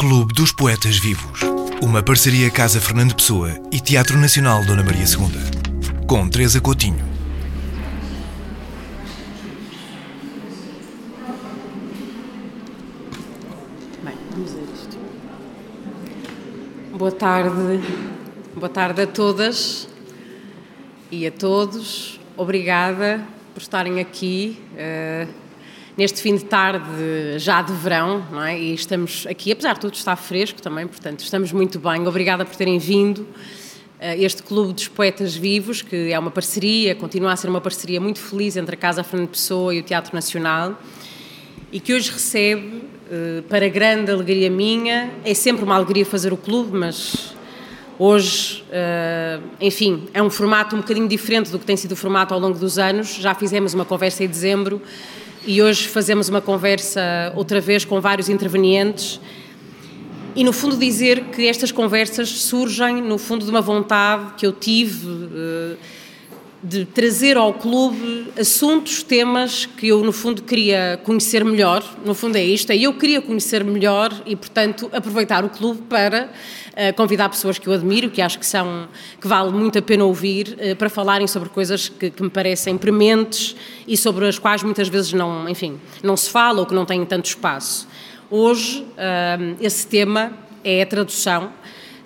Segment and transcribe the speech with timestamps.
[0.00, 1.40] Clube dos Poetas Vivos.
[1.82, 6.06] Uma parceria Casa Fernando Pessoa e Teatro Nacional Dona Maria II.
[6.06, 7.04] Com Teresa Coutinho.
[14.02, 14.98] Bem, vamos a isto.
[16.96, 17.80] Boa tarde.
[18.54, 19.86] Boa tarde a todas
[21.10, 22.18] e a todos.
[22.38, 23.22] Obrigada
[23.52, 25.49] por estarem aqui uh,
[25.96, 26.86] neste fim de tarde
[27.38, 28.58] já de verão, não é?
[28.58, 32.06] E estamos aqui, apesar de tudo estar fresco também, portanto, estamos muito bem.
[32.06, 33.20] Obrigada por terem vindo.
[33.20, 38.00] Uh, este Clube dos Poetas Vivos, que é uma parceria, continua a ser uma parceria
[38.00, 40.80] muito feliz entre a Casa Fernando Pessoa e o Teatro Nacional
[41.70, 46.36] e que hoje recebe, uh, para grande alegria minha, é sempre uma alegria fazer o
[46.36, 47.34] clube, mas
[48.02, 52.32] Hoje, uh, enfim, é um formato um bocadinho diferente do que tem sido o formato
[52.32, 53.16] ao longo dos anos.
[53.16, 54.80] Já fizemos uma conversa em dezembro
[55.46, 59.20] e hoje fazemos uma conversa outra vez com vários intervenientes.
[60.36, 64.52] E, no fundo, dizer que estas conversas surgem, no fundo, de uma vontade que eu
[64.52, 65.06] tive.
[66.62, 71.82] De trazer ao clube assuntos, temas que eu, no fundo, queria conhecer melhor.
[72.04, 76.28] No fundo, é isto: é eu queria conhecer melhor e, portanto, aproveitar o clube para
[76.70, 78.88] uh, convidar pessoas que eu admiro, que acho que são
[79.18, 82.76] que vale muito a pena ouvir, uh, para falarem sobre coisas que, que, me parecem
[82.76, 83.56] prementes
[83.88, 87.06] e sobre as quais muitas vezes não, enfim, não se fala ou que não têm
[87.06, 87.88] tanto espaço.
[88.30, 91.52] Hoje, uh, esse tema é a tradução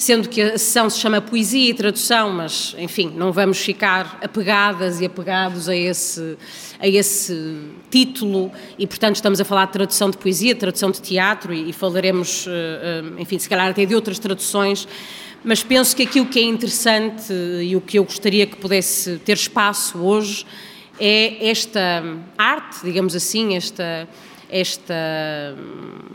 [0.05, 5.01] sendo que a sessão se chama Poesia e Tradução, mas, enfim, não vamos ficar apegadas
[5.01, 6.37] e apegados a esse,
[6.79, 7.59] a esse
[7.91, 8.53] título.
[8.79, 12.47] E, portanto, estamos a falar de tradução de poesia, tradução de teatro e, e falaremos,
[12.47, 14.87] eh, eh, enfim, se calhar até de outras traduções,
[15.43, 19.39] mas penso que aquilo que é interessante e o que eu gostaria que pudesse ter
[19.39, 20.45] espaço hoje
[21.01, 22.05] é esta
[22.37, 24.07] arte, digamos assim, esta,
[24.51, 24.95] esta,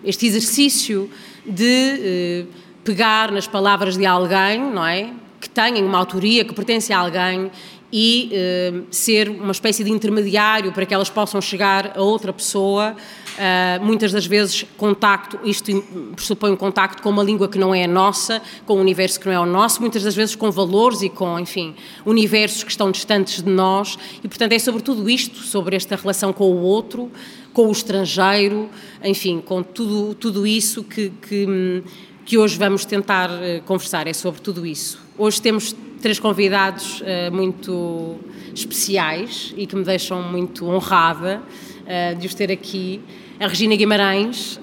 [0.03, 1.09] este exercício
[1.43, 5.11] de eh, pegar nas palavras de alguém, não é?
[5.39, 7.51] Que tenham uma autoria, que pertence a alguém
[7.91, 12.95] e eh, ser uma espécie de intermediário para que elas possam chegar a outra pessoa.
[13.39, 15.81] Uh, muitas das vezes, contacto, isto
[16.13, 19.27] pressupõe um contacto com uma língua que não é a nossa, com um universo que
[19.27, 21.73] não é o nosso, muitas das vezes com valores e com, enfim,
[22.05, 23.97] universos que estão distantes de nós.
[24.21, 27.09] E, portanto, é sobre tudo isto, sobre esta relação com o outro,
[27.53, 28.69] com o estrangeiro,
[29.01, 31.81] enfim, com tudo, tudo isso que, que
[32.29, 35.01] que hoje vamos tentar uh, conversar é sobre tudo isso.
[35.17, 38.19] Hoje temos três convidados uh, muito
[38.53, 43.01] especiais e que me deixam muito honrada uh, de os ter aqui.
[43.39, 44.59] A Regina Guimarães,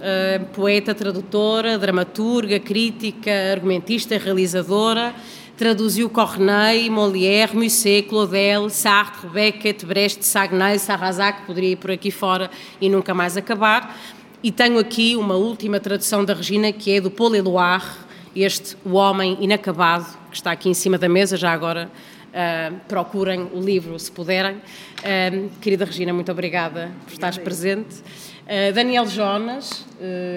[0.53, 5.15] poeta, tradutora, dramaturga, crítica, argumentista, realizadora,
[5.57, 12.51] traduziu Corneille, Molière, Musset, Claudel, Sartre, Beckett, Brecht, Sagnay, Sarrazac, poderia ir por aqui fora
[12.79, 13.97] e nunca mais acabar.
[14.43, 17.87] E tenho aqui uma última tradução da Regina, que é do Paul Eluard,
[18.35, 21.91] este O Homem Inacabado, que está aqui em cima da mesa, já agora
[22.29, 24.57] uh, procurem o livro se puderem.
[24.57, 27.97] Uh, querida Regina, muito obrigada por estares presente.
[28.45, 29.85] Uh, Daniel Jonas,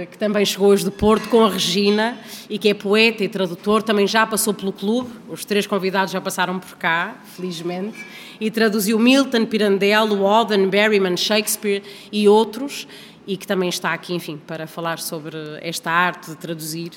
[0.10, 2.18] que também chegou hoje de Porto com a Regina
[2.50, 6.22] e que é poeta e tradutor, também já passou pelo clube, os três convidados já
[6.22, 8.00] passaram por cá, felizmente,
[8.40, 12.88] e traduziu Milton, Pirandello, Auden, Berryman, Shakespeare e outros
[13.30, 16.90] e que também está aqui, enfim, para falar sobre esta arte de traduzir.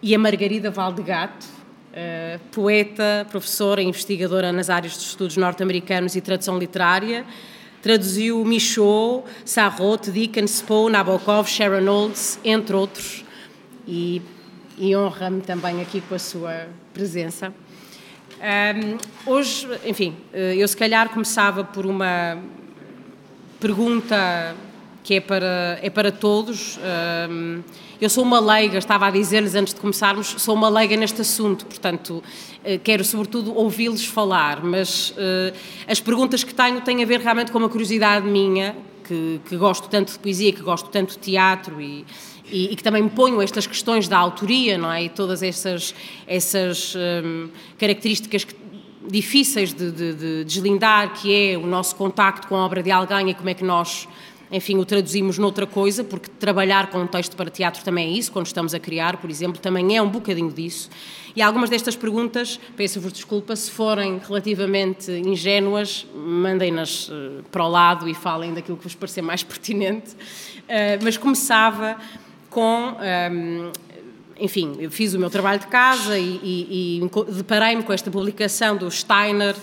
[0.00, 1.44] E a Margarida Valdegato,
[1.90, 7.26] uh, poeta, professora e investigadora nas áreas de estudos norte-americanos e tradução literária,
[7.82, 13.24] traduziu Michaud, Sarraute, Dickens, Poe, Nabokov, Sharon Olds, entre outros,
[13.84, 14.22] e,
[14.78, 17.52] e honra-me também aqui com a sua presença.
[18.38, 18.96] Um,
[19.28, 22.38] hoje, enfim, eh, eu se calhar começava por uma
[23.58, 24.54] pergunta
[25.04, 26.78] que é para, é para todos.
[28.00, 31.64] Eu sou uma leiga, estava a dizer-lhes antes de começarmos, sou uma leiga neste assunto,
[31.64, 32.22] portanto,
[32.64, 35.54] eh, quero sobretudo ouvi-los falar, mas eh,
[35.86, 38.74] as perguntas que tenho têm a ver realmente com uma curiosidade minha,
[39.06, 42.04] que, que gosto tanto de poesia, que gosto tanto de teatro e,
[42.50, 45.04] e, e, que também me ponho estas questões da autoria, não é?
[45.04, 45.94] E todas essas,
[46.26, 46.94] essas
[47.78, 48.54] características que,
[49.08, 53.30] difíceis de, de, de, deslindar, que é o nosso contacto com a obra de alguém
[53.30, 54.08] e como é que nós
[54.50, 58.30] enfim, o traduzimos noutra coisa, porque trabalhar com um texto para teatro também é isso,
[58.30, 60.90] quando estamos a criar, por exemplo, também é um bocadinho disso.
[61.36, 68.08] E algumas destas perguntas, peço-vos desculpa, se forem relativamente ingênuas, mandem-nas eh, para o lado
[68.08, 70.12] e falem daquilo que vos parecer mais pertinente.
[70.12, 71.98] Uh, mas começava
[72.48, 72.96] com.
[73.02, 73.70] Ehm,
[74.38, 78.76] enfim, eu fiz o meu trabalho de casa e, e, e deparei-me com esta publicação
[78.76, 79.54] do Steiner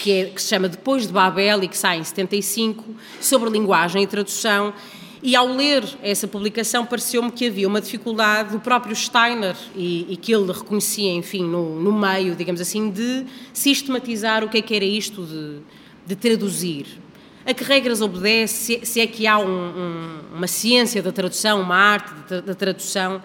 [0.00, 2.84] que, é, que se chama Depois de Babel e que sai em 75,
[3.20, 4.72] sobre linguagem e tradução,
[5.24, 10.16] E ao ler essa publicação, pareceu-me que havia uma dificuldade do próprio Steiner, e, e
[10.16, 14.74] que ele reconhecia, enfim, no, no, meio, digamos assim, de sistematizar o que é que
[14.74, 15.60] era isto de,
[16.04, 16.86] de traduzir.
[17.46, 18.80] A que regras obedece?
[18.84, 22.12] Se, é que há um, um, uma ciência da tradução, uma arte
[22.44, 23.22] da tradução?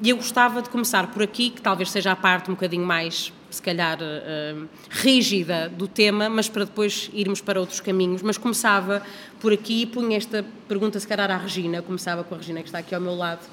[0.00, 3.32] E eu gostava de começar por aqui, que talvez seja a parte um bocadinho mais
[3.52, 8.22] se calhar, uh, rígida do tema, mas para depois irmos para outros caminhos.
[8.22, 9.02] Mas começava
[9.40, 12.68] por aqui e punha esta pergunta, se calhar, à Regina, começava com a Regina que
[12.68, 13.46] está aqui ao meu lado.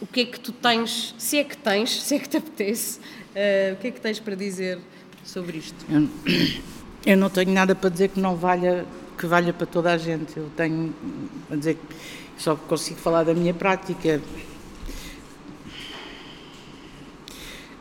[0.00, 2.98] O que é que tu tens, se é que tens, se é que te apetece,
[2.98, 4.78] uh, o que é que tens para dizer
[5.24, 5.76] sobre isto?
[5.88, 6.08] Eu,
[7.04, 8.86] eu não tenho nada para dizer que não valha,
[9.18, 10.36] que valha para toda a gente.
[10.36, 10.94] Eu tenho
[11.50, 14.20] a dizer que só consigo falar da minha prática.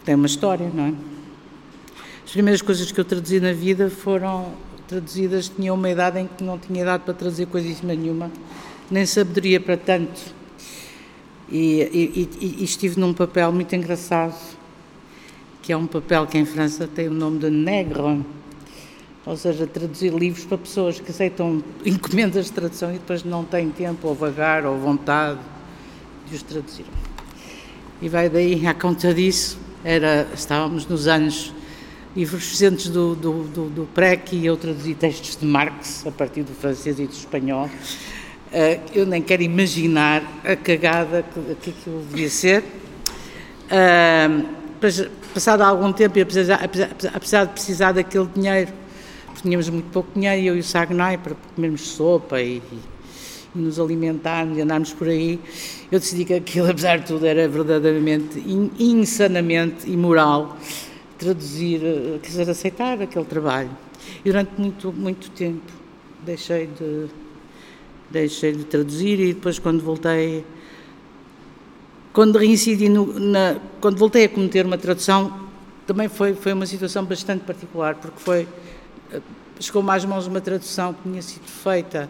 [0.03, 1.18] Tem uma história, não é?
[2.29, 4.53] As primeiras coisas que eu traduzi na vida foram
[4.87, 8.31] traduzidas, tinha uma idade em que não tinha idade para trazer coisíssima nenhuma,
[8.91, 10.21] nem sabedoria para tanto.
[11.51, 14.35] E, e, e, estive num papel muito engraçado,
[15.63, 18.23] que é um papel que em França tem o nome de negro,
[19.25, 23.71] ou seja, traduzir livros para pessoas que aceitam encomendas de tradução e depois não têm
[23.71, 25.39] tempo, ou vagar, ou vontade
[26.29, 26.85] de os traduzir.
[27.99, 31.57] E vai daí, à conta disso, era, estávamos nos anos
[32.15, 36.43] livros recentes do, do, do, do PREC e eu traduzi textos de Marx a partir
[36.43, 37.67] do francês e do espanhol.
[37.67, 42.63] Uh, eu nem quero imaginar a cagada que, que aquilo devia ser.
[43.69, 44.59] Uh,
[45.33, 48.71] passado algum tempo, e apesar, apesar, apesar, de precisar daquele dinheiro,
[49.25, 52.61] porque tínhamos muito pouco dinheiro, eu e o Sagnai, para comermos sopa e,
[53.55, 55.39] e nos alimentarmos e andarmos por aí,
[55.91, 58.43] eu decidi que aquilo, apesar de tudo, era verdadeiramente
[58.79, 60.57] insanamente imoral
[61.19, 63.69] traduzir, eh, quer dizer, aceitar aquele trabalho.
[64.23, 65.71] E durante muito, muito tempo
[66.25, 67.07] deixei de,
[68.09, 70.45] deixei de traduzir e depois quando voltei,
[72.13, 75.47] quando reincidi, no, na, quando voltei a cometer uma tradução,
[75.85, 78.47] também foi, foi uma situação bastante particular, porque foi,
[79.11, 79.21] eh,
[79.59, 82.09] chegou mais mãos uma tradução que tinha sido feita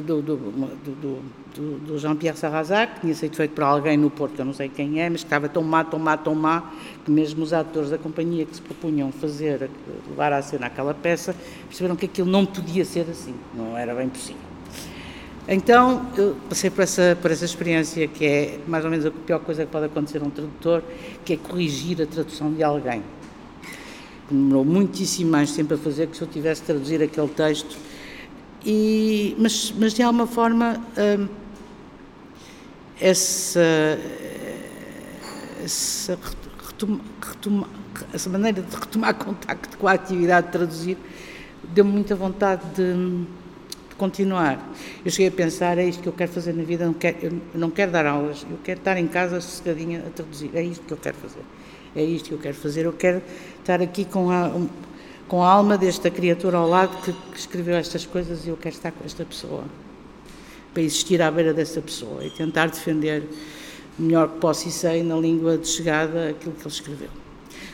[0.00, 4.44] do, do, do, do Jean-Pierre Sarrazac, que tinha sido feito por alguém no Porto, eu
[4.44, 6.72] não sei quem é, mas que estava tão má, tão má, tão má,
[7.04, 9.68] que mesmo os atores da companhia que se propunham fazer,
[10.08, 11.36] levar à cena aquela peça,
[11.68, 14.40] perceberam que aquilo não podia ser assim, não era bem possível.
[15.46, 19.40] Então, eu passei por essa, por essa experiência que é mais ou menos a pior
[19.40, 20.82] coisa que pode acontecer a um tradutor,
[21.24, 23.02] que é corrigir a tradução de alguém.
[24.30, 27.76] Demorou muitíssimo mais tempo a fazer que se eu tivesse traduzir aquele texto
[28.64, 31.28] e, mas, mas de alguma forma hum,
[33.00, 33.98] essa,
[35.64, 36.18] essa,
[36.66, 37.68] retoma, retoma,
[38.12, 40.98] essa maneira de retomar contacto com a atividade de traduzir
[41.72, 42.94] deu-me muita vontade de,
[43.88, 44.58] de, continuar.
[45.04, 47.16] Eu cheguei a pensar, é isto que eu quero fazer na vida, eu não quero,
[47.24, 50.84] eu não quero dar aulas, eu quero estar em casa sossegadinha a traduzir, é isto
[50.84, 51.42] que eu quero fazer,
[51.94, 53.22] é isto que eu quero fazer, eu quero
[53.60, 54.50] estar aqui com a,
[55.32, 58.74] com a alma desta criatura ao lado que, que escreveu estas coisas e eu quero
[58.74, 59.64] estar com esta pessoa,
[60.74, 63.26] para existir à beira dessa pessoa e tentar defender
[63.98, 67.08] melhor que posso e sei na língua de chegada aquilo que ele escreveu.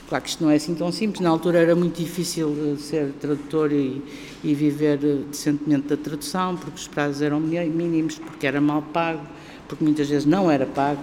[0.08, 3.72] Claro que isto não é assim tão simples, na altura era muito difícil ser tradutor
[3.72, 4.04] e,
[4.44, 9.26] e viver decentemente da tradução, porque os prazos eram mínimos, porque era mal pago,
[9.66, 11.02] porque muitas vezes não era pago,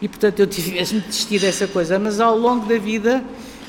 [0.00, 3.24] e portanto eu tive mesmo de desistir dessa coisa, mas ao longo da vida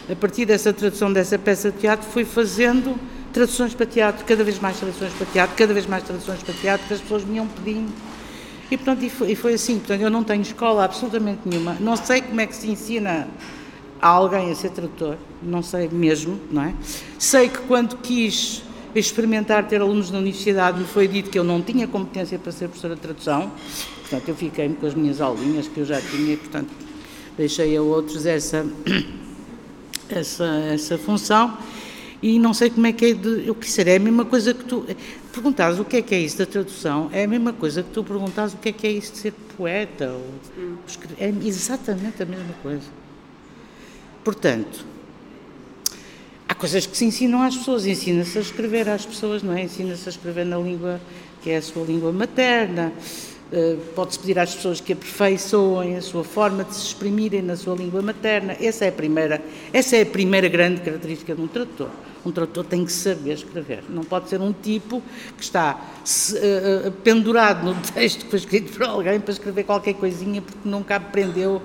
[0.09, 2.97] a partir dessa tradução dessa peça de teatro, fui fazendo
[3.33, 6.87] traduções para teatro, cada vez mais traduções para teatro, cada vez mais traduções para teatro,
[6.87, 7.91] que as pessoas me iam pedindo.
[8.71, 9.77] E, portanto, e foi, e foi assim.
[9.79, 11.77] Portanto, eu não tenho escola absolutamente nenhuma.
[11.79, 13.27] Não sei como é que se ensina
[14.01, 16.73] a alguém a ser tradutor, não sei mesmo, não é?
[17.17, 18.63] Sei que quando quis
[18.95, 22.67] experimentar ter alunos na universidade, me foi dito que eu não tinha competência para ser
[22.67, 23.51] professora de tradução,
[24.01, 26.69] portanto, eu fiquei-me com as minhas aulinhas que eu já tinha e, portanto,
[27.37, 28.65] deixei a outros essa
[30.15, 31.57] essa, essa função
[32.21, 34.53] e não sei como é que é de, o que será, é a mesma coisa
[34.53, 34.85] que tu
[35.31, 38.03] perguntares o que é que é isso da tradução, é a mesma coisa que tu
[38.03, 40.77] perguntares o que é que é isso de ser poeta ou hum.
[41.19, 42.87] é exatamente a mesma coisa.
[44.23, 44.83] Portanto,
[46.49, 49.63] há coisas que se ensinam às pessoas, ensina-se a escrever às pessoas, não é?
[49.63, 50.99] Ensina-se a escrever na língua
[51.41, 53.36] que é a sua língua materna, eh,
[53.95, 58.01] pode-se pedir às pessoas que aperfeiçoem a sua forma de se exprimirem na sua língua
[58.01, 58.55] materna.
[58.59, 61.89] Essa é a primeira, essa é a primeira grande característica de um tradutor.
[62.25, 63.83] Um tradutor tem que saber escrever.
[63.87, 65.01] Não pode ser um tipo
[65.37, 70.41] que está uh, pendurado no texto que foi escrito por alguém para escrever qualquer coisinha
[70.41, 71.61] porque nunca aprendeu,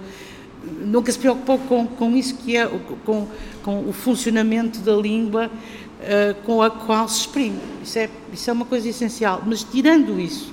[0.80, 2.68] nunca se preocupou com, com isso que é,
[3.04, 3.26] com,
[3.64, 5.50] com o funcionamento da língua
[6.44, 7.60] com a qual se exprime.
[7.80, 9.40] Isso é, isso é uma coisa essencial.
[9.46, 10.52] Mas tirando isso,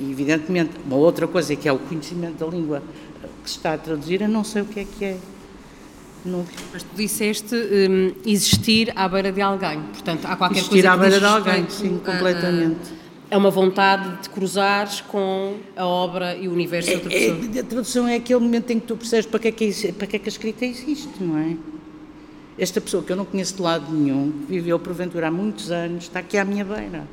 [0.00, 2.82] evidentemente, uma outra coisa que é o conhecimento da língua
[3.42, 5.16] que se está a traduzir, eu não sei o que é que é.
[6.24, 6.44] Não...
[6.72, 10.96] Mas tu disseste um, existir à beira de alguém, portanto há qualquer existir coisa à
[10.96, 12.98] beira de alguém, sim, completamente.
[13.30, 17.38] É uma vontade de cruzares com a obra e o universo é, outra pessoa.
[17.54, 20.06] É, a tradução é aquele momento em que tu percebes para que, é que, para
[20.06, 21.56] que é que a escrita existe, não é?
[22.58, 26.04] Esta pessoa que eu não conheço de lado nenhum, que viveu porventura há muitos anos,
[26.04, 27.06] está aqui à minha beira.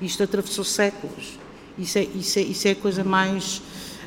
[0.00, 1.38] Isto atravessou séculos.
[1.78, 3.62] Isso é, isso é, isso é a coisa mais,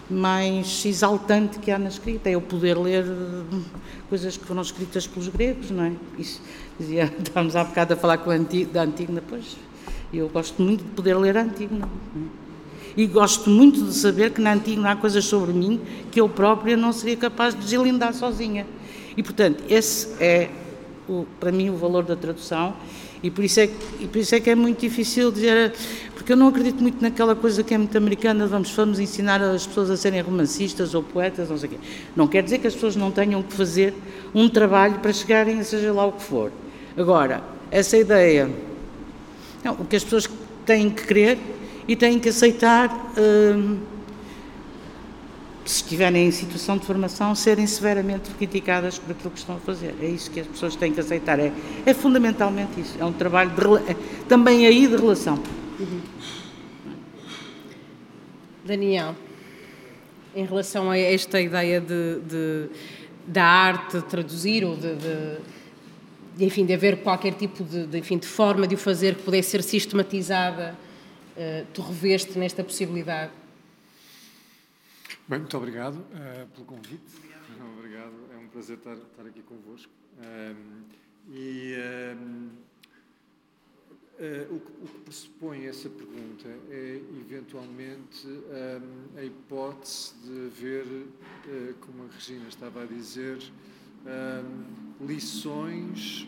[0.10, 3.63] mais exaltante que há na escrita, é o poder ler hum,
[4.10, 5.91] coisas que foram escritas pelos gregos, não é?
[6.17, 6.41] Isso,
[6.79, 9.57] dizia, estávamos há bocado a falar com a da Antígona, pois,
[10.13, 11.86] eu gosto muito de poder ler a Antígona.
[11.86, 12.45] É?
[12.98, 15.81] E gosto muito de saber que na Antígona há coisas sobre mim
[16.12, 18.65] que eu própria não seria capaz de deslindar sozinha.
[19.17, 20.50] E, portanto, esse é
[21.07, 22.74] o, para mim o valor da tradução
[23.25, 23.67] e por, isso é,
[24.00, 25.74] e por isso é que é muito difícil dizer,
[26.13, 29.65] porque eu não acredito muito naquela coisa que é muito americana, vamos, vamos ensinar as
[29.65, 31.77] pessoas a serem romancistas ou poetas, não sei o quê.
[32.15, 33.96] Não quer dizer que as pessoas não tenham que fazer
[34.32, 36.51] um trabalho para chegarem a seja lá o que for.
[36.96, 37.41] Agora,
[37.72, 38.48] essa ideia,
[39.63, 40.29] não, o que as pessoas
[40.63, 41.39] têm que querer
[41.88, 43.12] e têm que aceitar.
[43.17, 43.95] Hum,
[45.65, 49.95] se estiverem em situação de formação, serem severamente criticadas por aquilo que estão a fazer.
[50.00, 51.39] É isso que as pessoas têm que aceitar.
[51.39, 51.51] É,
[51.86, 52.95] é fundamentalmente isso.
[53.00, 53.95] É um trabalho de,
[54.27, 55.41] também aí de relação.
[55.79, 56.01] Uhum.
[58.63, 59.15] Daniel,
[60.36, 62.69] em relação a esta ideia de, de
[63.27, 68.27] da arte traduzir ou de, de, enfim, de haver qualquer tipo de, de, enfim, de
[68.27, 70.75] forma de o fazer que pudesse ser sistematizada,
[71.36, 73.31] uh, tu reveste nesta possibilidade?
[75.27, 77.01] Bem, muito obrigado uh, pelo convite.
[77.17, 77.79] Obrigado.
[77.79, 78.13] obrigado.
[78.32, 79.91] É um prazer estar, estar aqui convosco.
[80.20, 80.84] Um, ehm,
[81.27, 81.75] e
[82.15, 82.51] um, uh,
[84.20, 90.48] eh, o, que, o, que, pressupõe essa pergunta é, eventualmente, um, ehm, a hipótese de
[90.50, 93.39] ver, uh, como a Regina estava a dizer,
[94.05, 96.27] ehm, lições,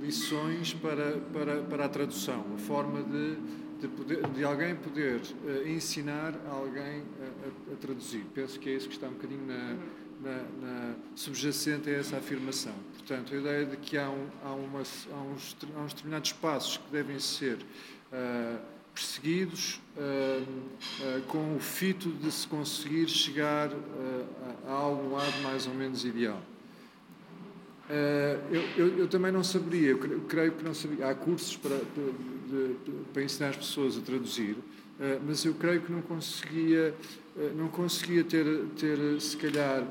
[0.00, 5.68] lições para, para, para a tradução, a forma de de, poder, de alguém poder uh,
[5.68, 8.24] ensinar alguém a, a, a, traduzir.
[8.34, 9.76] Penso que é isso que está um bocadinho na,
[10.22, 12.74] na, na, subjacente a essa afirmação.
[12.98, 16.76] Portanto, a ideia de que há, um, há, uma, há, uns, há uns, determinados passos
[16.78, 18.58] que devem ser uh,
[18.94, 25.74] perseguidos uh, com o fito de se conseguir chegar a, a algum lado mais ou
[25.74, 26.40] menos ideal.
[28.50, 31.10] Eu, eu, eu, também não saberia, eu creio que não sabia.
[31.10, 31.78] Há cursos para,
[32.48, 32.76] de,
[33.12, 36.94] para ensinar as pessoas a traduzir, uh, mas eu creio que não conseguia,
[37.36, 38.44] uh, não conseguia ter,
[38.78, 39.86] ter se calhar,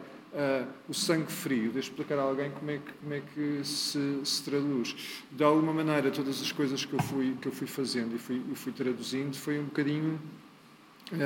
[0.90, 4.44] o sangue frio de explicar a alguém como é que, como é que se, se,
[4.44, 4.96] traduz.
[5.32, 8.42] De alguma maneira, todas as coisas que eu fui, que eu fui fazendo e fui,
[8.56, 10.20] fui traduzindo foi um bocadinho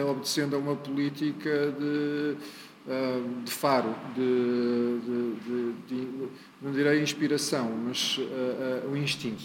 [0.09, 2.35] obedecendo a uma política de
[3.43, 6.07] de faro, de, de, de,
[6.61, 9.43] não direi inspiração, mas uh, uh, o instinto,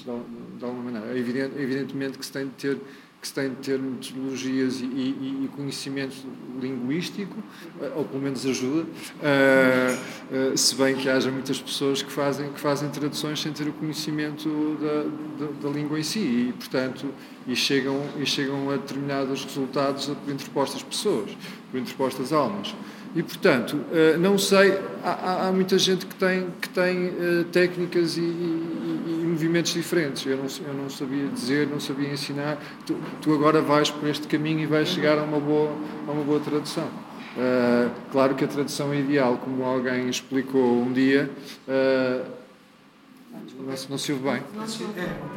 [0.59, 1.15] de, alguma maneira.
[1.15, 2.79] É evidente, evidentemente que se tem de ter
[3.21, 6.27] que se tem de ter metodologias e, e, e conhecimento
[6.61, 7.39] linguístico,
[7.81, 8.85] uh, ou pelo menos ajuda,
[10.57, 14.77] se bem que haja muitas pessoas que fazem, que fazem traduções sem ter o conhecimento
[14.81, 17.15] da, da, da língua em si e, portanto,
[17.47, 21.31] e chegam, e chegam a determinados resultados por interpostas pessoas,
[21.71, 22.75] por interpostas almas.
[23.15, 28.17] E, portanto, eh, não sei, há, há muita gente que tem, que tem eh, técnicas
[28.17, 30.25] e, e, e movimentos diferentes.
[30.25, 32.57] Eu não, eu não sabia dizer, não sabia ensinar.
[32.87, 35.71] Tu, tu, agora vais por este caminho e vais chegar a uma boa,
[36.09, 36.89] a uma boa tradução.
[37.37, 41.31] Uh, claro que a tradução é ideal, como alguém explicou um dia.
[41.69, 42.25] Uh,
[43.59, 44.43] não, não se ouve bem?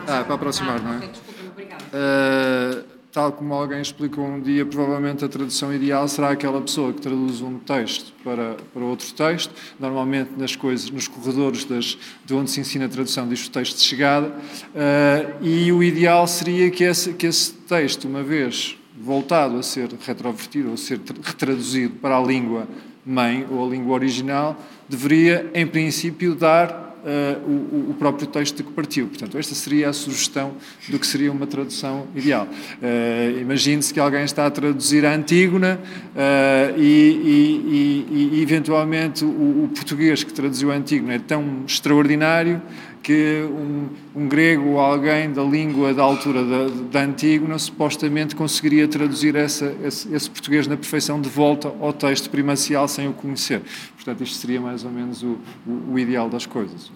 [0.07, 0.97] Ah, para aproximar, não é?
[0.97, 6.99] Uh, tal como alguém explicou um dia, provavelmente a tradução ideal será aquela pessoa que
[6.99, 9.53] traduz um texto para, para outro texto.
[9.79, 13.77] Normalmente nas coisas, nos corredores das, de onde se ensina a tradução diz o texto
[13.77, 14.27] de chegada.
[14.27, 19.89] Uh, e o ideal seria que esse, que esse texto, uma vez voltado a ser
[20.05, 22.67] retrovertido ou ser retraduzido para a língua
[23.05, 28.63] mãe ou a língua original, deveria, em princípio, dar uh, o, o, próprio texto de
[28.63, 29.07] que partiu.
[29.07, 30.53] Portanto, esta seria a sugestão
[30.89, 32.47] do que seria uma tradução ideal.
[32.47, 39.23] Uh, Imagine-se que alguém está a traduzir a Antígona uh, e, e, e, e, eventualmente,
[39.23, 39.27] o,
[39.65, 42.61] o, português que traduziu a Antígona é tão extraordinário
[43.05, 48.87] que um, um, grego ou alguém da língua da altura da, da Antígona supostamente conseguiria
[48.87, 53.61] traduzir essa, esse, esse, português na perfeição de volta ao texto primacial sem o conhecer.
[53.93, 56.91] Portanto, isto seria mais ou menos o, o, o ideal das coisas.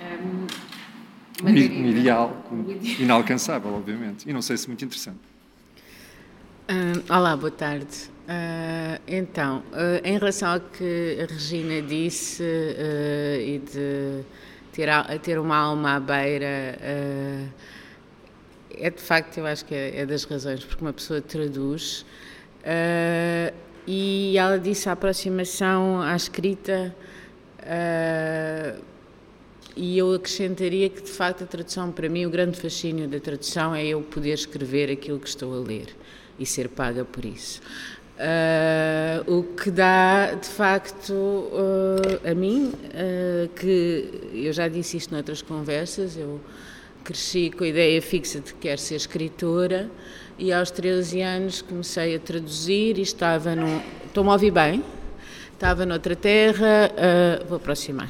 [0.00, 0.46] Um,
[1.44, 2.40] um ideal
[3.00, 5.18] inalcançável, obviamente, e não sei se muito interessante.
[6.70, 8.12] Uh, olá, boa tarde.
[8.28, 14.24] Uh, então, uh, em relação ao que a Regina disse e de
[14.72, 14.88] ter,
[15.22, 16.76] ter uma alma à beira,
[18.74, 22.04] é de facto, eu acho que é, é, das razões, porque uma pessoa traduz
[23.86, 26.94] e ela disse a aproximação à escrita
[29.76, 33.74] e eu acrescentaria que de facto a tradução, para mim, o grande fascínio da tradução
[33.74, 35.94] é eu poder escrever aquilo que estou a ler
[36.38, 37.60] e ser paga por isso.
[38.22, 45.12] Uh, o que dá, de facto, uh, a mim, uh, que eu já disse isto
[45.12, 46.40] noutras conversas, eu
[47.02, 49.90] cresci com a ideia fixa de que quero ser escritora
[50.38, 53.82] e aos 13 anos comecei a traduzir e estava no.
[54.06, 54.84] Estou-me a ouvir bem?
[55.52, 56.92] Estava noutra terra,
[57.48, 58.06] vou aproximar.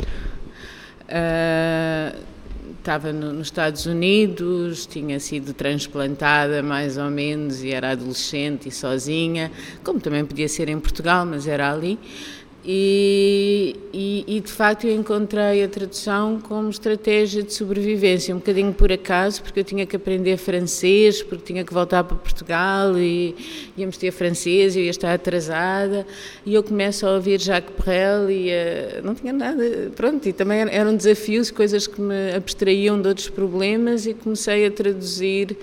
[2.82, 8.72] Estava no, nos Estados Unidos, tinha sido transplantada mais ou menos e era adolescente e
[8.72, 9.52] sozinha,
[9.84, 11.96] como também podia ser em Portugal, mas era ali.
[12.64, 18.72] E, e, e, de facto eu encontrei a tradução como estratégia de sobrevivência, um bocadinho
[18.72, 23.34] por acaso, porque eu tinha que aprender francês, porque tinha que voltar para Portugal e
[23.76, 26.06] íamos ter francês eu ia estar atrasada.
[26.46, 30.60] E eu começo a ouvir Jacques Brel e uh, não tinha nada, pronto, e também
[30.70, 35.56] eram desafios, coisas que me abstraíam de outros problemas e comecei a traduzir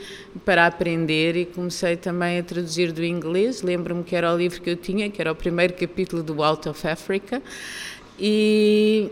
[0.43, 3.61] para aprender e comecei também a traduzir do inglês.
[3.61, 6.67] Lembro-me que era o livro que eu tinha, que era o primeiro capítulo do Out
[6.67, 7.41] of Africa.
[8.19, 9.09] E,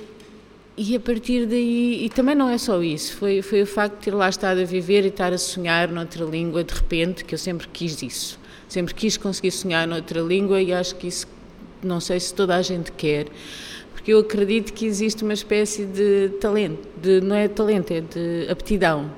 [0.76, 4.06] e a partir daí, e também não é só isso, foi, foi o facto de
[4.06, 7.40] ter lá estado a viver e estar a sonhar noutra língua de repente, que eu
[7.40, 8.40] sempre quis isso.
[8.68, 11.26] Sempre quis conseguir sonhar noutra língua e acho que isso,
[11.82, 13.28] não sei se toda a gente quer,
[13.94, 18.48] porque eu acredito que existe uma espécie de talento, de, não é talento, é de
[18.50, 19.10] aptidão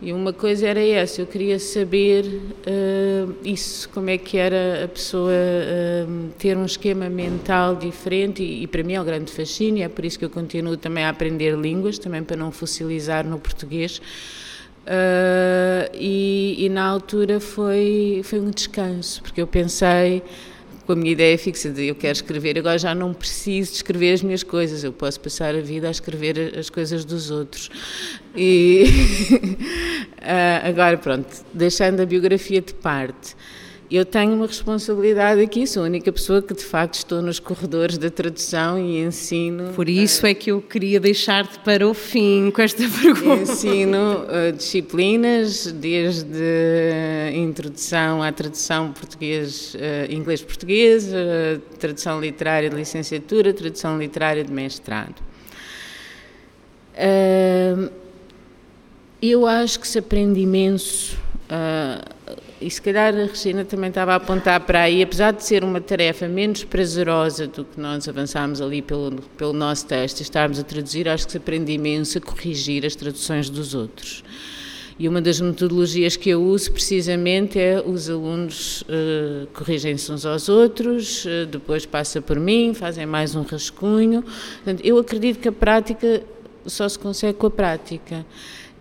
[0.00, 4.88] e uma coisa era essa, eu queria saber uh, isso, como é que era a
[4.88, 9.82] pessoa uh, ter um esquema mental diferente e, e, para mim é um grande fascínio,
[9.82, 13.38] é por isso que eu continuo também a aprender línguas, também para não fossilizar no
[13.38, 13.98] português.
[14.86, 20.22] Uh, e, e, na altura foi, foi um descanso, porque eu pensei
[20.86, 24.14] com a minha ideia fixa de eu quero escrever, agora já não preciso de escrever
[24.14, 27.68] as minhas coisas, eu posso passar a vida a escrever as coisas dos outros.
[28.34, 28.84] E
[30.22, 33.35] ah, agora, pronto, deixando a biografia de parte
[33.90, 37.96] eu tenho uma responsabilidade aqui, sou a única pessoa que de facto estou nos corredores
[37.96, 39.72] da tradução e ensino.
[39.74, 43.42] Por isso é que eu queria deixar-te para o fim com esta pergunta.
[43.42, 46.26] Ensino uh, disciplinas, desde
[47.34, 55.14] introdução à tradução português, uh, inglês-português, uh, tradução literária de licenciatura, tradução literária de mestrado.
[59.22, 61.16] eu acho que se aprende imenso
[62.60, 65.80] e se calhar a Regina também estava a apontar para aí, apesar de ser uma
[65.80, 71.08] tarefa menos prazerosa do que nós avançámos ali pelo, pelo nosso texto, estarmos a traduzir,
[71.08, 74.24] acho que se aprende imenso a corrigir as traduções dos outros.
[74.98, 80.48] E uma das metodologias que eu uso precisamente é os alunos uh, corrigem-se uns aos
[80.48, 84.22] outros, uh, depois passa por mim, fazem mais um rascunho.
[84.22, 86.22] Portanto, eu acredito que a prática
[86.64, 88.24] só se consegue com a prática.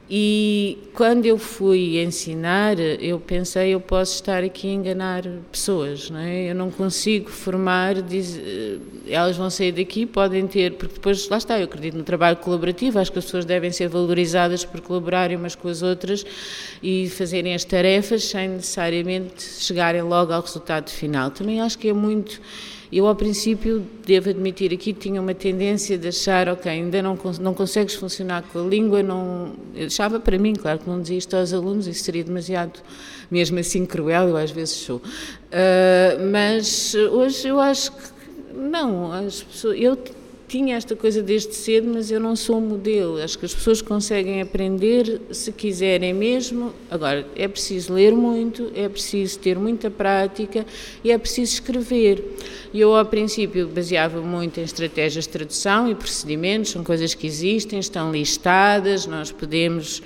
[0.07, 6.19] E quando eu fui ensinar, eu pensei, eu posso estar aqui a enganar pessoas, não
[6.19, 6.51] é?
[6.51, 11.37] Eu não consigo formar, diz, eh, elas vão sair daqui, podem ter, porque depois, lá
[11.37, 15.37] está, eu acredito no trabalho colaborativo, acho que as pessoas devem ser valorizadas por colaborarem
[15.37, 16.23] umas com as outras
[16.83, 21.31] e fazerem as tarefas sem necessariamente chegarem logo ao resultado final.
[21.31, 22.39] Também acho que é muito
[22.97, 27.53] eu, ao princípio, devo admitir aqui, tinha uma tendência de achar, ok, ainda não, não
[27.53, 29.53] consegues funcionar com a língua, não...
[29.75, 32.79] Eu achava para mim, claro que não dizia isto aos alunos, isso seria demasiado,
[33.29, 34.97] mesmo assim, cruel, eu às vezes sou.
[34.97, 38.15] Uh, mas hoje eu acho que
[38.53, 39.97] não, as pessoas, eu
[40.47, 43.21] tinha esta coisa desde cedo, mas eu não sou um modelo.
[43.21, 46.73] Acho que as pessoas conseguem aprender se quiserem mesmo.
[46.89, 50.65] Agora, é preciso ler muito, é preciso ter muita prática
[51.03, 52.23] e é preciso escrever.
[52.73, 57.79] Eu, ao princípio, baseava muito em estratégias de tradução e procedimentos, são coisas que existem,
[57.79, 60.01] estão listadas, nós podemos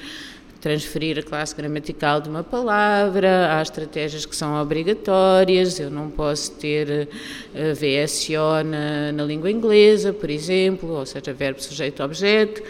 [0.60, 6.52] transferir a classe gramatical de uma palavra, há estratégias que são obrigatórias, eu não posso
[6.52, 7.08] ter
[7.54, 12.62] uh, VSO na, na língua inglesa, por exemplo, ou seja, verbo, sujeito, objeto.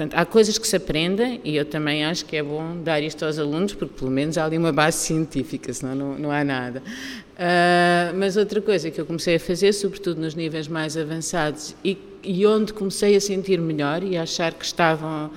[0.00, 3.24] Portanto, há coisas que se aprendem e eu também acho que é bom dar isto
[3.24, 6.82] aos alunos, porque pelo menos há ali uma base científica, senão não, não há nada.
[7.40, 11.98] Uh, mas outra coisa que eu comecei a fazer, sobretudo nos níveis mais avançados e,
[12.22, 15.30] e onde comecei a sentir melhor e a achar que estavam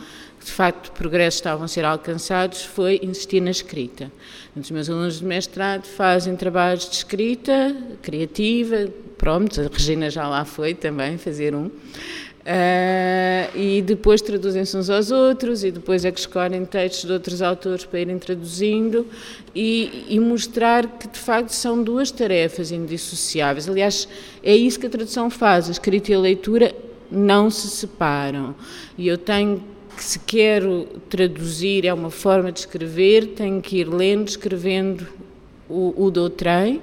[0.44, 4.12] que de facto progressos estavam a ser alcançados foi insistir na escrita.
[4.56, 10.44] Os meus alunos de mestrado fazem trabalhos de escrita criativa, pronto, a Regina já lá
[10.44, 11.68] foi também fazer um.
[11.68, 17.42] Uh, e depois traduzem-se uns aos outros, e depois é que escolhem textos de outros
[17.42, 19.08] autores para irem traduzindo
[19.56, 23.70] e, e, mostrar que de facto são duas tarefas indissociáveis.
[23.70, 24.10] Aliás,
[24.44, 26.76] é isso que a tradução faz: a escrita e a leitura
[27.10, 28.54] não se separam.
[28.98, 29.64] E eu tenho
[29.96, 35.08] que, se quero traduzir, é uma forma de escrever, tenho que ir lendo, escrevendo
[35.70, 36.82] o, o doutrem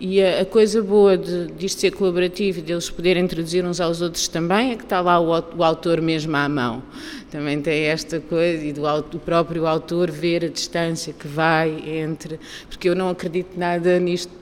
[0.00, 4.00] e a, a, coisa boa de, disto ser colaborativo e deles poderem traduzir uns aos
[4.00, 6.82] outros também é que está lá o, o autor mesmo à mão.
[7.30, 12.40] Também tem esta coisa e do, do, próprio autor ver a distância que vai entre.
[12.68, 14.40] Porque eu não acredito nada nisto.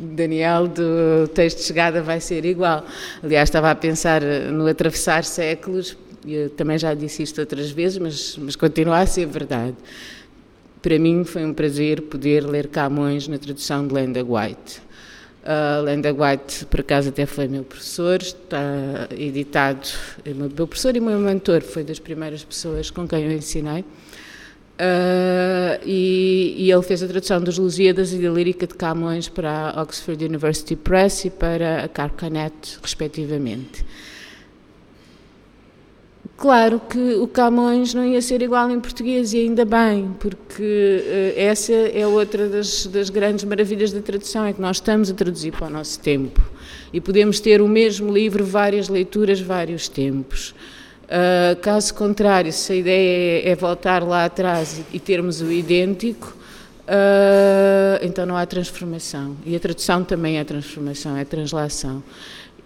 [0.00, 2.84] Daniel, do texto de chegada vai ser igual.
[3.22, 5.96] Aliás, estava a pensar no atravessar séculos,
[6.34, 9.76] eu também já disse isto outras vezes, mas, mas continua a ser verdade
[10.80, 14.80] para mim foi um prazer poder ler Camões na tradução de Lenda White.
[15.42, 19.88] Uh, Lenda White, por acaso, até foi meu professor, está editado,
[20.24, 23.80] é meu professor e meu mentor, foi das primeiras pessoas com quem eu ensinei.
[24.80, 29.70] Uh, e, e, ele fez a tradução dos Lusíadas e da Lírica de Camões para
[29.70, 33.84] a Oxford University Press e para a Carcanet, respectivamente.
[36.38, 41.32] Claro que o Camões não ia ser igual em português e ainda bem, porque uh,
[41.36, 45.50] essa é outra das, das, grandes maravilhas da tradução, é que nós estamos a traduzir
[45.50, 46.40] para o nosso tempo
[46.92, 50.54] e podemos ter o mesmo livro, várias leituras, vários tempos.
[51.06, 55.50] Uh, caso contrário, se a ideia é, é voltar lá atrás e, e termos o
[55.50, 56.36] idêntico,
[56.84, 59.36] uh, então não há transformação.
[59.44, 62.00] E a tradução também é transformação, é translação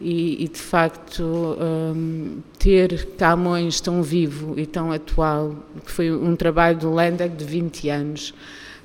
[0.03, 6.35] e, e de facto um, ter Camões tão vivo e tão atual, que foi um
[6.35, 8.31] trabalho do Landag de 20 anos,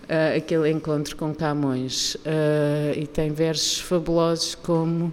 [0.03, 5.12] uh, aquele encontro com Camões, uh, e tem versos fabulosos como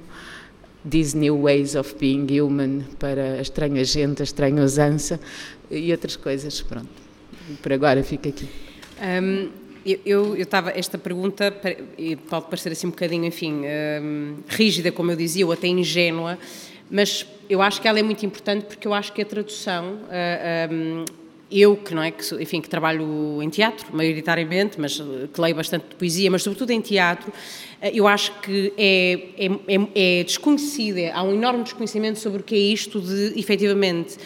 [0.89, 5.19] These New Ways of Being Human para a estranha gente, a estranha usança
[5.71, 6.89] e outras coisas, pronto.
[7.63, 8.49] Por agora fica aqui.
[9.01, 11.55] Um, eu estava, esta pergunta
[12.29, 13.63] pode parecer assim um bocadinho, enfim,
[14.03, 16.39] um, rígida, como eu dizia, ou até ingênua,
[16.91, 20.73] mas eu acho que ela é muito importante porque eu acho que a tradução, uh,
[20.73, 21.05] um,
[21.51, 25.01] eu que não é, que, enfim, que trabalho em teatro, maioritariamente, mas
[25.33, 29.47] que leio bastante de poesia, mas sobretudo em teatro, uh, eu acho que é, é,
[29.47, 34.17] é, é desconhecida, há um enorme desconhecimento sobre o que é isto de, efetivamente,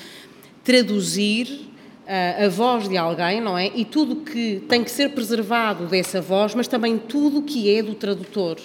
[0.62, 1.67] traduzir
[2.09, 3.71] a voz de alguém, não é?
[3.75, 7.94] E tudo que tem que ser preservado dessa voz, mas também tudo que é do
[7.94, 8.57] tradutor.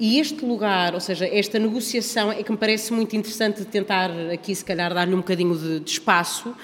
[0.00, 4.10] E este lugar, ou seja, esta negociação é que me parece muito interessante de tentar
[4.32, 6.54] aqui, se calhar, dar-lhe um bocadinho de, de espaço, uh,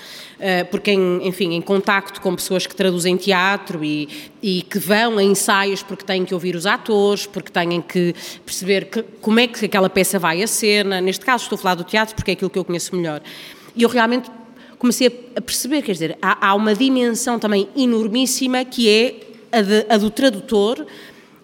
[0.71, 4.09] porque, em, enfim, em contacto com pessoas que traduzem teatro e,
[4.43, 8.15] e, que vão a ensaios porque têm que ouvir os atores, porque têm que
[8.45, 11.01] perceber que, como é que aquela peça vai à cena.
[11.01, 13.23] Neste caso, estou a falar do teatro porque é aquilo que eu conheço melhor.
[13.75, 14.31] E eu realmente
[14.83, 19.15] comecei a perceber, quer dizer, há, há uma dimensão também enormíssima que é
[19.57, 20.85] a, de, a do tradutor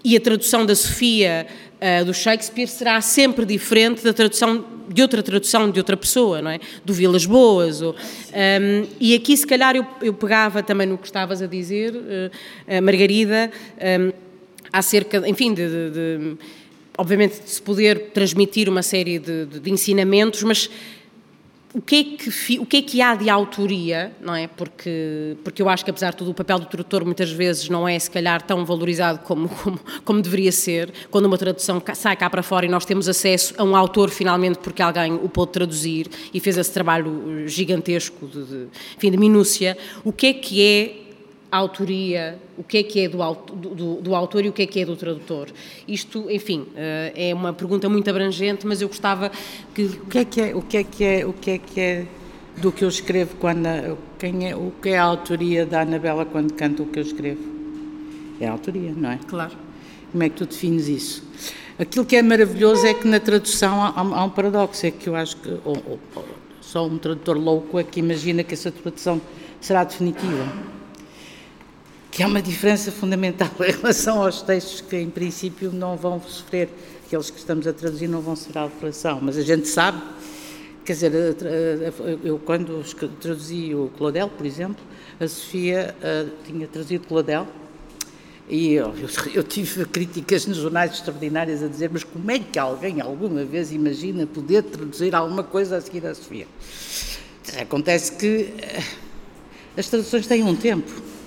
[0.02, 1.46] e a tradução da Sofia
[1.80, 6.50] uh, do Shakespeare será sempre diferente da tradução de outra tradução de outra pessoa, não
[6.50, 6.58] é?
[6.84, 7.80] Do Vilas Boas.
[7.80, 11.94] Ou, um, e aqui, se calhar, eu, eu, pegava também no que estavas a dizer,
[11.94, 13.52] uh, Margarida,
[14.00, 14.12] um,
[14.72, 16.36] acerca, enfim, de, de, de,
[16.96, 20.68] obviamente, de se poder transmitir uma série de, de ensinamentos, mas
[21.74, 24.46] o que, é que, o que é que há de autoria, não é?
[24.46, 27.86] Porque, porque eu acho que, apesar de tudo, o papel do tradutor muitas vezes não
[27.86, 30.90] é, se calhar, tão valorizado como, como, como deveria ser.
[31.10, 34.58] Quando uma tradução sai cá para fora e nós temos acesso a um autor, finalmente,
[34.58, 39.76] porque alguém o pôde traduzir e fez esse trabalho gigantesco de, de, enfim, de minúcia,
[40.02, 41.07] o que é que é
[41.50, 43.18] a autoria, o que é que é do,
[43.54, 45.48] do, do, autor e o que é que é do tradutor.
[45.86, 49.32] Isto, enfim, eh, é uma pergunta muito abrangente, mas eu gostava
[49.74, 49.84] que...
[49.84, 52.06] O que é que é, o que é, que é, o que é, que é
[52.58, 53.96] do que eu escrevo quando...
[54.18, 57.40] Quem é, o que é a autoria da Anabela quando canta o que eu escrevo?
[58.40, 59.18] É a autoria, não é?
[59.26, 59.56] Claro.
[60.12, 61.24] Como é que tu defines isso?
[61.78, 65.16] Aquilo que é maravilhoso é que na tradução há, há um paradoxo, é que eu
[65.16, 66.24] acho que ou, ou,
[66.60, 69.20] só um tradutor louco é que imagina que essa tradução
[69.60, 70.44] será definitiva
[72.18, 76.68] que há uma diferença fundamental em relação aos textos que, em princípio, não vão sofrer,
[77.06, 80.02] aqueles que estamos a traduzir não vão sofrer alteração, mas a gente sabe,
[80.84, 81.12] quer dizer,
[82.24, 82.82] eu quando
[83.20, 84.84] traduzi o Claudel, por exemplo,
[85.20, 85.94] a Sofia
[86.44, 87.46] tinha traduzido Claudel,
[88.48, 88.92] e eu,
[89.32, 93.70] eu, tive críticas nos jornais extraordinárias a dizer, mas como é que alguém alguma vez
[93.70, 96.48] imagina poder traduzir alguma coisa a seguir a Sofia?
[97.60, 98.54] Acontece que
[99.76, 101.17] As traduções têm um tempo.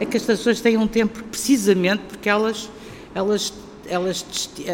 [0.00, 2.70] É que as traduções têm um tempo precisamente porque elas,
[3.14, 3.52] elas,
[3.86, 4.24] elas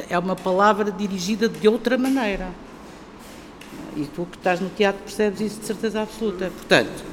[0.09, 2.51] é uma palavra dirigida de outra maneira.
[3.97, 6.51] E tu que estás no teatro percebes isso de certeza absoluta.
[6.51, 7.05] Portanto,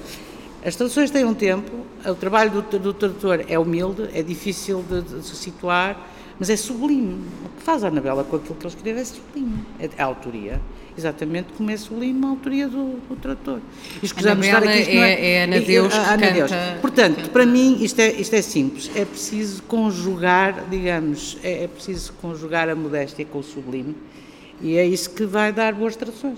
[0.66, 1.72] as traduções têm um tempo,
[2.06, 6.56] o trabalho do, do tradutor é humilde, é difícil de, de, se situar, mas é
[6.56, 7.26] sublime.
[7.46, 9.66] O que faz a Anabela com aquilo que ele escreve é sublime.
[9.80, 10.62] É a autoria
[11.02, 13.60] exatamente como é sublime a autoria do, do tradutor.
[14.02, 14.80] E escusamos estar aqui.
[14.80, 15.94] Isto é, é, é Ana Deus.
[15.94, 16.52] É, Ana Deus.
[16.82, 17.30] Portanto, canta.
[17.30, 18.92] para mim, isto é, isto é simples.
[18.96, 23.96] É preciso conjugar, digamos, é, é preciso conjugar a modéstia com o sublime.
[24.62, 26.38] E é isso que vai dar boas traduções.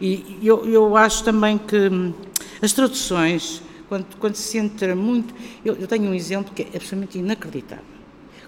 [0.00, 2.12] E eu, eu acho também que hum,
[2.60, 5.34] as traduções, quando, quando se entra muito.
[5.64, 7.96] Eu, eu tenho um exemplo que é absolutamente inacreditável.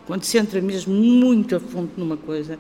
[0.07, 2.59] Quando se entra mesmo muito a fundo numa coisa,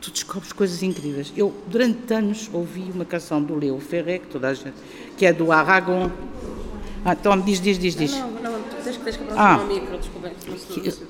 [0.00, 1.32] tu descobres coisas incríveis.
[1.36, 4.74] Eu, durante anos, ouvi uma canção do Leo Ferré, que toda a gente,
[5.16, 6.10] que é do Aragon.
[7.04, 8.12] Ah, então, diz, diz, diz, diz.
[8.12, 10.28] Não, não, não tens que, tens que aproximar ah, o micro, desculpa.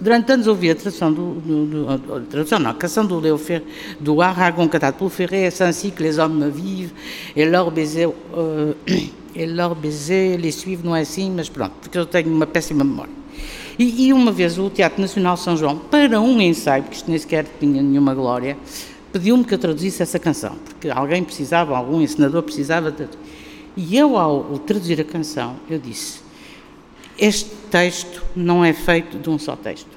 [0.00, 3.38] Durante anos ouvi a tradução do, do, do, a tradução, não, a canção do Leo
[3.38, 3.64] Ferré,
[3.98, 6.92] do Aragon, cantada pelo Ferré, é ainsi que les hommes vivent,
[7.34, 8.14] et leur baiser, uh,
[9.34, 12.84] et leur baiser les suivent, não é assim, mas pronto, porque eu tenho uma péssima
[12.84, 13.17] memória.
[13.78, 17.18] E, e, uma vez o Teatro Nacional São João, para um ensaio, porque isto nem
[17.18, 18.58] sequer tinha nenhuma glória,
[19.12, 23.08] pediu-me que eu traduzisse essa canção, porque alguém precisava, algum ensinador precisava de.
[23.76, 26.20] E eu, ao traduzir a canção, eu disse:
[27.16, 29.96] Este texto não é feito de um só texto.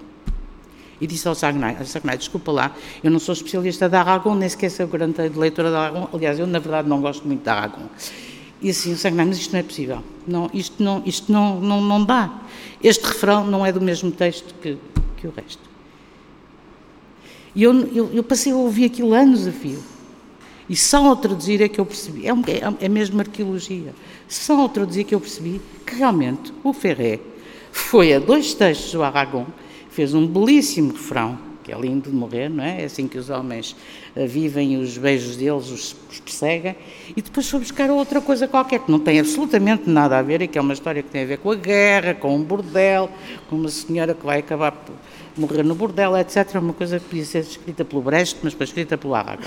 [1.01, 1.75] E disse ao Sagnai,
[2.15, 5.75] desculpa lá, eu não sou especialista de Aragon, nem sequer sou garante de leitora de
[5.75, 7.87] Aragon, aliás, eu na verdade não gosto muito de Aragon.
[8.61, 12.41] E assim, mas isto não é possível, não, isto, não, isto não, não, não dá.
[12.83, 14.77] Este refrão não é do mesmo texto que,
[15.17, 15.71] que o resto.
[17.55, 19.79] E eu, eu, eu, passei a ouvir aquilo anos a fio.
[20.69, 23.93] E só ao traduzir é que eu percebi, é, é, é mesmo arqueologia,
[24.27, 27.19] só ao traduzir que eu percebi que realmente o Ferré
[27.71, 29.45] foi a dois textos do Aragon,
[29.89, 32.81] fez um belíssimo refrão, que é lindo de morrer, não é?
[32.81, 33.75] É assim que os homens
[34.15, 36.75] uh, vivem os beijos deles os, perseguem.
[37.15, 40.47] E depois foi buscar outra coisa qualquer, que não tem absolutamente nada a ver, e
[40.47, 43.09] que é uma história que tem a ver com a guerra, com um bordel,
[43.49, 44.95] com uma senhora que vai acabar por
[45.37, 46.55] morrer no bordel, etc.
[46.55, 49.43] Uma coisa que podia ser escrita pelo Brecht, mas foi escrita pelo Aragon.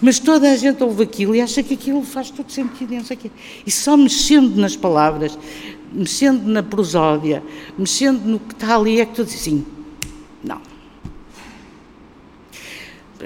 [0.00, 3.16] Mas toda a gente ouve aquilo e acha que aquilo faz todo sentido, não sei
[3.16, 3.30] o quê.
[3.66, 5.36] E só mexendo nas palavras,
[5.92, 7.42] mexendo na prosódia,
[7.76, 9.66] mexendo no que está ali, é que tu dizes assim,
[10.44, 10.77] não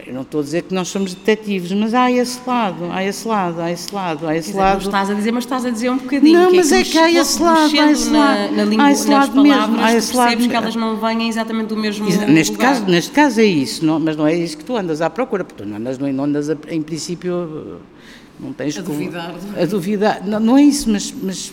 [0.06, 3.28] eu não estou a dizer que nós somos detetives, mas há esse lado, há esse
[3.28, 4.78] lado, há esse lado, há esse Exato, lado.
[4.78, 6.38] Não estás a dizer, mas estás a dizer um bocadinho.
[6.38, 8.52] Não, que mas é, é que, há esse lado, há esse lado.
[8.54, 10.48] Na, na há esse lado palavras, mesmo, há esse lado.
[10.48, 12.68] que elas não vêm exatamente do mesmo neste lugar.
[12.74, 15.44] Caso, neste caso é isso, não, mas não é isso que tu andas à procura,
[15.44, 17.80] porque tu não andas, não andas a, em princípio,
[18.40, 18.78] não tens...
[18.78, 19.34] A duvidar.
[19.60, 21.52] A duvidar, não, não é isso, mas, mas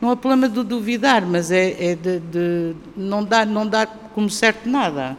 [0.00, 4.28] não é problema de duvidar, mas é, é de, de, não, dar, não dar como
[4.28, 5.16] certo nada.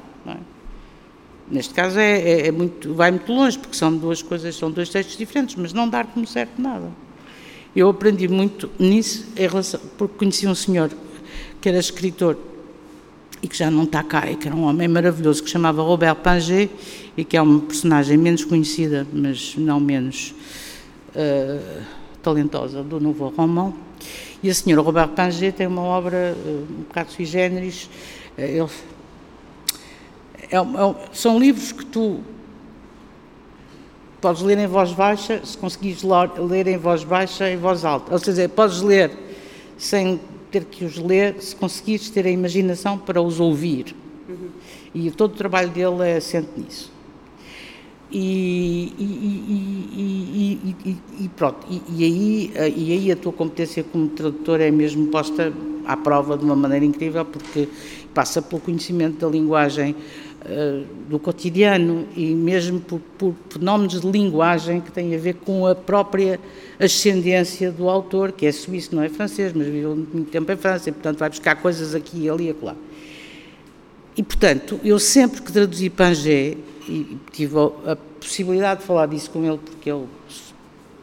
[1.51, 4.89] Neste caso é, é, é, muito, vai muito longe, porque são duas coisas, são dois
[4.89, 6.91] textos diferentes, mas não dar como certo nada.
[7.75, 10.91] Eu aprendi muito nisso, relação, porque conheci um senhor
[11.59, 12.37] que era escritor
[13.41, 16.17] e que já não está cá, e que era um homem maravilhoso, que chamava Robert
[16.17, 16.69] Paget,
[17.15, 20.35] e que é uma personagem menos conhecida, mas não menos
[21.15, 21.81] uh,
[22.21, 23.73] talentosa, do novo romão.
[24.43, 27.89] E a senhora Robert Paget tem uma obra uh, um bocado sui generis,
[28.37, 28.69] uh, ele
[30.51, 32.19] é, é, são livros que tu
[34.19, 38.11] podes ler em voz baixa, se conseguires ler em voz baixa, em voz alta.
[38.11, 39.11] Ou seja, podes ler
[39.77, 40.19] sem
[40.51, 43.95] ter que os ler, se conseguires ter a imaginação para os ouvir.
[44.27, 44.49] Uhum.
[44.93, 46.91] E todo o trabalho dele é assente nisso.
[48.11, 49.05] E, e,
[50.83, 55.53] e, e pronto, e, aí, e aí a tua competência como tradutor é mesmo posta
[55.85, 57.69] à prova de uma maneira incrível, porque
[58.11, 59.95] passa pelo conhecimento da linguagem
[61.09, 65.75] do cotidiano e mesmo por, por, fenómenos de linguagem que têm a ver com a
[65.75, 66.39] própria
[66.79, 70.89] ascendência do autor, que é suíço, não é francês, mas viveu muito tempo em França
[70.89, 72.75] e, portanto, vai buscar coisas aqui, ali e acolá.
[74.15, 79.45] E, portanto, eu sempre que traduzi Pangé, e tive a possibilidade de falar disso com
[79.45, 80.07] ele, porque ele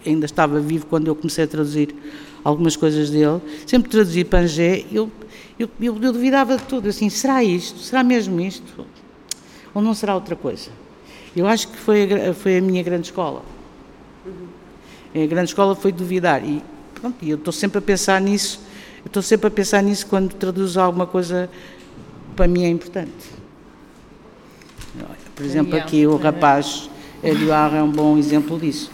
[0.05, 1.95] ainda estava vivo quando eu comecei a traduzir
[2.43, 5.11] algumas coisas dele, sempre traduzi Pangé, eu,
[5.59, 7.79] eu, eu, eu duvidava de tudo, assim, será isto?
[7.81, 8.87] Será mesmo isto?
[9.77, 10.71] Ou não será outra coisa?
[11.37, 13.43] Eu acho que foi a, foi a minha grande escola.
[14.25, 15.23] Uhum.
[15.23, 16.43] A grande escola foi duvidar.
[16.43, 16.63] E
[16.95, 18.59] pronto, eu estou sempre a pensar nisso,
[19.05, 21.51] estou sempre a pensar nisso quando traduzo alguma coisa
[22.35, 23.13] para mim é importante.
[25.35, 26.89] Por exemplo, aqui o rapaz
[27.23, 28.91] Eduardo é um bom exemplo disso.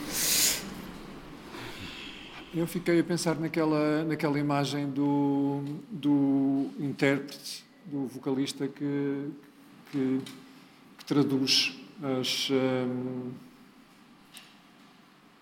[2.52, 9.28] Eu fiquei a pensar naquela, naquela imagem do, do intérprete, do vocalista que,
[9.92, 10.20] que
[11.12, 13.30] traduz as, um,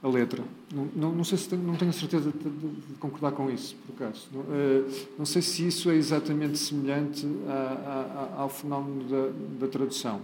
[0.03, 0.43] a letra.
[0.75, 3.77] Não, não, não sei se tenho, não tenho certeza de, de, de, concordar com isso,
[3.87, 4.29] por acaso.
[4.33, 9.71] Não, uh, não sei se isso é exatamente semelhante a, a, ao fenómeno da, da
[9.71, 10.21] tradução.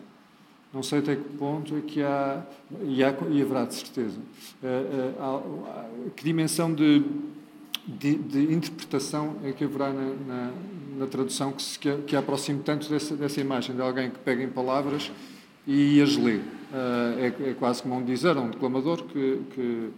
[0.74, 2.44] Não sei até que ponto é que há,
[2.82, 4.18] e, há, e haverá de certeza,
[4.62, 7.04] uh, uh, que dimensão de,
[7.86, 10.52] de, interpretação é que haverá na, na,
[10.98, 14.42] na tradução que, se, que, que aproxime tanto dessa, dessa imagem de alguém que pega
[14.42, 15.10] em palavras
[15.66, 16.36] e as lê.
[16.36, 16.42] Uh,
[17.18, 19.90] é, é, quase como um dizer, um declamador que, que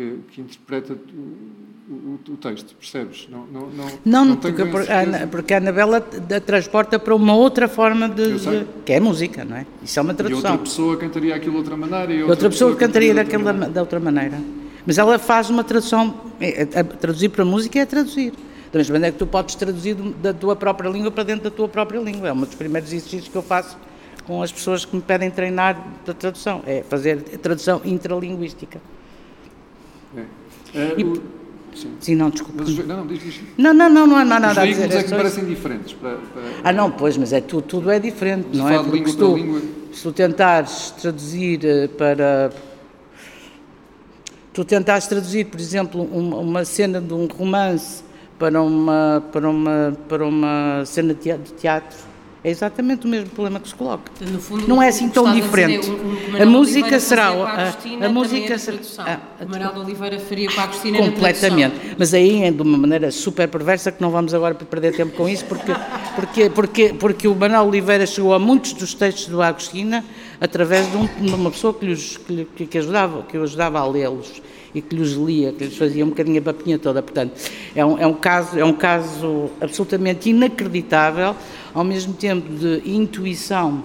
[0.00, 3.28] que, que interpreta o, o, o, texto, percebes?
[3.30, 8.08] Não, não, não, não, não porque, a, porque a Anabela transporta para uma outra forma
[8.08, 9.66] de, de, que é música, não é?
[9.82, 10.40] Isso é uma tradução.
[10.40, 12.12] E outra pessoa cantaria aquilo de outra maneira.
[12.12, 14.38] E outra, outra pessoa, pessoa cantaria, cantaria daquela, da outra maneira.
[14.86, 18.32] Mas ela faz uma tradução, é, é, traduzir para música é traduzir.
[18.72, 21.68] Da mesma maneira que tu podes traduzir da tua própria língua para dentro da tua
[21.68, 22.28] própria língua.
[22.28, 23.76] É um dos primeiros exercícios que eu faço
[24.30, 26.62] com as pessoas que me pedem treinar da tradução.
[26.64, 28.80] É fazer tradução intralinguística.
[30.16, 30.20] É.
[30.72, 31.20] É, e, o,
[31.74, 31.96] sim.
[31.98, 32.14] sim.
[32.14, 32.62] não, desculpa.
[32.64, 33.40] Mas, não, não, diz, diz.
[33.58, 34.88] Não, não, não, não há nada Os a dizer.
[34.88, 35.94] Os é que parecem diferentes.
[35.94, 36.42] Para, para...
[36.62, 38.80] Ah, não, pois, mas é tudo, tudo é diferente, não é?
[38.80, 39.62] Porque se tu,
[39.92, 42.52] se tu tentares traduzir eh, para...
[44.52, 48.04] Tu tentares traduzir, por exemplo, uma, uma cena de um romance
[48.38, 52.09] para uma, para uma, para uma cena de teatro,
[52.42, 54.10] é exatamente o mesmo problema que se coloca.
[54.40, 55.90] Fundo, não é assim tão diferente.
[55.90, 60.64] o, a música será a, a, música será a, o Manuel Oliveira faria com a
[60.64, 61.74] Agostina completamente.
[61.98, 65.28] Mas aí é de uma maneira super perversa que não vamos agora perder tempo com
[65.28, 65.72] isso porque
[66.16, 70.02] porque porque porque o Manuel Oliveira chegou a muitos dos textos do Agostina
[70.40, 72.16] através de, um, de uma pessoa que, lhes,
[72.56, 74.40] que, que ajudava que o ajudava a lê-los
[74.74, 77.02] e que lhes lia, que lhes fazia um bocadinho a papinha toda.
[77.02, 77.32] Portanto,
[77.74, 81.34] é um, é um, caso, é um caso absolutamente inacreditável,
[81.74, 83.84] ao mesmo tempo de intuição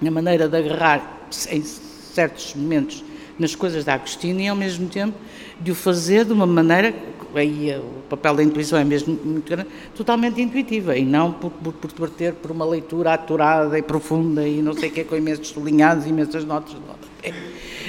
[0.00, 3.04] na maneira de agarrar em certos momentos
[3.38, 5.16] nas coisas da Agostina e ao mesmo tempo
[5.58, 6.94] de o fazer de uma maneira,
[7.34, 11.72] aí o papel da intuição é mesmo muito grande, totalmente intuitiva e não por, por,
[11.72, 15.48] por partir por uma leitura aturada e profunda e não sei o que, com imensos
[15.48, 17.34] sublinhados imensas notas de rodapé,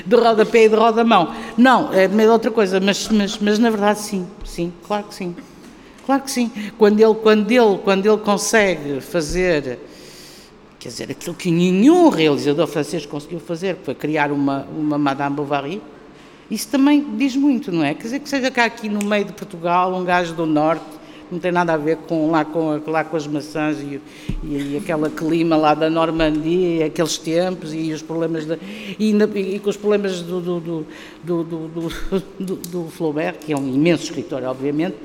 [0.05, 1.33] de rodapé e de rodamão.
[1.57, 5.35] Não, é meio outra coisa, mas, mas, mas na verdade sim, sim, claro que sim.
[6.05, 6.51] Claro que sim.
[6.77, 9.79] Quando ele, quando ele, quando ele consegue fazer
[10.81, 15.35] quer dizer, aquilo que nenhum realizador francês conseguiu fazer, que foi criar uma, uma Madame
[15.35, 15.79] Bovary,
[16.49, 17.93] isso também diz muito, não é?
[17.93, 20.83] Quer dizer, que seja cá aqui no meio de Portugal, um gajo do Norte,
[21.31, 24.01] não tem nada a ver com lá com, lá com as maçãs e,
[24.43, 28.57] e, e aquela clima lá da Normandia, aqueles tempos e os problemas de,
[28.99, 29.15] e,
[29.55, 30.85] e, com os problemas do do, do,
[31.23, 31.63] do,
[32.39, 34.97] do, do Flaubert, que é um imenso escritor, obviamente,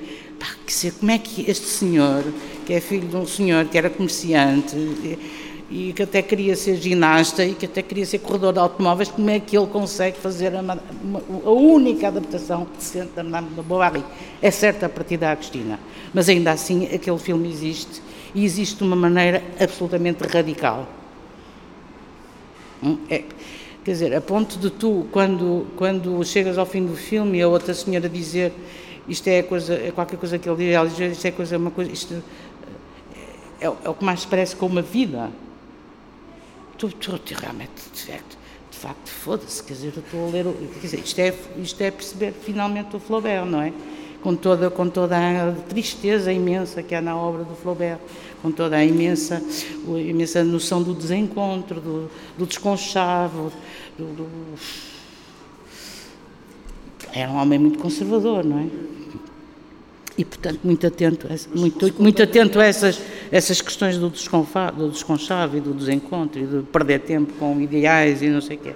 [0.99, 2.25] como é que este senhor,
[2.65, 4.77] que é filho de um senhor que era comerciante
[5.71, 9.29] e que até queria ser ginasta e que até queria ser corredor de automóveis, como
[9.31, 14.05] é que ele consegue fazer a, a única adaptação decente da Madame de Bovary?
[14.41, 15.81] É certo a partir da Agostina,
[16.15, 18.01] mas ainda assim aquele filme existe
[18.35, 20.87] e existe de uma maneira absolutamente radical.
[22.83, 23.25] Hum, é,
[23.85, 27.49] quer dizer, a ponto de tu, quando, quando chegas ao fim do filme e a
[27.49, 28.53] outra senhora dizer
[29.09, 31.91] isto é, coisa, é qualquer coisa que ele diz, diz, isto é coisa, uma coisa,
[31.91, 32.23] isto
[33.61, 35.31] é, é o que mais parece com uma vida.
[36.77, 41.01] Tu, tu, tu realmente, de facto, foda-se, quer dizer, eu estou a ler, quer dizer,
[41.01, 43.73] isto é, isto é perceber finalmente o Flaubert, não é?
[44.23, 47.99] Com toda, com toda a tristeza imensa que há na obra do Flaubert,
[48.43, 49.41] com toda a imensa,
[49.89, 53.53] a imensa noção do desencontro, do, do desconchavo,
[53.97, 54.29] do, do
[57.13, 58.96] era um homem muito conservador, não é?
[60.19, 63.01] E, portanto, muito atento, a, muito, muito atento a essas,
[63.31, 68.29] essas questões do, do desconchave e do desencontro e de perder tempo com ideais e
[68.29, 68.75] não sei o quê.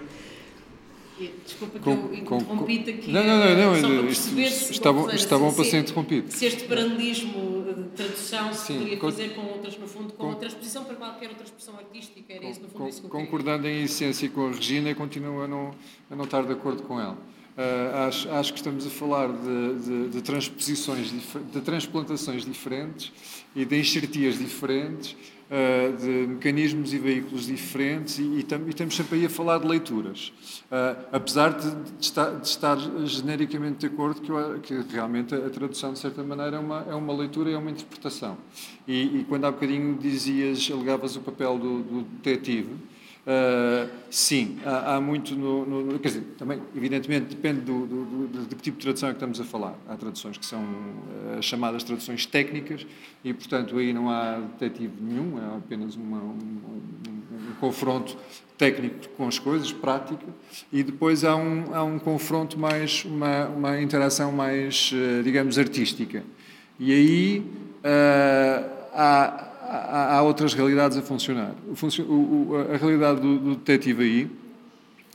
[1.45, 3.13] Desculpa que com, eu interrompi-te aqui.
[3.13, 6.33] Não, não, não, não só para perceber se, está bom, está bom para ser interrompido.
[6.33, 10.25] Se este paralelismo de tradução se Sim, poderia con, fazer com outras, no fundo, com,
[10.27, 13.11] com a transposição para qualquer outra expressão artística, era isso, no fundo, isso que eu
[13.11, 15.75] Concordando em essência com a Regina, continuo a não,
[16.11, 17.19] a não estar de acordo com ela.
[17.57, 23.13] Uh, acho, acho, que estamos a falar de, de, de, transposições, de transplantações diferentes
[23.55, 25.13] e de enxertias diferentes,
[25.51, 29.59] uh, de mecanismos e veículos diferentes, e, e, tam, e, estamos sempre aí a falar
[29.59, 30.33] de leituras.
[30.71, 35.51] Uh, apesar de, de, estar, de, estar, genericamente de acordo que, eu, que, realmente a
[35.51, 38.39] tradução, de certa maneira, é uma, é uma leitura, é uma interpretação.
[38.87, 42.90] E, e quando há bocadinho dizias, alegavas o papel do, do detetive
[43.21, 48.27] Uh, sim, há, há muito no, no, Quer dizer, também, evidentemente, depende do, do, do,
[48.29, 49.75] do, tipo de tradução é que estamos a falar.
[49.89, 52.87] Há traduções que são uh, chamadas traduções técnicas
[53.23, 58.17] e, portanto, aí não há detetive nenhum, é apenas uma, um, um, um, confronto
[58.57, 60.25] técnico com as coisas, prático,
[60.73, 66.25] e depois há um, há um confronto mais, uma, uma interação mais, uh, digamos, artística.
[66.79, 67.45] E aí
[70.21, 71.55] há, outras realidades a funcionar.
[71.67, 74.31] O, o, a realidade do, do detetive aí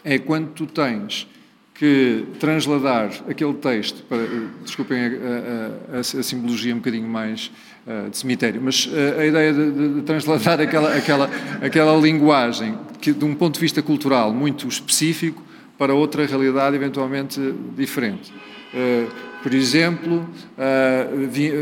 [0.03, 1.27] é quando tu tens
[1.73, 4.25] que transladar aquele texto, para,
[4.63, 7.51] desculpem a, a, a, a, simbologia um bocadinho mais
[7.85, 11.29] uh, de cemitério, mas uh, a ideia de, de, de, transladar aquela, aquela,
[11.61, 15.43] aquela linguagem que, de um ponto de vista cultural muito específico
[15.77, 17.41] para outra realidade eventualmente
[17.75, 18.31] diferente.
[18.73, 20.27] Uh, por exemplo,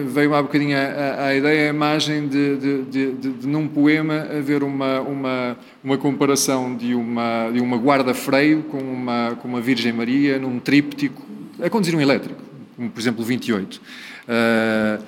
[0.07, 4.21] veio-me há bocadinho a, a, ideia, a imagem de, de, de, de, de num poema
[4.21, 9.91] haver uma, uma, uma comparação de uma, de uma guarda-freio com uma, com uma Virgem
[9.91, 11.21] Maria num tríptico,
[11.61, 12.41] a conduzir um elétrico,
[12.77, 13.75] como por exemplo 28.
[13.75, 15.03] Uh,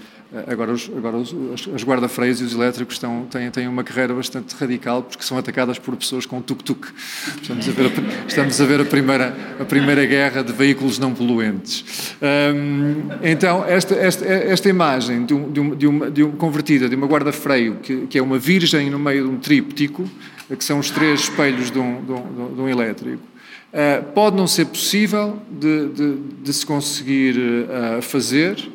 [0.47, 5.01] Agora, os, agora os, guarda-freios e os elétricos estão, têm, têm uma carreira bastante radical
[5.01, 6.87] porque são atacadas por pessoas com tuk-tuk.
[7.41, 11.13] Estamos a ver, a, estamos a, ver a, primeira, a primeira guerra de veículos não
[11.13, 12.17] poluentes.
[12.21, 16.95] Um, então, esta, esta, esta imagem de, um, de, um, de, uma, de convertida de
[16.95, 20.03] uma guarda-freio, que, que é uma virgem no meio de um tríptico,
[20.49, 23.23] que são os três espelhos de um, de um elétrico,
[23.73, 28.74] uh, pode não ser possível de, de se conseguir uh, fazer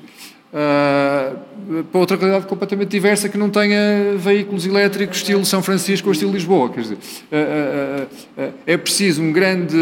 [0.52, 6.12] uh, para outra realidade completamente diversa que não tenha veículos elétricos estilo São Francisco ou
[6.12, 6.68] estilo Lisboa.
[6.70, 8.04] Quer dizer, uh,
[8.40, 9.76] uh, é preciso um grande,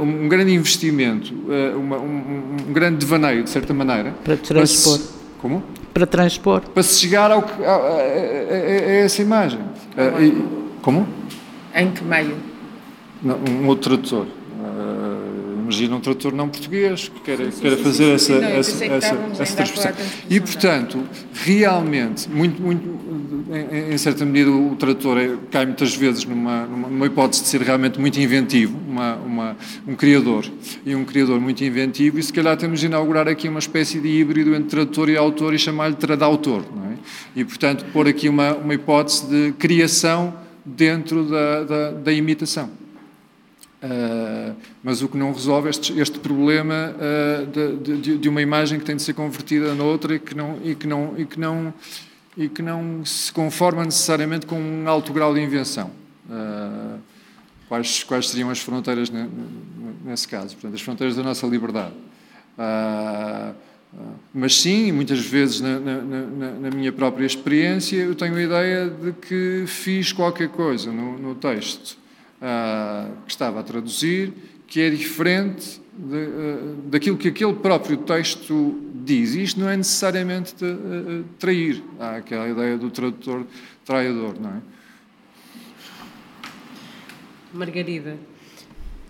[0.00, 1.34] um grande investimento,
[1.76, 4.14] uma, um, um, grande devaneio, de certa maneira.
[4.24, 4.98] Para transpor.
[4.98, 5.62] Para se, como?
[5.92, 6.60] Para transpor.
[6.60, 9.60] Para se chegar ao, a, a, a, a essa imagem.
[10.20, 10.42] E,
[10.82, 11.06] como?
[11.74, 12.36] Em que meio?
[13.22, 14.39] Não, um outro tradutor
[15.70, 19.14] imagina um tradutor não português que queira, sim, queira sim, fazer sim, essa, essa, essa,
[19.40, 19.92] essa transposição.
[20.28, 21.02] E, portanto,
[21.32, 27.06] realmente, muito, muito, em, em certa medida, o tradutor é, cai muitas vezes numa, numa,
[27.06, 29.56] hipótese de ser realmente muito inventivo, uma, uma,
[29.86, 30.44] um criador,
[30.84, 34.08] e um criador muito inventivo, e se calhar temos de inaugurar aqui uma espécie de
[34.08, 36.94] híbrido entre tradutor e autor e chamar-lhe tradautor, não é?
[37.36, 42.80] E, portanto, pôr aqui uma, uma hipótese de criação dentro da, da, da imitação.
[43.82, 48.78] Uh, mas o que não resolve este, este problema uh, de, de, de, uma imagem
[48.78, 51.74] que tem de ser convertida noutra e que não e que não e que não
[52.36, 55.90] e que não se conforma necessariamente com um alto grau de invenção.
[56.28, 56.98] Uh,
[57.70, 59.10] quais quais seriam as fronteiras
[60.04, 60.56] nesse caso?
[60.56, 61.94] Portanto, as fronteiras da nossa liberdade.
[64.34, 68.90] mas sim, muitas vezes na, na, na, na, minha própria experiência, eu tenho a ideia
[68.90, 71.99] de que fiz qualquer coisa no, no texto
[72.40, 74.32] uh, que estava a traduzir,
[74.66, 79.34] que é diferente de, uh, daquilo que aquele próprio texto diz.
[79.34, 81.82] E isto não é necessariamente de, uh, trair.
[81.98, 83.46] Há aquela ideia do tradutor
[83.84, 84.60] traidor, não é?
[87.52, 88.16] Margarida,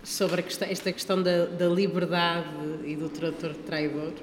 [0.03, 2.47] sobre questão, esta questão da, da, liberdade
[2.85, 4.13] e do tradutor traidor.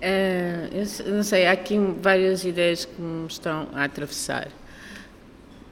[0.00, 4.48] Uh, eu não sei, há aqui várias ideias que me estão a atravessar.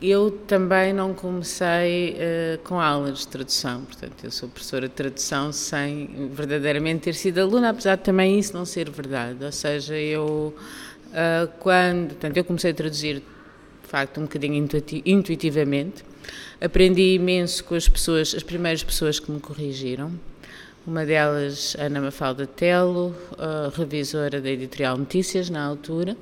[0.03, 5.53] Eu também não comecei uh, com aulas de tradução, portanto, eu sou professora de tradução
[5.53, 9.45] sem verdadeiramente ter sido aluna, apesar de também isso não ser verdade.
[9.45, 10.53] Ou seja, eu,
[11.07, 12.09] uh, quando.
[12.09, 13.23] Portanto, eu comecei a traduzir,
[13.83, 14.69] de facto, um bocadinho
[15.07, 16.05] intuitivamente.
[16.61, 20.11] Aprendi imenso com as pessoas, as primeiras pessoas que me corrigiram.
[20.85, 26.17] Uma delas, Ana Mafalda Telo, uh, revisora da editorial Notícias, na altura.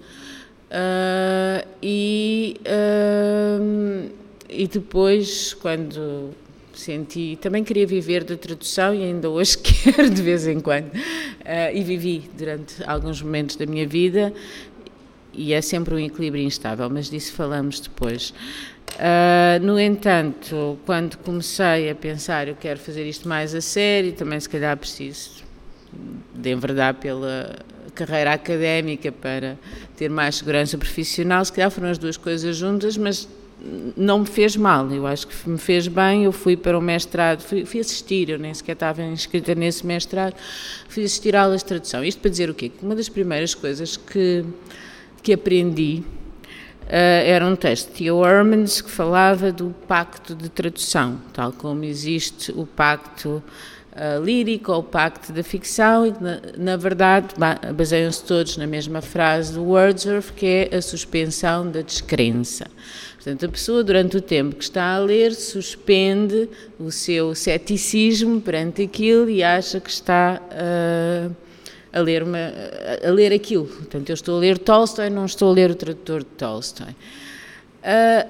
[0.71, 4.11] Uh, e, uh,
[4.49, 6.31] e depois, quando
[6.73, 7.39] senti.
[7.41, 10.87] Também queria viver da tradução e ainda hoje quero de vez em quando.
[10.87, 14.33] Uh, e vivi durante alguns momentos da minha vida
[15.33, 18.31] e é sempre um equilíbrio instável, mas disso falamos depois.
[18.97, 24.39] Uh, no entanto, quando comecei a pensar, eu quero fazer isto mais a sério, também
[24.41, 25.45] se calhar preciso
[26.35, 27.57] de enverdar pela
[27.91, 29.59] carreira académica para
[29.97, 33.29] ter mais segurança profissional, se calhar foram as duas coisas juntas, mas
[33.97, 36.25] não me fez mal, eu acho que me fez bem.
[36.25, 40.35] Eu fui para o mestrado, fui, fui assistir, eu nem sequer estava inscrita nesse mestrado,
[40.89, 42.05] fui assistir a aulas de tradução.
[42.05, 42.69] Isto para dizer o quê?
[42.69, 44.45] Que uma das primeiras coisas que,
[45.23, 46.03] que aprendi
[46.85, 51.85] uh, era um texto de Theo Hermans que falava do pacto de tradução, tal como
[51.85, 53.43] existe o pacto
[54.23, 57.35] lírica ou o pacto da ficção e na, na verdade,
[57.75, 62.67] baseiam-se todos na mesma frase do Wordsworth, que é a suspensão da descrença.
[63.15, 66.49] Portanto, a pessoa, durante o tempo que está a ler, suspende
[66.79, 71.37] o seu ceticismo perante aquilo e acha que está uh,
[71.93, 72.39] a, ler uma,
[73.07, 73.67] a ler aquilo.
[73.67, 76.93] Portanto, eu estou a ler Tolstói, não estou a ler o tradutor de Tolstói.
[77.83, 78.27] Uh,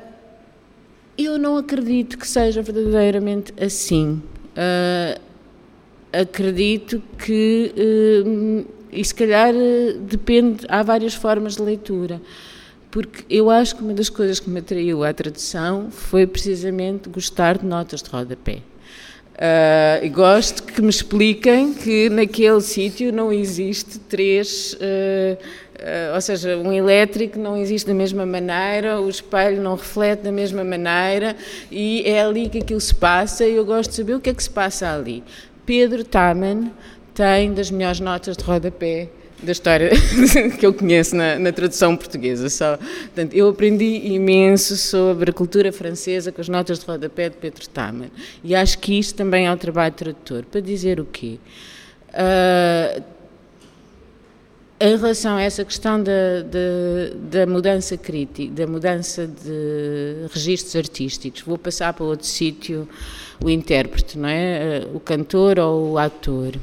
[1.16, 4.20] eu não acredito que seja verdadeiramente assim.
[4.56, 5.29] Uh,
[6.12, 9.52] acredito que, uh, e se calhar
[10.00, 12.20] depende, há várias formas de leitura
[12.90, 17.58] porque eu acho que uma das coisas que me atraiu à tradução foi precisamente gostar
[17.58, 18.58] de notas de rodapé.
[19.36, 26.58] Uh, gosto que me expliquem que naquele sítio não existe três, uh, uh, ou seja,
[26.58, 31.34] um elétrico não existe da mesma maneira, o espelho não reflete da mesma maneira
[31.70, 34.34] e é ali que aquilo se passa e eu gosto de saber o que é
[34.34, 35.24] que se passa ali.
[35.70, 36.72] Pedro Taman
[37.14, 39.08] tem das melhores notas de rodapé
[39.40, 39.90] da história
[40.58, 42.48] que eu conheço na, na, tradução portuguesa.
[42.48, 42.76] Só.
[42.76, 47.68] Portanto, eu aprendi imenso sobre a cultura francesa com as notas de rodapé de Pedro
[47.68, 48.10] Tamer.
[48.42, 50.44] E acho que isto também é um trabalho tradutor.
[50.44, 51.38] Para dizer o quê?
[52.08, 53.04] Uh,
[54.80, 61.42] em relação a essa questão da, da, da, mudança crítica, da mudança de registros artísticos,
[61.42, 62.88] vou passar para outro sítio,
[63.42, 64.86] o intérprete, não é?
[64.94, 66.54] O cantor ou o ator.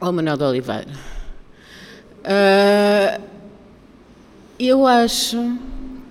[0.00, 0.90] ao Manuel de Oliveira.
[2.20, 3.22] Uh,
[4.58, 5.58] eu acho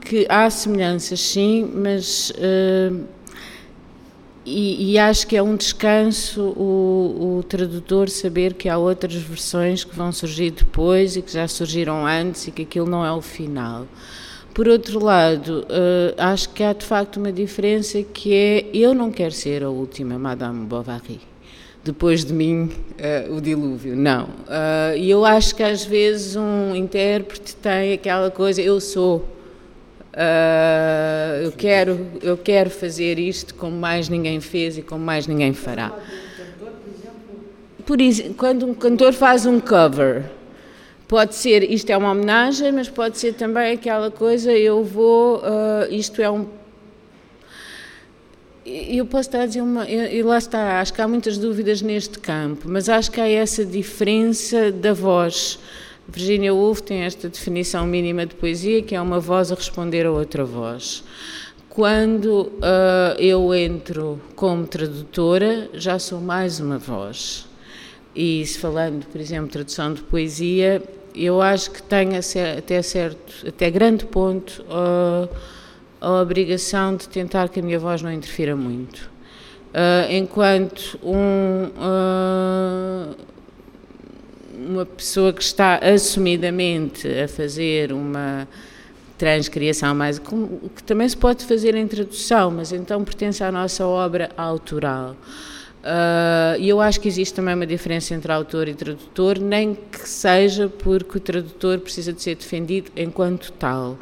[0.02, 2.32] que há semelhanças, sim, mas.
[2.32, 3.06] Uh,
[4.46, 9.84] e, e, acho que é um descanso o, o, tradutor saber que há outras versões
[9.84, 13.22] que vão surgir depois e que já surgiram antes e que aquilo não é o
[13.22, 13.86] final.
[14.58, 19.12] Por outro lado, uh, acho que há de facto uma diferença que é eu não
[19.12, 21.20] quero ser a última Madame Bovary
[21.84, 22.72] depois de mim
[23.28, 23.96] uh, o dilúvio.
[23.96, 24.24] Não.
[24.24, 29.18] Uh, e eu acho que às vezes um intérprete tem aquela coisa, eu sou.
[30.12, 35.54] Uh, eu quero eu quero fazer isto como mais ninguém fez e como mais ninguém
[35.54, 35.94] fará.
[37.86, 40.32] Por isso, quando um cantor faz um cover,
[41.08, 45.42] pode ser isto é uma homenagem, mas pode ser também aquela coisa eu vou
[45.90, 46.48] isto é um
[48.68, 49.90] eu posso estar a dizer uma.
[49.90, 53.66] E lá está, acho que há muitas dúvidas neste campo, mas acho que há essa
[53.66, 55.58] diferença da voz.
[56.08, 60.12] Virginia Woolf tem esta definição mínima de poesia, que é uma voz a responder a
[60.12, 61.04] outra voz.
[61.70, 67.47] Quando uh, eu entro como tradutora, já sou mais uma voz.
[68.20, 70.82] E se falando, por exemplo, tradução de poesia,
[71.14, 72.14] eu acho que tenho
[72.58, 74.64] até certo, até grande ponto.
[74.64, 75.30] Uh,
[76.02, 79.08] a obrigação de tentar que a minha voz não interfira muito.
[79.68, 83.16] Uh, enquanto um, uh,
[84.68, 88.48] uma pessoa que está assumidamente a fazer uma
[89.16, 94.32] transcriação mais que também se pode fazer em tradução, mas então pertence à nossa obra
[94.36, 95.16] autoral.
[95.88, 100.08] Uh, e eu acho que existe também uma diferença entre autor e tradutor, nem que
[100.08, 103.98] seja porque o tradutor precisa de ser defendido enquanto tal.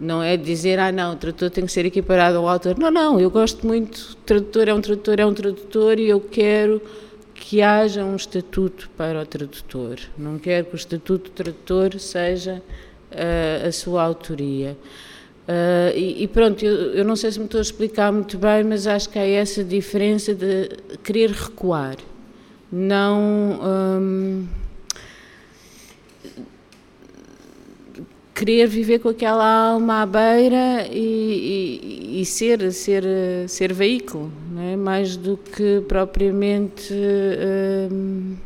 [0.00, 2.76] Não é dizer, ah, não, o tradutor tem que ser equiparado ao autor.
[2.76, 6.82] Não, não, eu gosto muito, tradutor é um tradutor, é um tradutor e eu quero
[7.32, 10.00] que haja um estatuto para o tradutor.
[10.18, 12.60] Não quero que o estatuto do tradutor seja
[13.12, 14.76] uh, a sua autoria.
[15.42, 18.62] Uh, e, e, pronto, eu, eu, não sei se me estou a explicar muito bem,
[18.62, 20.68] mas acho que há essa diferença de
[21.02, 21.96] querer recuar.
[22.70, 23.60] Não.
[23.62, 24.46] Um,
[28.34, 31.78] querer viver com aquela alma à beira e,
[32.16, 33.04] e, e ser, ser,
[33.46, 34.74] ser veículo, é?
[34.74, 36.92] mais do que propriamente
[37.92, 38.36] um,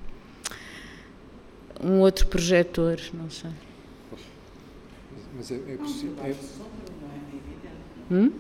[1.83, 3.51] um outro projetor, não sei.
[5.35, 6.15] Mas é, é possível.
[6.25, 6.35] É...
[8.11, 8.31] Hum?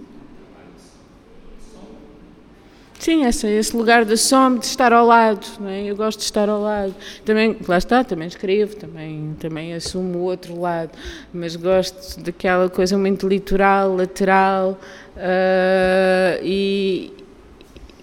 [2.99, 5.85] Sim, esse, lugar da sombra, de estar ao lado, não é?
[5.85, 6.95] eu gosto de estar ao lado.
[7.25, 10.91] Também, lá está, também escrevo, também, também assumo o outro lado,
[11.33, 14.79] mas gosto daquela coisa muito litoral, lateral
[15.17, 17.13] uh, e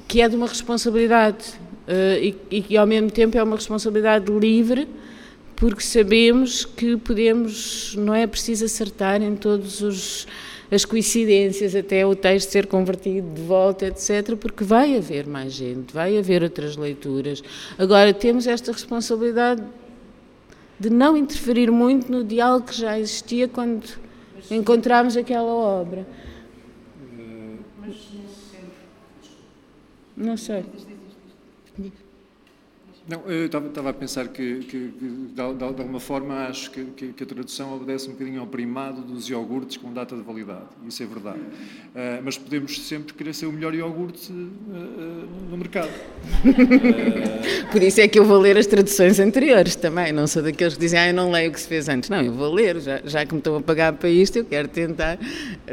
[0.08, 1.50] que é de uma responsabilidade
[1.88, 4.88] uh, e, e ao mesmo tempo é uma responsabilidade livre
[5.56, 10.28] porque sabemos que podemos, não é preciso acertar em todos os
[10.72, 15.94] as coincidências até o texto ser convertido de volta, etc., porque vai haver mais gente,
[15.94, 17.44] vai haver outras leituras.
[17.78, 19.64] Agora, temos esta responsabilidade
[20.80, 23.88] de não interferir muito no diálogo que já existia quando
[24.50, 26.08] encontramos aquela obra.
[30.16, 30.64] Não sei.
[33.06, 37.24] Não, eu estava a pensar que, que, que de, alguma forma, acho que, que, que,
[37.24, 40.68] a tradução obedece um bocadinho ao primado dos iogurtes com data de validade.
[40.88, 41.40] Isso é verdade.
[41.40, 45.92] Uh, mas podemos sempre querer ser o melhor iogurte uh, uh, no mercado.
[47.74, 50.14] Por isso é que eu vou ler as traduções anteriores também.
[50.14, 52.10] Não sou daqueles que dizem, ah, eu não leio o que se fez antes.
[52.10, 52.80] Não, eu vou ler.
[52.80, 55.20] Já, já que me estão a pagar para isto, eu quero tentar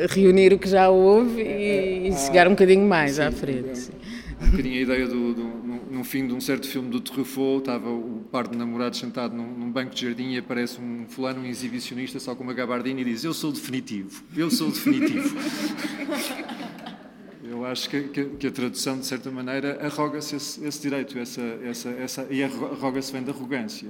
[0.09, 3.89] reunir o que já houve e, e chegar um bocadinho mais sim, à frente.
[4.43, 5.70] Um bocadinho a ideia do, do
[6.01, 9.47] no fim de um certo filme do Truffaut, estava o par de namorados sentado num,
[9.47, 13.05] num, banco de jardim e aparece um fulano, um exibicionista, só com uma gabardina e
[13.05, 15.37] diz: Eu sou definitivo, eu sou definitivo.
[17.43, 21.43] Eu acho que, que, que, a tradução, de certa maneira, arroga-se esse, esse, direito, essa,
[21.65, 23.89] essa, essa, e arroga-se vem da arrogância.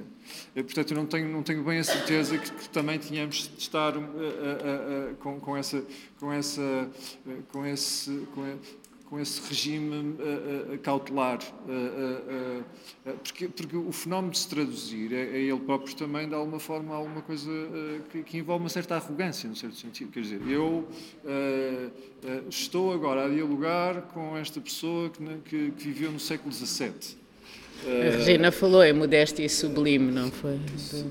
[0.57, 3.61] Eu, portanto, eu não tenho, não tenho bem a certeza que, que também tínhamos de
[3.61, 5.85] estar uh, uh, uh, com, com, essa,
[6.19, 6.89] com, essa,
[7.53, 8.57] com, esse, com,
[9.11, 11.41] com esse regime uh, uh, cautelar.
[11.67, 12.63] Uh,
[13.25, 16.95] porque, porque, o fenómeno de se traduzir é, é, ele próprio também, de alguma forma,
[16.95, 17.51] alguma coisa
[18.11, 20.13] que, que, envolve uma certa arrogância, no certo sentido.
[20.13, 20.87] Quer dizer, eu
[22.49, 27.19] estou agora a dialogar com esta pessoa que, que, que viveu no século XVII.
[27.87, 30.61] A Regina falou, é modéstia e sublime, não foi?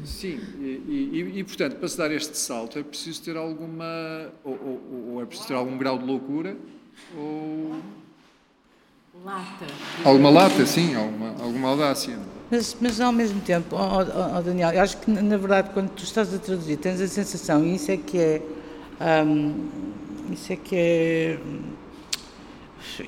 [0.05, 4.53] Sim, e, e, e, portanto, para se dar este salto é preciso ter alguma, ou,
[4.53, 6.55] ou, ou é preciso ter algum grau de loucura,
[7.17, 7.77] ou.
[9.23, 9.65] Lata.
[10.05, 12.17] Alguma lata, sim, alguma, alguma audácia.
[12.49, 15.89] Mas, mas ao mesmo tempo, oh, oh, oh, Daniel, eu acho que na verdade quando
[15.89, 18.41] tu estás a traduzir tens a sensação, e isso é que é.
[19.25, 19.67] Um,
[20.31, 21.39] isso é que é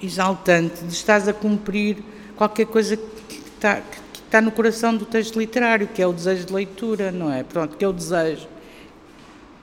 [0.02, 1.98] exaltante, de estás a cumprir
[2.36, 6.46] qualquer coisa que está, que está no coração do texto literário, que é o desejo
[6.46, 7.44] de leitura, não é?
[7.44, 8.48] Pronto, que é o desejo.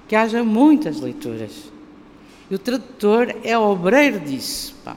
[0.07, 1.71] Que haja muitas leituras
[2.51, 4.75] e o tradutor é obreiro disso.
[4.85, 4.97] Pá.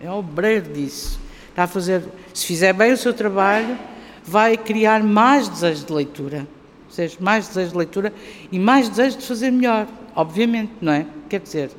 [0.00, 1.20] É obreiro disso.
[1.48, 2.02] Está a fazer,
[2.32, 3.78] se fizer bem o seu trabalho,
[4.24, 6.46] vai criar mais desejo de leitura.
[6.86, 8.12] Ou seja, mais desejo de leitura
[8.50, 11.06] e mais desejo de fazer melhor, obviamente, não é?
[11.28, 11.70] Quer dizer,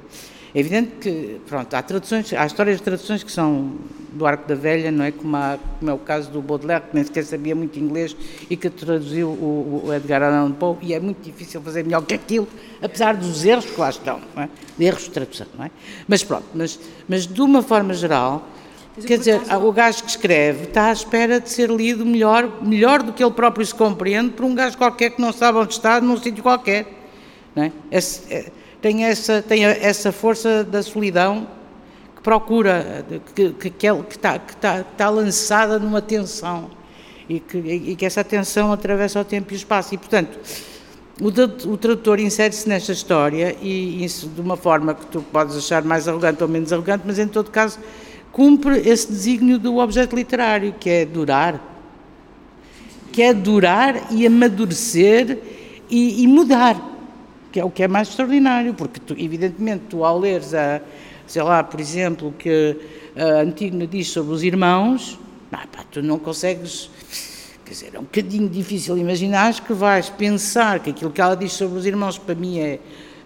[0.53, 3.75] é evidente que, pronto, há traduções, há histórias de traduções que são
[4.11, 5.11] do Arco da Velha, não é?
[5.11, 8.15] Como, há, como é o caso do Baudelaire, que nem sequer sabia muito inglês
[8.49, 12.13] e que traduziu o, o Edgar Allan Poe, e é muito difícil fazer melhor que
[12.13, 12.47] aquilo,
[12.81, 14.49] apesar dos erros que lá estão, não é?
[14.77, 15.71] De erros de tradução, não é?
[16.07, 16.77] Mas pronto, mas,
[17.07, 18.45] mas de uma forma geral,
[19.05, 23.13] Quer dizer, o gajo que escreve está à espera de ser lido melhor, melhor do
[23.13, 26.17] que ele próprio se compreende por um gajo qualquer que não sabe onde está, num
[26.17, 26.85] sítio qualquer.
[27.55, 27.71] Não é?
[27.89, 31.47] Esse, é, tem essa, tem essa força da solidão
[32.15, 33.05] que procura,
[33.35, 36.71] que, que, que, é, está, que, que está lançada numa tensão
[37.29, 39.93] e que, e que essa tensão atravessa o tempo e o espaço.
[39.93, 40.39] E, portanto,
[41.21, 41.27] o,
[41.71, 46.07] o tradutor insere-se nesta história e isso de uma forma que tu podes achar mais
[46.07, 47.79] arrogante ou menos arrogante, mas em todo caso
[48.31, 51.69] cumpre esse desígnio do objeto literário, que é durar.
[53.11, 55.37] Que é durar e amadurecer
[55.89, 56.90] e, e mudar
[57.51, 60.81] que é o que é mais extraordinário, porque tu, evidentemente tu ao leres a,
[61.27, 62.77] sei lá, por exemplo, o que
[63.15, 65.19] a Antígona diz sobre os irmãos,
[65.51, 66.89] não, pá, tu não consegues,
[67.65, 71.51] quer dizer, é um bocadinho difícil imaginar que vais pensar que aquilo que ela diz
[71.51, 72.79] sobre os irmãos para mim é,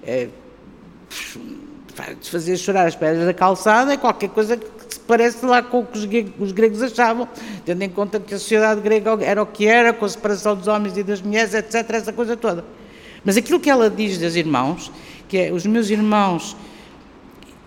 [0.04, 0.28] é
[2.22, 5.86] fazer chorar as pedras da calçada, é qualquer coisa que se parece lá com o
[5.86, 7.28] que os gregos achavam,
[7.64, 10.68] tendo em conta que a sociedade grega era o que era, com a separação dos
[10.68, 12.66] homens e das mulheres, etc., essa coisa toda.
[13.26, 14.92] Mas aquilo que ela diz dos irmãos,
[15.28, 16.56] que é os meus irmãos,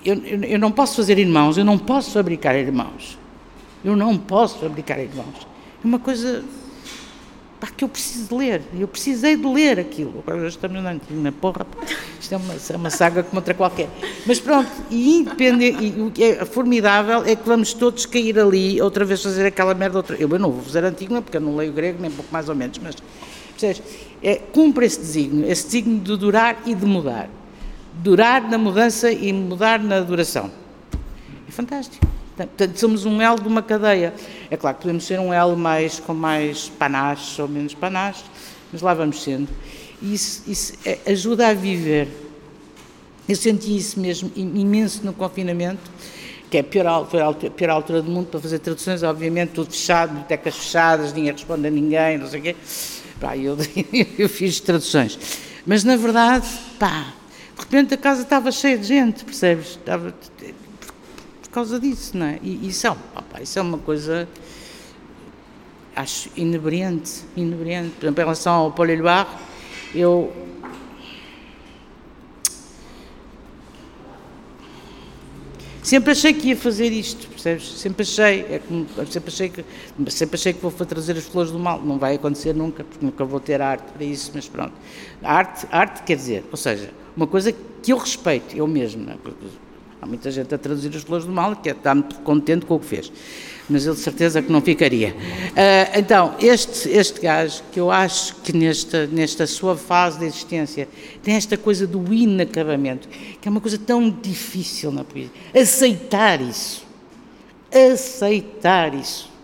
[0.05, 3.19] eu, eu, eu não posso fazer irmãos, eu não posso fabricar irmãos.
[3.85, 5.47] Eu não posso fabricar irmãos.
[5.83, 6.45] É uma coisa
[7.61, 8.63] pá, que eu preciso de ler.
[8.79, 10.23] Eu precisei de ler aquilo.
[10.25, 11.67] Agora estamos na, na porra.
[12.21, 13.89] Isto é uma, é uma saga como outra qualquer.
[14.27, 18.81] Mas pronto, e, independente, e o que é formidável é que vamos todos cair ali,
[18.81, 19.99] outra vez fazer aquela merda.
[19.99, 22.49] Outra, eu, eu não vou fazer antigo, porque eu não leio grego, nem pouco mais
[22.49, 22.97] ou menos, mas
[23.59, 23.83] Percebes?
[24.23, 27.29] É, cumpre esse desígnio, esse desígnio de durar e de mudar.
[27.95, 30.51] Durar na mudança e mudar na duração.
[31.49, 32.07] É fantástico.
[32.47, 34.15] Portanto, somos um elo de uma cadeia.
[34.51, 38.25] É claro que podemos ser um elo mais, com mais panache ou menos panache,
[38.73, 39.49] mas lá vamos sendo.
[40.01, 42.09] E isso, isso é, ajuda a viver.
[43.29, 45.91] Eu senti isso mesmo imenso no confinamento,
[46.51, 49.71] que é a pior, foi a pior altura do mundo para fazer traduções, obviamente, tudo
[49.71, 52.57] fechado, bibliotecas fechadas, ninguém responde a ninguém, não sei o quê.
[53.21, 53.57] Pá, eu,
[54.19, 55.19] eu fiz traduções.
[55.67, 56.49] Mas, na verdade,
[56.79, 57.13] pá,
[57.57, 59.71] de repente a casa estava cheia de gente, percebes?
[59.71, 60.55] Estava, por,
[61.43, 62.39] por causa disso, não é?
[62.43, 62.97] E isso é,
[63.43, 64.29] isso é uma coisa,
[65.95, 67.91] acho, inebriante, inebriante.
[67.91, 69.29] Por exemplo, em relação ao Paul Éluard,
[69.95, 70.48] eu...
[75.89, 77.67] Sempre achei que ia fazer isto, percebes?
[77.79, 79.65] Sempre achei, é como, sempre achei que
[80.11, 81.81] sempre achei que vou trazer as flores do mal.
[81.81, 84.75] Não vai acontecer nunca, porque nunca vou ter arte para isso, mas pronto.
[85.23, 89.17] Arte, arte quer dizer, ou seja, uma coisa que eu respeito, eu mesmo, é?
[90.03, 92.79] Há muita gente a traduzir as flores do mal que está muito contente com o
[92.79, 93.11] que fez
[93.69, 95.15] mas ele de certeza que não ficaria.
[95.15, 100.89] Uh, então, este, este gajo, que eu acho que nesta, nesta sua fase de existência
[101.23, 103.09] tem esta coisa do inacabamento,
[103.41, 105.31] que é uma coisa tão difícil na poesia.
[105.55, 106.83] Aceitar isso.
[107.73, 109.38] Aceitar isso.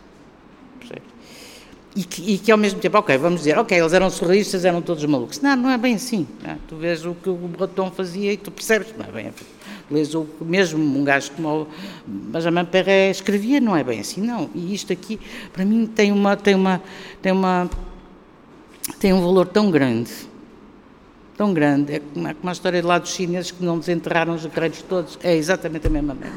[1.97, 4.83] E que, e que, ao mesmo tempo, ok, vamos dizer, ok, eles eram surrealistas, eram
[4.83, 5.41] todos malucos.
[5.41, 6.27] Não, não é bem assim.
[6.45, 6.57] Não.
[6.69, 9.45] Tu vês o que o Breton fazia e tu percebes, não é bem assim
[9.91, 11.69] lês o mesmo um gajo como o
[12.07, 14.51] Benjamin Perret escrevia, não é bem assim, não.
[14.55, 15.21] E isto aqui,
[15.53, 16.83] para mim, tem uma, tem uma,
[17.21, 17.71] tem uma,
[18.99, 20.11] tem um valor tão grande,
[21.37, 24.35] tão grande, é como, é como a história de lá dos chineses que não desenterraram
[24.35, 26.37] os guerreiros todos, é exatamente a mesma merda.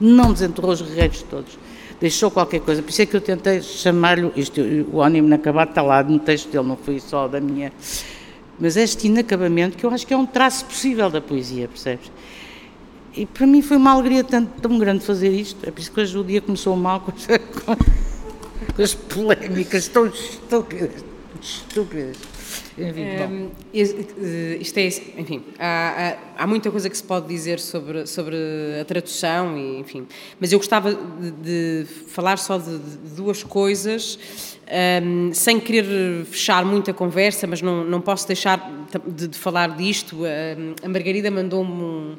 [0.00, 1.58] Não desenterrou os guerreiros todos
[2.00, 2.82] deixou qualquer coisa.
[2.82, 4.60] Por isso é que eu tentei chamar-lhe, isto,
[4.92, 7.72] o ânimo inacabado está lá no texto dele, não foi só da minha.
[8.58, 12.10] Mas este inacabamento que eu acho que é um traço possível da poesia, percebes?
[13.14, 15.66] E para mim foi uma alegria tão, tão grande fazer isto.
[15.66, 17.12] É por isso que hoje o dia começou mal com,
[17.64, 17.76] com,
[18.74, 21.04] com as polémicas tão estúpidas.
[21.40, 22.29] estúpidas.
[22.78, 24.86] Um, isto é,
[25.18, 28.36] enfim, há, há, há, muita coisa que se pode dizer sobre, sobre
[28.80, 30.06] a tradução, e, enfim,
[30.38, 34.18] mas eu gostava de, de falar só de, de duas coisas,
[35.02, 38.70] um, sem querer fechar muita conversa, mas não, não posso deixar
[39.06, 40.18] de, de falar disto.
[40.24, 42.16] Um, a Margarida mandou-me um,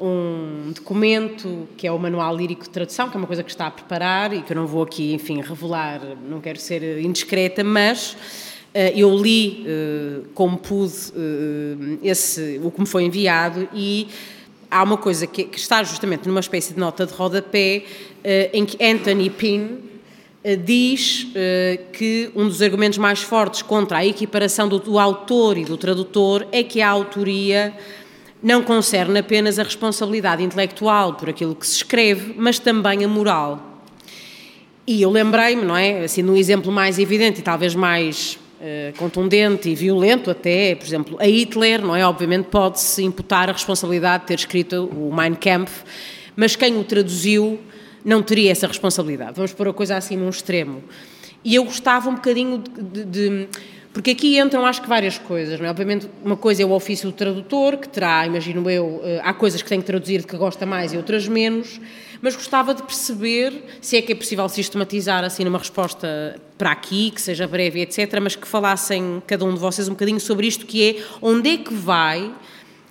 [0.00, 3.66] um documento que é o Manual Lírico de Tradução, que é uma coisa que está
[3.66, 8.16] a preparar e que eu não vou aqui, enfim, revelar, não quero ser indiscreta, mas
[8.74, 14.08] eu li uh, como pude uh, esse, o que me foi enviado e
[14.70, 17.82] há uma coisa que, que está justamente numa espécie de nota de rodapé
[18.52, 19.78] em que Anthony Pinn
[20.64, 21.26] diz
[21.92, 26.46] que um dos argumentos mais fortes contra a equiparação do, do autor e do tradutor
[26.52, 27.74] é que a autoria
[28.42, 33.82] não concerne apenas a responsabilidade intelectual por aquilo que se escreve, mas também a moral.
[34.86, 36.04] E eu lembrei-me, não é?
[36.04, 41.16] Assim, no exemplo mais evidente e talvez mais uh, contundente e violento até, por exemplo,
[41.20, 42.06] a Hitler, não é?
[42.06, 45.82] Obviamente pode-se imputar a responsabilidade de ter escrito o Mein Kampf,
[46.36, 47.58] mas quem o traduziu
[48.04, 49.32] não teria essa responsabilidade.
[49.36, 50.82] Vamos pôr a coisa assim num extremo.
[51.44, 53.48] E eu gostava um bocadinho de, de, de
[53.92, 55.58] porque aqui entram, acho que, várias coisas.
[55.58, 55.70] Não é?
[55.70, 59.62] Obviamente, uma coisa é o ofício do tradutor, que terá, imagino eu, eh, há coisas
[59.62, 61.80] que tem que traduzir de que gosta mais e outras menos,
[62.22, 67.10] mas gostava de perceber se é que é possível sistematizar assim numa resposta para aqui,
[67.10, 70.66] que seja breve, etc., mas que falassem cada um de vocês um bocadinho sobre isto,
[70.66, 72.32] que é onde é que vai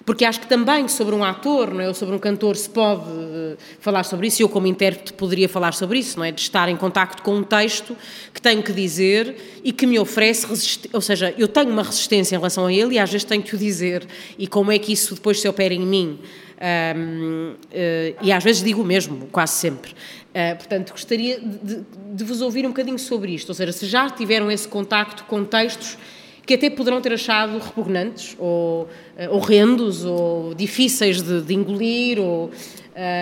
[0.09, 1.88] porque acho que também sobre um ator, não é?
[1.88, 5.71] ou sobre um cantor se pode uh, falar sobre isso, eu como intérprete poderia falar
[5.75, 6.32] sobre isso, não é?
[6.32, 7.95] De estar em contacto com um texto
[8.34, 10.47] que tenho que dizer e que me oferece,
[10.91, 13.53] ou seja, eu tenho uma resistência em relação a ele e às vezes tenho que
[13.53, 14.03] o dizer,
[14.36, 16.17] e como é que isso depois se opera em mim.
[16.60, 19.91] Um, uh, eh, e às vezes digo o mesmo, quase sempre.
[19.91, 21.84] Uh, portanto, gostaria de,
[22.14, 25.45] de, vos ouvir um bocadinho sobre isto, ou seja, se já tiveram esse contacto com
[25.45, 25.97] textos
[26.45, 28.89] que até poderão ter achado repugnantes, ou uh,
[29.34, 32.51] horrendos, ou difíceis de, de engolir, ou,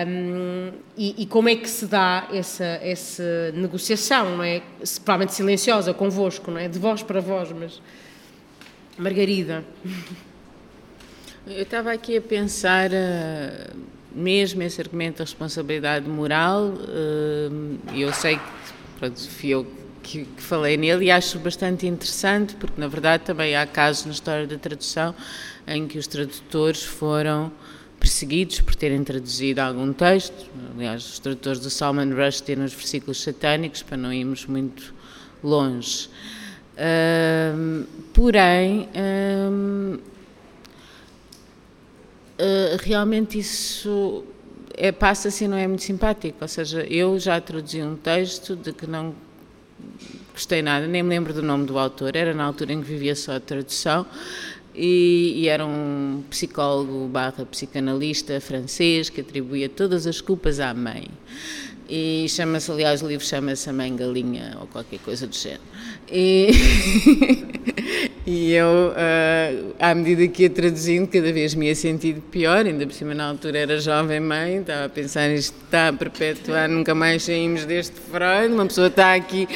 [0.08, 4.62] um, e, e, como é que se dá essa, essa negociação, não é?
[5.04, 6.66] Provavelmente silenciosa convosco, não é?
[6.66, 7.80] De voz para voz, mas...
[8.98, 9.64] Margarida.
[11.50, 13.76] Eu estava aqui a pensar, uh,
[14.12, 18.42] mesmo esse argumento da responsabilidade moral, uh, eu sei que,
[18.98, 19.66] pronto, fui eu
[20.02, 24.46] que, falei nele e acho bastante interessante, porque na verdade também há casos na história
[24.46, 25.14] da tradução
[25.66, 27.50] em que os tradutores foram
[27.98, 30.50] perseguidos por terem traduzido algum texto.
[30.76, 34.92] Aliás, os tradutores do Salman Rushdie nos versículos satânicos, para não irmos muito
[35.42, 36.10] longe.
[36.74, 38.86] Uh, porém,
[42.38, 44.24] uh, realmente isso
[44.74, 46.38] é, passa assim, não é muito simpático.
[46.40, 49.14] Ou seja, eu já traduzi um texto de que não
[50.32, 53.16] gostei nada, nem me lembro do nome do autor, era na altura em que vivia
[53.16, 54.06] só a tradução,
[54.72, 61.08] e, e, era um psicólogo barra psicanalista francês que atribuía todas as culpas à mãe.
[61.88, 65.62] E chama-se, aliás, o livro chama-se A Mãe Galinha ou qualquer coisa do género.
[66.10, 66.50] E,
[68.30, 72.86] E eu, uh, à medida que ia traduzindo, cada vez me ia sentindo pior, ainda
[72.86, 76.94] por cima na altura era jovem mãe, estava a pensar isto está a perpetuar, nunca
[76.94, 79.48] mais saímos deste Freud, uma pessoa está aqui,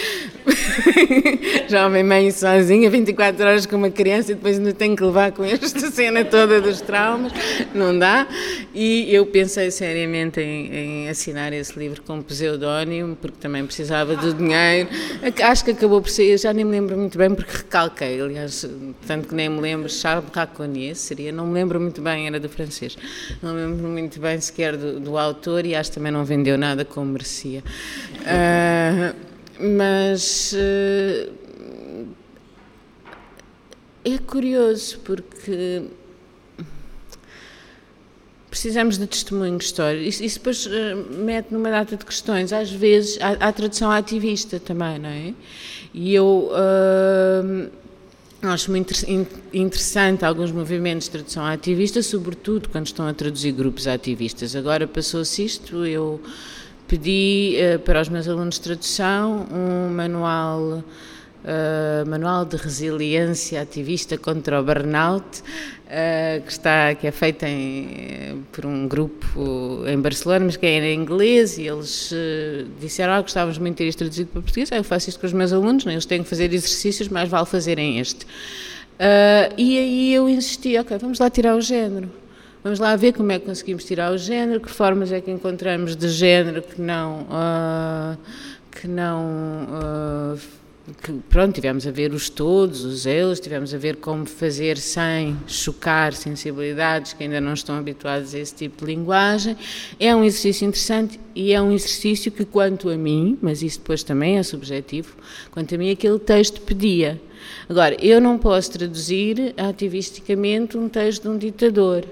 [1.69, 5.45] jovem mãe sozinha, 24 horas com uma criança e depois ainda tem que levar com
[5.45, 7.31] esta cena toda dos traumas,
[7.75, 8.27] não dá.
[8.75, 14.33] E eu pensei seriamente em, em assinar esse livro com pseudónimo, porque também precisava do
[14.33, 14.89] dinheiro.
[15.43, 18.69] Acho que acabou por ser, já nem me lembro muito bem, porque recalquei, aliás,
[19.07, 22.49] tanto que nem me lembro, Charles Raconier seria, não me lembro muito bem, era do
[22.49, 22.97] francês,
[23.41, 26.59] não me lembro muito bem sequer do, do autor e acho que também não vendeu
[26.59, 27.63] nada como merecia.
[28.21, 29.15] Uh,
[29.61, 30.53] mas.
[30.53, 31.43] Uh,
[34.05, 35.85] é curioso porque
[38.53, 40.05] precisamos de testemunho histórico.
[40.05, 40.71] Isso, isso depois uh,
[41.25, 42.53] mete numa data de questões.
[42.53, 45.33] Às vezes há, há tradução ativista também, não é?
[45.95, 47.71] E eu uh,
[48.43, 48.93] acho muito
[49.55, 54.55] interessante alguns movimentos de tradução ativista, sobretudo quando estão a traduzir grupos ativistas.
[54.55, 56.21] Agora passou-se isto, eu
[56.87, 60.85] pedi uh, para os meus alunos de tradução um manual
[61.45, 68.45] uh, Manual de Resiliência Ativista contra o Burnout, uh, que, está, que é feito em,
[68.53, 73.23] por um grupo em Barcelona, mas que é em inglês, e eles uh, disseram, ah,
[73.23, 75.85] gostávamos muito de ter isto traduzido para português, eu faço isto com os meus alunos,
[75.85, 75.93] né?
[75.93, 78.27] eles têm que fazer exercícios, mas vale fazerem este.
[79.57, 82.11] e aí eu insisti, ok, vamos lá tirar o género.
[82.65, 85.97] Vamos lá ver como é que conseguimos tirar o género, que formas é que encontramos
[85.97, 87.27] de género que não,
[88.71, 90.39] que não
[91.01, 95.37] que, pronto, tivemos a ver os todos, os eles, tivemos a ver como fazer sem
[95.47, 99.57] chocar sensibilidades que ainda não estão habituados a esse tipo de linguagem.
[100.01, 104.03] É um exercício interessante e é um exercício que, quanto a mim, mas isso depois
[104.03, 105.17] também é subjetivo,
[105.53, 107.21] quanto a mim aquele texto pedia.
[107.69, 112.05] Agora, eu não posso traduzir ativisticamente um texto de um ditador.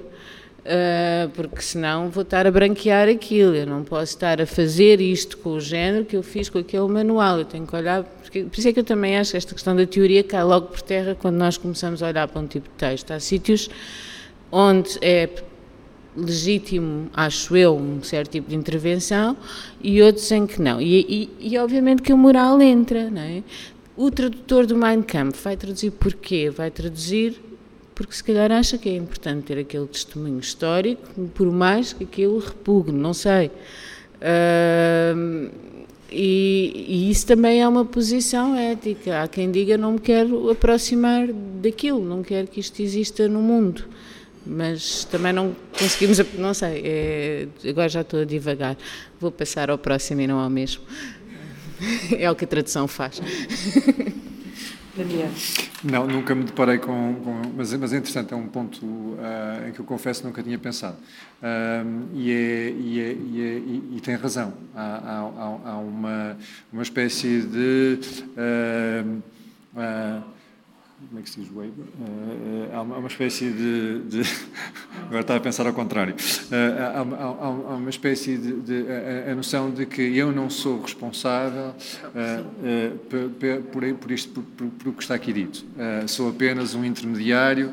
[0.60, 3.54] Uh, porque senão vou estar a branquear aquilo.
[3.54, 6.86] Eu não posso estar a fazer isto com o género que eu fiz com aquele
[6.86, 7.38] manual.
[7.38, 8.04] Eu tenho que olhar.
[8.04, 10.66] Porque, por isso é que eu também acho que esta questão da teoria cai logo
[10.66, 13.10] por terra quando nós começamos a olhar para um tipo de texto.
[13.10, 13.70] Há sítios
[14.52, 15.30] onde é
[16.16, 19.36] legítimo, acho eu, um certo tipo de intervenção
[19.80, 20.80] e outros em que não.
[20.80, 23.42] E, e, e obviamente que a moral entra, não é?
[23.96, 26.50] O tradutor do Mein Kampf vai traduzir porquê?
[26.50, 27.40] Vai traduzir
[28.00, 31.02] porque se calhar acha que é importante ter aquele testemunho histórico,
[31.34, 33.48] por mais que aquilo repugne, não sei.
[34.16, 35.50] Uh,
[36.10, 39.22] e, e, isso também é uma posição ética.
[39.22, 41.28] Há quem diga não me quero aproximar
[41.60, 43.84] daquilo, não quero que isto exista no mundo.
[44.46, 48.78] Mas também não conseguimos, não sei, é, agora já estou a divagar.
[49.20, 50.82] Vou passar ao próximo e não ao mesmo.
[52.18, 53.20] É o que a tradução faz.
[54.96, 55.30] Daniel.
[55.84, 57.14] Não, nunca me deparei com.
[57.22, 60.58] com mas, mas é interessante, é um ponto uh, em que eu confesso nunca tinha
[60.58, 60.96] pensado.
[62.14, 64.52] E, é, e, é, e, é, e, tem razão.
[64.74, 66.36] Há, há, há, uma,
[66.72, 67.98] uma espécie de.
[68.36, 69.22] Uh,
[71.08, 71.84] como é que se diz waiver?
[71.98, 74.20] Uh, há, uma, espécie de, de
[75.06, 76.14] agora estava a pensar ao contrário.
[76.14, 78.84] Uh, há, há, há, uma espécie de, de
[79.26, 84.66] a, a, noção de que eu não sou responsável uh, por, por, isto, por, por,
[84.66, 85.64] por, o que está aqui dito.
[86.06, 87.72] sou apenas um intermediário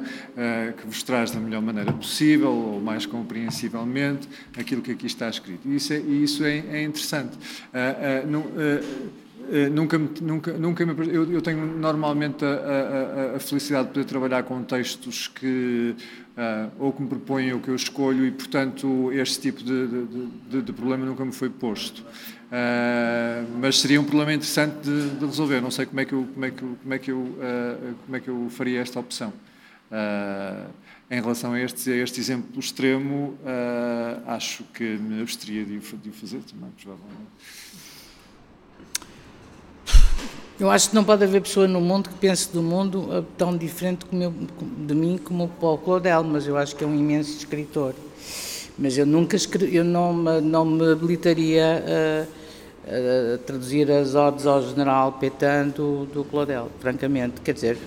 [0.78, 5.68] que vos traz da melhor maneira possível ou mais compreensivelmente aquilo que aqui está escrito.
[5.68, 7.38] E isso é, isso é, é interessante.
[8.28, 8.46] Não,
[9.72, 14.44] nunca, nunca, nunca me, eu, eu tenho normalmente a, a, a, felicidade de poder trabalhar
[14.44, 15.96] com textos que
[16.38, 20.28] uh, ou que me propõem ou que eu escolho e, portanto, este tipo de, de,
[20.50, 22.02] de, de problema nunca me foi posto.
[22.02, 25.60] Uh, mas seria um problema interessante de, resolver.
[25.62, 28.16] Não sei como é que eu, como é que, como é que eu, uh, como
[28.16, 29.34] é que eu faria esta opção.
[31.10, 33.38] em relação a este, a este exemplo extremo,
[34.26, 35.82] acho que me absteria de o
[36.12, 37.67] fazer também, provavelmente.
[40.60, 43.56] Eu acho que não pode haver pessoa no mundo que pense do mundo eh, tão
[43.56, 44.34] diferente eu,
[44.88, 47.94] de mim como o Paul Claudel, mas eu acho que é um imenso escritor.
[48.76, 54.64] Mas eu nunca escrevi, eu não, não me habilitaria a, a, traduzir as odes ao
[54.64, 57.40] general Petain do, do Claudel, francamente.
[57.42, 57.78] Quer dizer,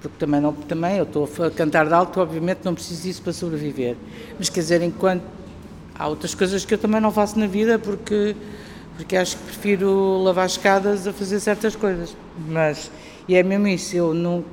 [0.00, 3.34] porque também, não, também eu estou a cantar de alto, obviamente não preciso disso para
[3.34, 3.96] sobreviver.
[4.38, 5.24] Mas quer dizer, enquanto
[5.94, 8.34] há outras coisas que eu também não faço na vida porque
[8.96, 12.16] porque acho que prefiro lavar escadas a fazer certas coisas.
[12.48, 12.90] Mas,
[13.28, 14.44] e é mesmo isso, eu não,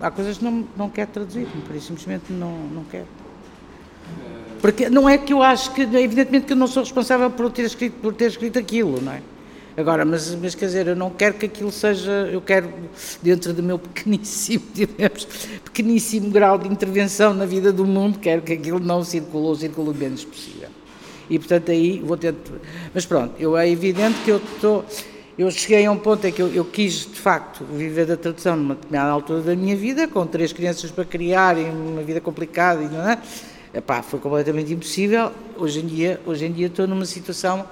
[0.00, 3.06] há coisas que não, não quero traduzir, por isso simplesmente não, não quero.
[4.60, 7.62] Porque não é que eu acho que, evidentemente que eu não sou responsável por ter
[7.62, 9.22] escrito, por ter escrito aquilo, não é?
[9.76, 12.68] Agora, mas, mas quer dizer, eu não quero que aquilo seja, eu quero,
[13.22, 15.24] dentro do meu pequeníssimo, digamos,
[15.62, 19.90] pequeníssimo grau de intervenção na vida do mundo, quero que aquilo não circule ou circule
[19.90, 20.68] o menos possível.
[21.28, 22.34] E, portanto, aí vou ter.
[22.94, 24.84] Mas pronto, eu, é evidente que eu estou.
[25.36, 28.56] Eu cheguei a um ponto em que eu, eu, quis, de facto, viver da tradução
[28.56, 32.82] numa determinada altura da minha vida, com três crianças para criar e uma vida complicada,
[32.82, 33.18] e não é?
[33.72, 35.30] Epá, foi completamente impossível.
[35.56, 37.64] Hoje em dia, hoje em dia estou numa situação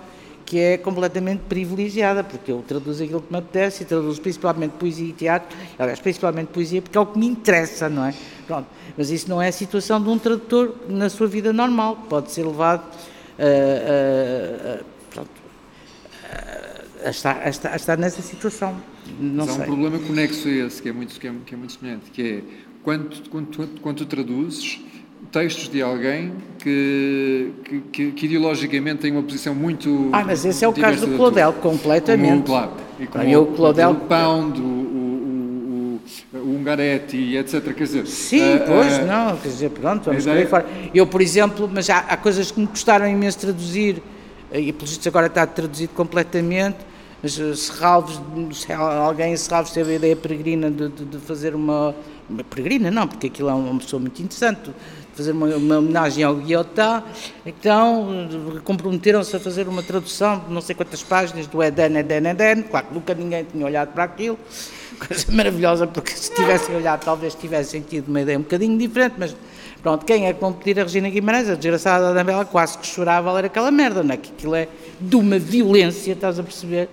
[0.45, 5.09] que é completamente privilegiada, porque eu traduzo aquilo que me apetece e traduzo principalmente poesia
[5.09, 8.15] e teatro, aliás, principalmente poesia, porque é o que me interessa, não é?
[8.47, 8.69] Pronto.
[8.97, 12.47] Mas isso não é a situação de um tradutor na sua vida normal, pode ser
[12.47, 12.85] levado
[13.39, 18.77] a, a, a, a estar, a, estar, a estar nessa situação.
[19.21, 19.65] Não Mas sei.
[19.65, 22.11] há um problema conexo a esse, que é muito, que é, que é muito semelhante,
[22.11, 22.43] que é,
[22.83, 24.81] quando, quando, quando tu traduzes,
[25.33, 27.53] textos de alguém que,
[27.93, 30.09] que, que, ideologicamente tem uma posição muito.
[30.13, 32.31] Ah, mas esse é o caso do Claudel, completamente.
[32.31, 32.73] Como, claro.
[32.99, 33.91] E como ah, o, Claudel...
[33.91, 34.61] o Pound,
[36.47, 37.75] o, Ungaretti, etc.
[37.75, 38.07] Quer dizer.
[38.07, 40.67] Sim, uh, pois, uh, não, quer dizer, pronto, vamos por aí fora.
[40.95, 44.03] Eu, por exemplo, mas há, há coisas que me custaram imenso traduzir,
[44.53, 46.79] e pelo visto agora está traduzido completamente.
[47.23, 48.21] Mas Serralves,
[48.53, 51.95] se alguém em Serralves teve a ideia peregrina de, de, de fazer uma,
[52.29, 54.71] uma peregrina, não, porque aquilo é uma pessoa muito interessante,
[55.15, 57.03] fazer uma, uma homenagem ao Guiotá,
[57.45, 58.29] então
[58.65, 62.87] comprometeram-se a fazer uma tradução de não sei quantas páginas do Eden, Eden, Eden, claro
[62.89, 64.39] que nunca ninguém tinha olhado para aquilo,
[64.97, 69.37] coisa maravilhosa, porque se tivessem olhado talvez tivessem tido uma ideia um bocadinho diferente, mas
[69.83, 72.87] pronto, quem é que vão pedir a Regina Guimarães, a desgraçada da Anabela, quase que
[72.87, 74.17] chorava ler aquela merda, não é?
[74.17, 74.69] Que aquilo é
[75.01, 76.89] de uma violência, estás a perceber?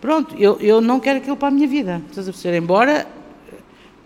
[0.00, 2.56] Pronto, eu, eu não quero aquilo para a minha vida, estás a perceber?
[2.56, 3.06] Embora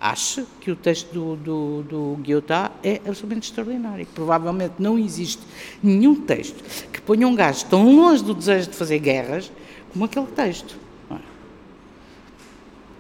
[0.03, 4.05] ache que o texto do, do, do Guiotá é absolutamente extraordinário.
[4.13, 5.41] Provavelmente não existe
[5.81, 9.53] nenhum texto que ponha um gajo tão longe do desejo de fazer guerras
[9.93, 10.77] como aquele texto.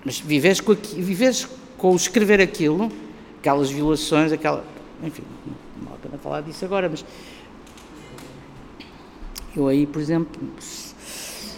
[0.05, 1.49] Mas vives com, vives
[1.79, 2.91] com o escrever aquilo,
[3.39, 4.65] aquelas violações, aquela.
[5.03, 5.23] Enfim,
[5.77, 7.05] não vale a pena falar disso agora, mas.
[9.55, 10.41] Eu aí, por exemplo,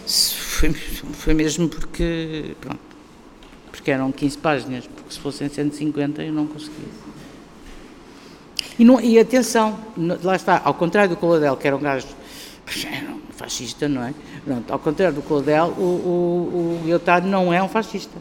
[0.05, 2.55] foi, foi mesmo porque.
[2.61, 2.79] Pronto,
[3.71, 6.89] porque eram 15 páginas, porque se fossem 150 eu não conseguia.
[8.77, 9.79] E, não, e atenção,
[10.23, 12.07] lá está, ao contrário do Coladel, que era um gajo
[12.85, 14.13] era um fascista, não é?
[14.43, 18.17] Pronto, ao contrário do Coladel, o, o, o não é um fascista,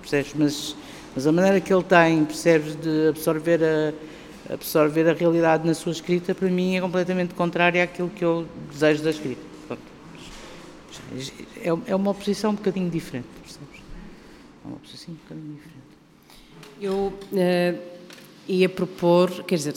[0.00, 0.34] percebes?
[0.34, 0.76] Mas,
[1.14, 5.92] mas a maneira que ele tem, percebes, de absorver a, absorver a realidade na sua
[5.92, 9.42] escrita, para mim é completamente contrária àquilo que eu desejo da escrita.
[9.66, 9.82] Pronto.
[11.60, 13.80] É, é uma oposição um bocadinho diferente, percebes?
[14.64, 15.78] É uma posição um bocadinho diferente.
[16.80, 17.82] Eu uh,
[18.46, 19.74] ia propor, quer dizer,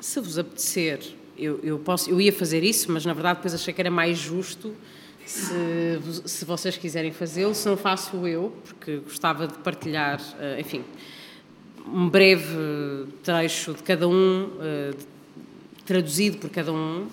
[0.00, 1.00] se vos apetecer,
[1.36, 4.18] eu, eu, posso, eu ia fazer isso, mas na verdade depois achei que era mais
[4.18, 4.74] justo
[5.24, 10.84] se, se vocês quiserem fazê-lo, se não faço eu, porque gostava de partilhar, uh, enfim,
[11.86, 14.96] um breve trecho de cada um, uh,
[15.84, 17.06] traduzido por cada um,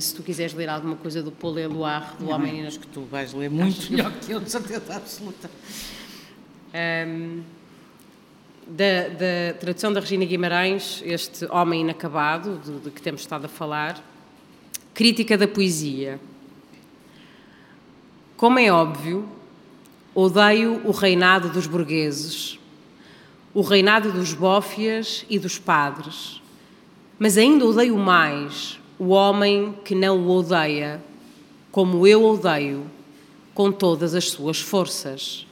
[0.00, 2.64] se tu quiseres ler alguma coisa do Paul Eluard, do Homem...
[2.64, 5.50] Acho que tu vais ler muito melhor que eu, de certeza absoluta.
[6.72, 7.42] Um,
[8.66, 13.48] da, da, tradução da Regina Guimarães, este homem inacabado, de, de, que temos estado a
[13.48, 14.02] falar,
[14.94, 16.20] crítica da poesia.
[18.36, 19.28] Como é óbvio,
[20.14, 22.58] odeio o reinado dos burgueses,
[23.54, 26.40] o reinado dos bófias e dos padres,
[27.18, 31.02] mas ainda odeio mais o homem que não o odeia,
[31.70, 32.86] como eu odeio,
[33.54, 35.46] com todas as suas forças.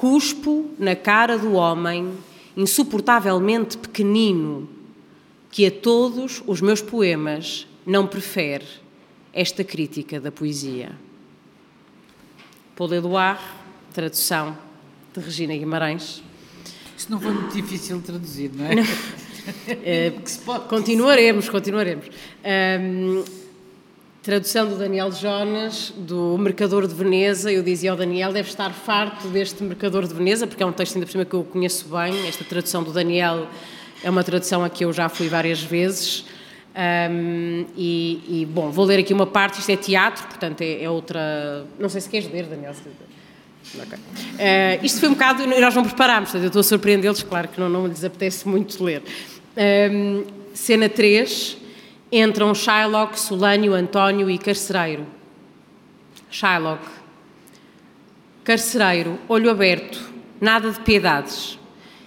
[0.00, 2.10] Cuspo na cara do homem,
[2.56, 4.66] insuportavelmente pequenino,
[5.50, 8.64] que a todos os meus poemas não prefere
[9.30, 10.92] esta crítica da poesia.
[12.74, 13.42] Paul Eluard,
[13.92, 14.56] tradução
[15.12, 16.22] de Regina Guimarães.
[16.96, 18.76] Isso não foi muito difícil de traduzir, não é?
[18.76, 18.84] Não.
[19.84, 20.14] é
[20.66, 22.06] continuaremos, continuaremos.
[22.42, 23.22] Um,
[24.22, 27.50] Tradução do Daniel Jonas, do Mercador de Veneza.
[27.50, 30.96] Eu dizia ao Daniel, deve estar farto deste Mercador de Veneza, porque é um texto
[30.96, 32.28] ainda por cima que eu conheço bem.
[32.28, 33.48] Esta tradução do Daniel
[34.04, 36.26] é uma tradução a que eu já fui várias vezes.
[36.76, 40.90] Um, e, e, bom, vou ler aqui uma parte, isto é teatro, portanto é, é
[40.90, 41.64] outra.
[41.78, 42.74] Não sei se queres ler, Daniel.
[42.74, 43.98] Okay.
[43.98, 45.46] Uh, isto foi um bocado.
[45.46, 48.84] Nós não preparámos, portanto, eu estou a surpreendê-los, claro que não, não lhes apetece muito
[48.84, 49.02] ler.
[49.56, 51.56] Um, cena 3
[52.12, 55.06] entram Shylock, Solânio, António e Carcereiro.
[56.30, 56.84] Shylock.
[58.42, 61.58] Carcereiro, olho aberto, nada de piedades.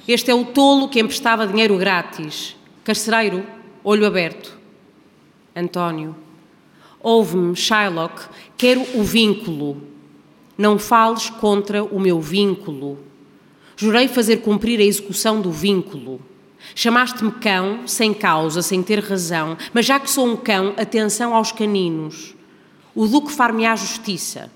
[0.08, 2.56] Este é o tolo que emprestava dinheiro grátis.
[2.84, 3.46] Carcereiro,
[3.84, 4.58] olho aberto.
[5.56, 6.16] António.
[7.00, 8.28] Ouve-me, Shylock,
[8.58, 9.94] quero o vínculo.
[10.58, 13.00] não fales contra o meu vínculo.
[13.76, 16.22] Jurei fazer cumprir a execução do vínculo.
[16.76, 21.52] Chamaste-me cão, sem causa, sem ter razão, mas já que sou um cão, atenção aos
[21.52, 22.36] caninos.
[22.96, 24.52] O Duque far-me-á justiça.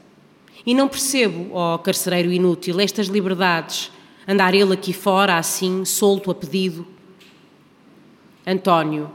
[0.66, 3.92] E não percebo, ó oh, carcereiro inútil, estas liberdades,
[4.28, 6.86] andar ele aqui fora, assim, solto a pedido.
[8.46, 9.10] António,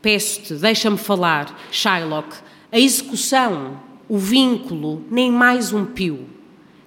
[0.00, 1.58] peço-te, deixa-me falar.
[1.70, 2.36] Shylock,
[2.70, 6.26] a execução, o vínculo, nem mais um pio.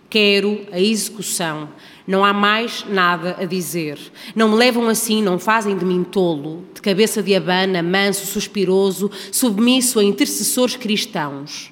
[0.09, 1.69] Quero a execução.
[2.07, 3.97] Não há mais nada a dizer.
[4.35, 9.09] Não me levam assim, não fazem de mim tolo, de cabeça de abana, manso, suspiroso,
[9.31, 11.71] submisso a intercessores cristãos.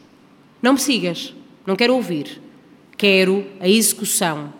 [0.61, 1.33] Não me sigas,
[1.65, 2.41] não quero ouvir.
[2.97, 4.53] Quero a execução,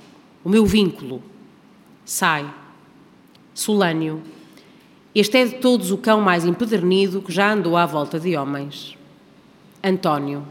[0.44, 1.24] o meu vínculo.
[2.06, 2.46] Sai.
[3.54, 4.22] Solânio.
[5.16, 8.98] Este é de todos o cão mais empedernido que já andou à volta de homens.
[9.84, 10.46] António.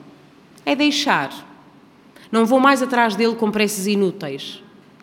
[0.64, 1.51] É deixar.
[2.32, 4.62] Não vou mais atrás dele com preces inúteis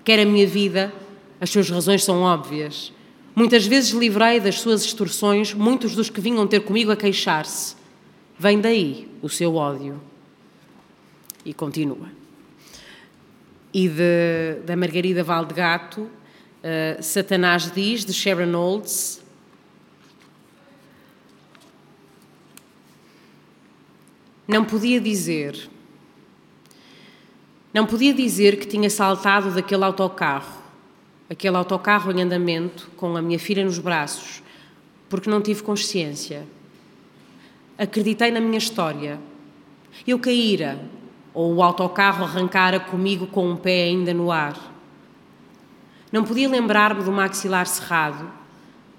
[0.10, 0.92] quer a minha vida,
[1.40, 2.92] as suas razões são óbvias.
[3.36, 7.76] Muitas vezes livrei das suas extorsões muitos dos que vinham ter comigo a queixar-se.
[8.40, 10.02] Vem daí o seu ódio.
[11.46, 12.10] E continua.
[13.72, 19.22] E de, da Margarida Valdegato, uh, Satanás diz, de Sharon Olds,
[24.48, 25.70] não podia dizer
[27.74, 30.58] não podia dizer que tinha saltado daquele autocarro,
[31.30, 34.42] aquele autocarro em andamento, com a minha filha nos braços,
[35.08, 36.48] porque não tive consciência.
[37.78, 39.20] Acreditei na minha história.
[40.08, 40.80] Eu caíra,
[41.34, 44.58] ou o autocarro arrancara comigo com um pé ainda no ar.
[46.12, 48.32] Não podia lembrar-me do maxilar cerrado,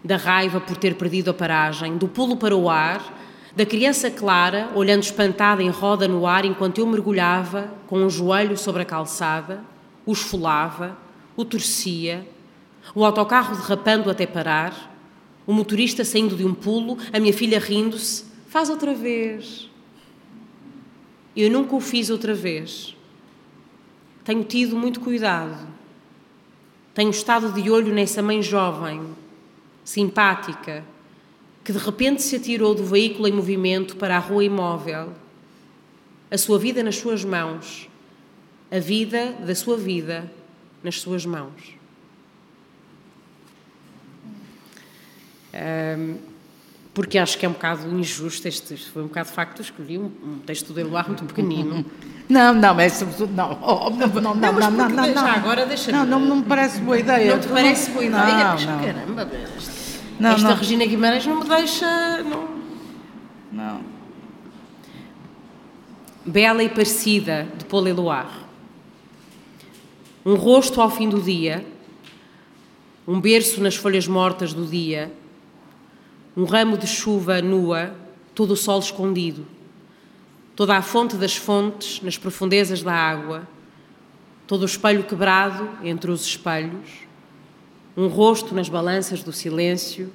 [0.04, 3.19] da raiva por ter perdido a paragem, do pulo para o ar
[3.54, 8.56] da criança Clara, olhando espantada em roda no ar enquanto eu mergulhava, com um joelho
[8.56, 9.64] sobre a calçada,
[10.06, 10.96] o esfolava,
[11.36, 12.26] o torcia,
[12.94, 14.90] o autocarro derrapando até parar,
[15.46, 19.68] o motorista saindo de um pulo, a minha filha rindo-se, faz outra vez.
[21.36, 22.96] Eu nunca o fiz outra vez.
[24.24, 25.68] Tenho tido muito cuidado.
[26.94, 29.00] Tenho estado de olho nessa mãe jovem,
[29.84, 30.84] simpática,
[31.70, 35.12] que de repente se atirou do veículo em movimento para a rua imóvel,
[36.28, 37.88] a sua vida nas suas mãos,
[38.72, 40.28] a vida da sua vida
[40.82, 41.78] nas suas mãos.
[46.92, 50.10] Porque acho que é um bocado injusto, este, foi um bocado de facto, escolhi um,
[50.24, 51.84] um texto do Eloar muito pequenino.
[52.28, 55.90] Não, não, é sobretudo, não, oh, não, não, não, não, não, não, não, agora deixa
[55.90, 57.32] Não, não, não me parece boa ideia.
[57.32, 58.22] Não te parece boa ideia?
[58.22, 58.84] Não, não.
[58.84, 59.28] Caramba,
[60.20, 60.56] não, Esta não.
[60.56, 62.22] Regina Guimarães não me deixa.
[62.22, 62.48] Não.
[63.50, 63.80] não.
[66.26, 68.30] Bela e parecida, de Paul Eluard.
[70.24, 71.66] Um rosto ao fim do dia,
[73.08, 75.10] um berço nas folhas mortas do dia,
[76.36, 77.94] um ramo de chuva nua,
[78.34, 79.46] todo o sol escondido,
[80.54, 83.48] toda a fonte das fontes nas profundezas da água,
[84.46, 87.09] todo o espelho quebrado entre os espelhos
[87.96, 90.12] um rosto nas balanças do silêncio,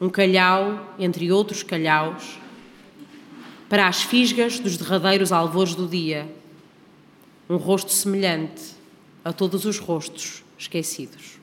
[0.00, 2.38] um calhau entre outros calhaus,
[3.68, 6.30] para as fisgas dos derradeiros alvores do dia,
[7.48, 8.74] um rosto semelhante
[9.24, 11.38] a todos os rostos esquecidos.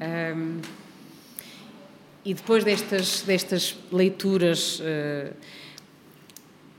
[0.00, 0.60] Um,
[2.24, 5.34] e depois destas, destas leituras, uh,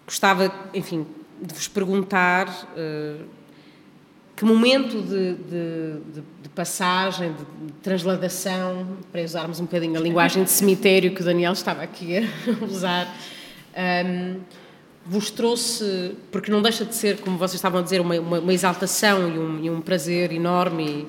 [0.06, 1.06] gostava, enfim,
[1.42, 2.68] de vos perguntar.
[2.76, 3.41] Uh,
[4.42, 10.44] que momento de, de, de, de passagem, de, transladação, para usarmos um bocadinho a linguagem
[10.44, 12.24] de cemitério que o Daniel estava aqui a
[12.66, 13.16] usar,
[14.04, 14.39] um,
[15.06, 18.52] vos trouxe, porque não deixa de ser, como vocês estavam a dizer, uma, uma, uma
[18.52, 21.08] exaltação e um, e um, prazer enorme.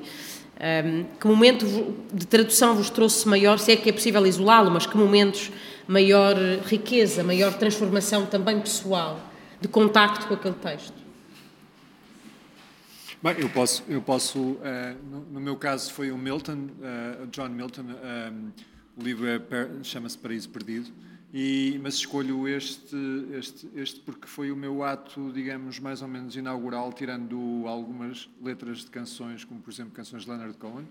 [0.61, 1.65] E, um, que momento
[2.13, 5.51] de tradução vos trouxe maior, se é que é possível isolá-lo, mas que momentos
[5.89, 9.19] maior riqueza, maior transformação também pessoal,
[9.59, 11.02] de contacto com aquele texto?
[13.23, 14.59] Bem, eu posso, eu posso uh,
[15.09, 18.33] no, no, meu caso foi o Milton, uh, John Milton, um, eh,
[18.97, 19.41] o livro é,
[19.85, 20.91] chama-se Paraíso Perdido,
[21.33, 22.97] e, mas escolho este,
[23.33, 28.79] este, este porque foi o meu ato, digamos, mais ou menos inaugural, tirando algumas letras
[28.79, 30.89] de canções, como por exemplo canções de Leonard Cohen,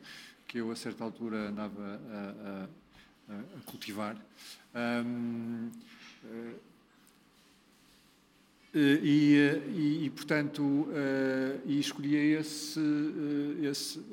[0.48, 2.68] que eu a certa altura andava a,
[3.34, 4.16] a, a cultivar.
[4.74, 5.70] Um,
[6.24, 6.70] uh,
[8.73, 12.80] e, eh, e, e, portanto, uh, e escolhi esse,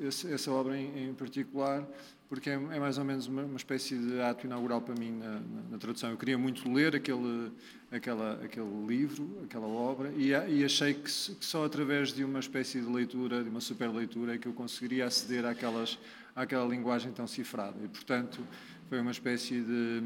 [0.01, 1.87] esse, essa obra em, em particular
[2.29, 5.31] porque é, é mais ou menos uma, uma, espécie de ato inaugural para mim na,
[5.39, 6.11] na, na, tradução.
[6.11, 7.51] Eu queria muito ler aquele,
[7.91, 12.79] aquela, aquele livro, aquela obra, e, e achei que, que, só através de uma espécie
[12.79, 15.97] de leitura, de uma super leitura, é que eu conseguiria aceder àquelas,
[16.35, 17.75] àquela linguagem tão cifrada.
[17.83, 18.39] E, portanto,
[18.87, 20.01] foi uma espécie de,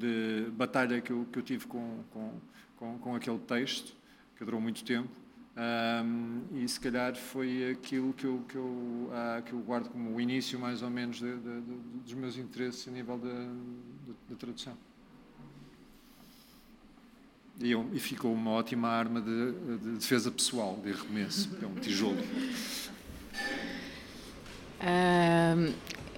[0.00, 2.40] de batalha que eu, que eu tive com, com,
[2.82, 3.94] com, com aquele texto,
[4.36, 5.08] que durou muito tempo.
[5.54, 10.16] Um, e se calhar foi aquilo que eu, que, eu, uh, que eu guardo como
[10.16, 14.76] o início, mais ou menos, de, de, de, dos meus interesses a nível da tradução.
[17.60, 19.52] E, eu, e, ficou uma ótima arma de,
[19.98, 22.16] defesa pessoal, de arremesso, é um tijolo.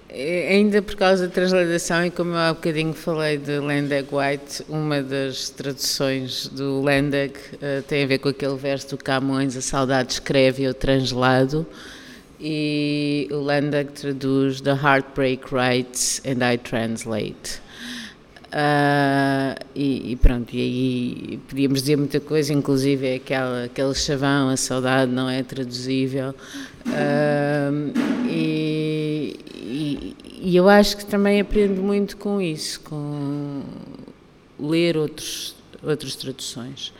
[0.09, 5.01] Ainda por causa da transladação, e como eu há bocadinho falei de Landeg White, uma
[5.01, 10.13] das traduções do Landeg uh, tem a ver com aquele verso do Camões: A saudade
[10.13, 11.65] escreve eu translado.
[12.39, 17.65] E o Landeg traduz The Heartbreak Writes and I Translate.
[18.55, 24.47] Uh, e, e, pronto, e aí podíamos dizer muita coisa, inclusive é aquela, aquele chavão,
[24.47, 26.33] a saudade não é traduzível.
[26.85, 27.91] Uh,
[28.29, 28.64] e,
[30.41, 33.63] e, eu acho que também aprendo muito com isso, com
[34.59, 36.93] ler outros, outras traduções.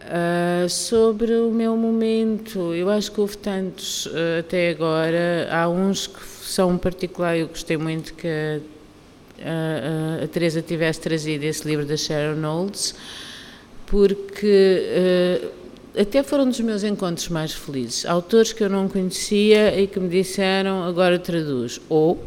[0.00, 5.48] Uh, sobre o meu momento, eu acho que houve tantos uh, até agora.
[5.50, 11.00] Há uns que são um particular, eu gostei muito que a, a, a Teresa tivesse
[11.00, 12.94] trazido esse livro da Sharon Olds,
[13.86, 18.04] porque uh, até foram dos meus encontros mais felizes.
[18.06, 21.80] Autores que eu não conhecia e que me disseram agora traduz.
[21.88, 22.18] Ou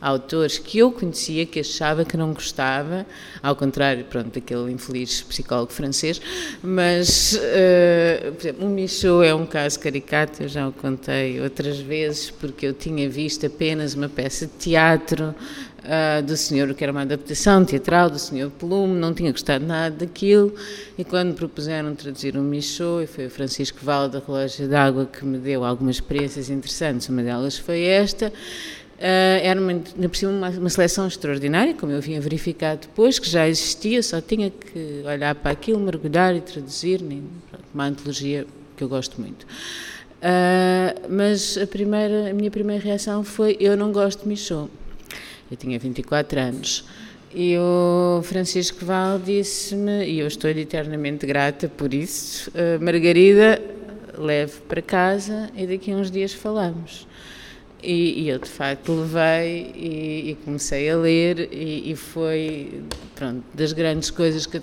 [0.00, 3.04] autores que eu conhecia, que achava que não gostava,
[3.42, 6.20] ao contrário, pronto, daquele infeliz psicólogo francês,
[6.62, 11.78] mas, uh, por exemplo, o Michaud é um caso caricato, eu já o contei outras
[11.78, 15.34] vezes, porque eu tinha visto apenas uma peça de teatro
[15.78, 19.96] uh, do senhor, que era uma adaptação teatral do senhor Plume, não tinha gostado nada
[19.96, 20.54] daquilo,
[20.96, 25.24] e quando propuseram traduzir um Michaud, e foi o Francisco Val da Relógio d'Água que
[25.24, 28.32] me deu algumas experiências interessantes, uma delas foi esta,
[28.98, 34.02] Uh, era uma, uma, uma, seleção extraordinária, como eu vinha verificar depois, que já existia,
[34.02, 37.00] só tinha que olhar para aquilo, mergulhar e traduzir,
[37.72, 38.44] uma antologia
[38.76, 39.44] que eu gosto muito.
[39.44, 44.68] Uh, mas a, primeira, a minha primeira reação foi: eu não gosto de Michaud.
[45.50, 46.84] Eu tinha 24 anos.
[47.34, 53.60] E o Francisco Val disse-me, e eu estou-lhe eternamente grata por isso, uh, Margarida,
[54.16, 57.06] leve para casa e daqui a uns dias falamos.
[57.80, 62.82] E, e eu de facto levei e, e comecei a ler e, e, foi
[63.14, 64.58] pronto das grandes coisas que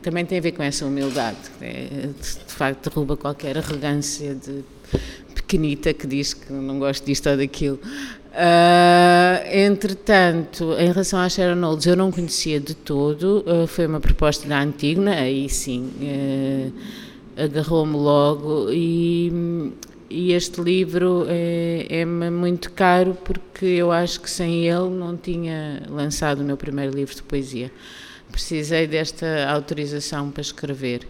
[0.00, 4.62] também tem a ver com essa humildade é, de, de facto derruba qualquer arrogância de
[5.34, 7.78] pequenita que diz que não gosto disto ou daquilo
[8.36, 13.98] Uh, entretanto, em relação à Sharon Olds, eu não conhecia de todo, uh, foi uma
[13.98, 19.72] proposta da Antigna, aí sim uh, agarrou-me logo e,
[20.10, 21.26] e, este livro
[21.88, 26.58] é-me é muito caro porque eu acho que sem ele não tinha lançado o meu
[26.58, 27.72] primeiro livro de poesia.
[28.30, 31.08] Precisei desta autorização para escrever.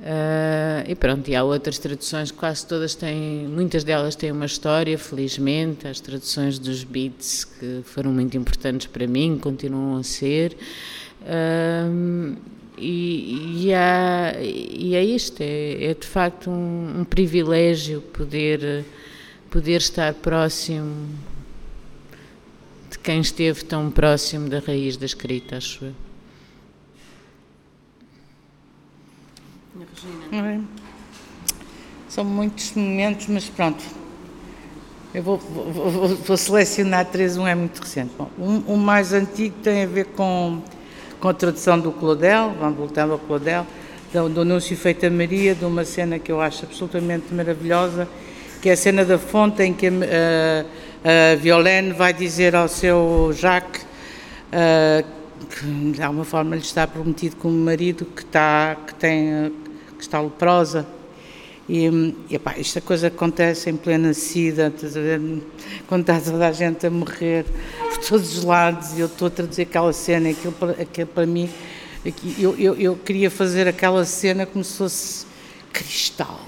[0.00, 4.96] Uh, e pronto, e há outras traduções, quase todas têm, muitas delas têm uma história,
[4.96, 10.56] felizmente, as traduções dos Beats que foram muito importantes para mim, continuam a ser.
[11.20, 12.34] Uh,
[12.78, 18.86] e, e, há, e, é isto, é, é de facto um, um, privilégio poder,
[19.50, 21.10] poder estar próximo
[22.90, 26.09] de quem esteve tão próximo da raiz da escrita, acho eu.
[30.32, 30.60] É.
[32.08, 33.82] São muitos momentos, mas pronto.
[35.14, 38.12] Eu vou, vou, vou selecionar três, um é muito recente.
[38.16, 40.62] Bom, um, um, mais antigo tem a ver com,
[41.18, 43.66] com a tradução do Claudel, vamos voltando ao Claudel,
[44.12, 48.08] do, do Anúncio Feito a Maria, de uma cena que eu acho absolutamente maravilhosa,
[48.60, 52.68] que é a cena da fonte em que a, a, a Violaine vai dizer ao
[52.68, 55.04] seu Jacques uh,
[55.48, 59.52] que de alguma forma lhe está prometido como marido que, está, que tem
[60.00, 60.86] que está leprosa.
[61.68, 61.86] E,
[62.28, 64.72] e epá, esta coisa acontece em plena sida,
[65.86, 69.30] quando está toda a gente a morrer por todos os lados, e eu estou a
[69.30, 71.48] traduzir aquela cena, aquilo, aquilo para mim,
[72.38, 75.26] eu, eu, eu queria fazer aquela cena como se fosse
[75.72, 76.40] cristal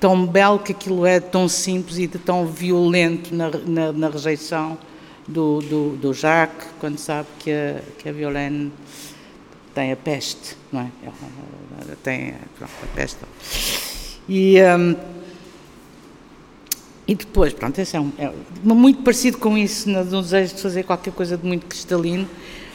[0.00, 4.78] tão belo que aquilo é, tão simples e tão violento na, na, na rejeição
[5.26, 8.72] do, do, do, Jacques, quando sabe que a, que a Violaine
[9.78, 10.90] tem a peste, não é?
[11.04, 13.18] Ela tem pronto, a peste.
[14.28, 14.96] E, um,
[17.06, 18.32] E depois, pronto, esse é, um, é
[18.64, 22.28] muito parecido com isso no desejo de fazer qualquer coisa de muito cristalino.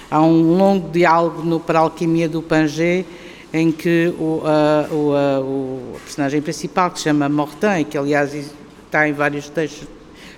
[0.09, 3.03] Há um longo diálogo no Para a Alquimia do Pangé,
[3.51, 4.41] em que o,
[4.89, 5.11] o,
[5.41, 9.89] o, personagem principal, que se chama Mortin, e que aliás está em vários textos,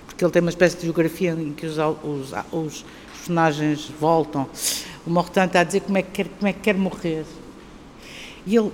[0.04, 4.48] porque ele tem uma espécie de geografia em que os, os, os personagens voltam.
[5.06, 7.24] O Mortin está a dizer como é que quer, como é que quer morrer.
[8.46, 8.72] E ele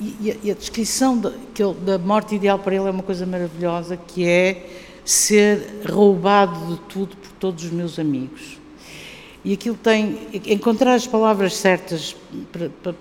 [0.00, 3.24] e, a, e a descrição de, ele, da morte ideal para ele é uma coisa
[3.24, 4.66] maravilhosa, que é
[5.04, 8.58] ser roubado de tudo por todos os meus amigos.
[9.44, 10.18] E aquilo tem.
[10.46, 12.16] encontrar as palavras certas
[12.50, 12.94] para, para,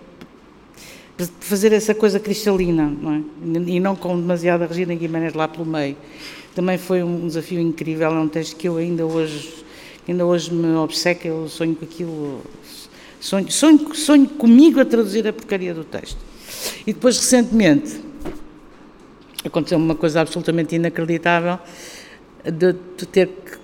[1.16, 3.22] para fazer essa coisa cristalina, não é?
[3.68, 5.96] E não com demasiada Regina Guimarães lá pelo meio.
[6.54, 9.66] Também foi um desafio incrível, é um texto que eu ainda hoje,
[10.08, 12.42] ainda hoje me obceca, eu sonho com aquilo,
[13.24, 16.18] sonho, sonho, sonho comigo a traduzir a porcaria do texto.
[16.86, 18.02] E depois, recentemente,
[19.46, 21.58] aconteceu uma coisa absolutamente inacreditável
[22.44, 23.64] de, de ter que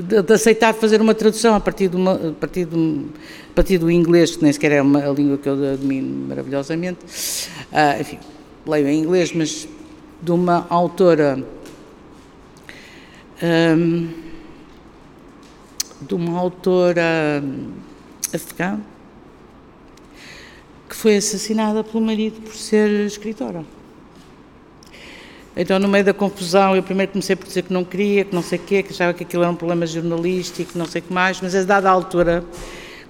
[0.00, 3.06] de, de, aceitar fazer uma tradução a partir, de uma, a, partir de
[3.50, 6.98] a partir do inglês, que nem sequer é uma a língua que eu domino maravilhosamente.
[7.72, 8.18] Uh, enfim,
[8.66, 9.68] leio em inglês, mas
[10.22, 11.44] de uma autora.
[13.42, 14.08] Um,
[16.00, 17.42] de uma autora
[18.36, 18.80] afegã
[20.88, 23.64] que foi assassinada pelo marido por ser escritora.
[25.56, 28.42] Então, no meio da confusão, eu primeiro comecei por dizer que não queria, que não
[28.42, 31.12] sei o quê, que achava que aquilo era um problema jornalístico, não sei o que
[31.12, 32.44] mais, mas a dada altura,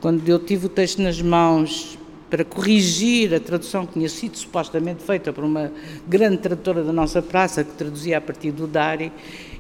[0.01, 1.99] quando eu tive o texto nas mãos
[2.29, 5.73] para corrigir a tradução que tinha sido supostamente feita por uma
[6.07, 9.13] grande tradutora da nossa praça, que traduzia a partir do Dari,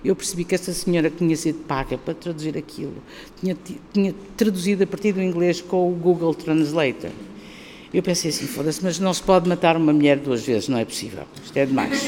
[0.04, 2.96] eu percebi que essa senhora que tinha sido paga para traduzir aquilo,
[3.40, 3.56] tinha,
[3.92, 7.10] tinha traduzido a partir do inglês com o Google Translator.
[7.92, 10.84] Eu pensei assim, foda-se, mas não se pode matar uma mulher duas vezes, não é
[10.84, 11.22] possível.
[11.42, 12.04] Isto é demais.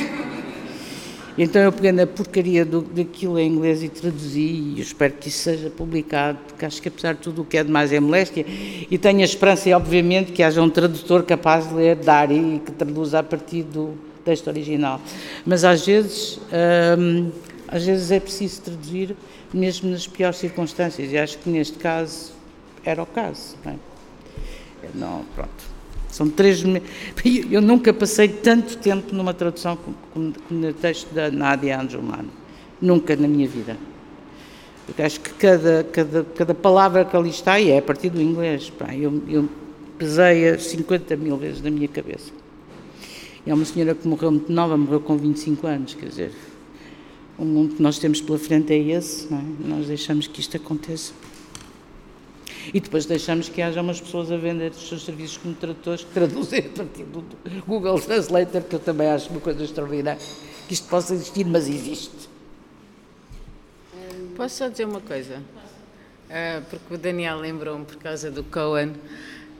[1.38, 5.28] E então eu peguei na porcaria do, daquilo em inglês e traduzi, e espero que
[5.28, 8.44] isso seja publicado, porque acho que apesar de tudo o que é demais é moléstia,
[8.90, 12.72] e tenho a esperança, obviamente, que haja um tradutor capaz de ler Dari e que
[12.72, 13.94] traduza a partir do
[14.24, 15.00] texto original.
[15.46, 16.40] Mas às vezes,
[16.98, 17.30] hum,
[17.68, 19.16] às vezes é preciso traduzir,
[19.52, 22.32] mesmo nas piores circunstâncias, e acho que neste caso
[22.84, 23.56] era o caso.
[23.64, 23.76] Não, é?
[24.94, 25.76] não pronto.
[26.10, 26.62] São três
[27.50, 29.76] Eu nunca passei tanto tempo numa tradução
[30.14, 32.30] como, no texto da Nádia Angelman.
[32.80, 33.76] Nunca na minha vida.
[34.86, 38.22] Porque acho que cada, cada, cada palavra que ali está, e é a partir do
[38.22, 39.48] inglês, pá, eu, eu
[39.98, 42.30] pesei 50 mil vezes na minha cabeça.
[43.44, 46.32] E é uma senhora que morreu muito nova, morreu com 25 anos, quer dizer,
[47.38, 49.42] o mundo que nós temos pela frente é esse, não é?
[49.68, 51.12] Nós deixamos que isto aconteça.
[52.72, 56.10] E depois deixamos que haja umas pessoas a vender os seus serviços como tradutores que
[56.10, 57.24] traduzem a partir do
[57.66, 60.20] Google Translator, que eu também acho uma coisa extraordinária,
[60.66, 62.28] que isto possa existir, mas existe.
[64.36, 65.42] Posso só dizer uma coisa?
[66.28, 68.94] Uh, porque o Daniel lembrou-me por causa do Cohen.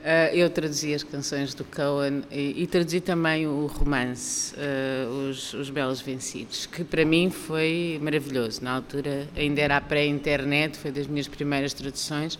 [0.07, 5.53] Uh, eu traduzi as canções do Cohen e, e traduzi também o romance, uh, os,
[5.53, 8.63] os, Belos Vencidos, que para mim foi maravilhoso.
[8.63, 12.39] Na altura ainda era pré-internet, foi das minhas primeiras traduções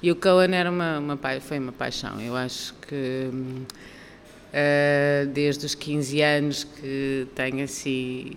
[0.00, 2.20] e o Cohen era uma, uma, foi uma paixão.
[2.20, 3.28] Eu acho que.
[4.48, 8.30] Uh, desde os 15 anos que tenho assim.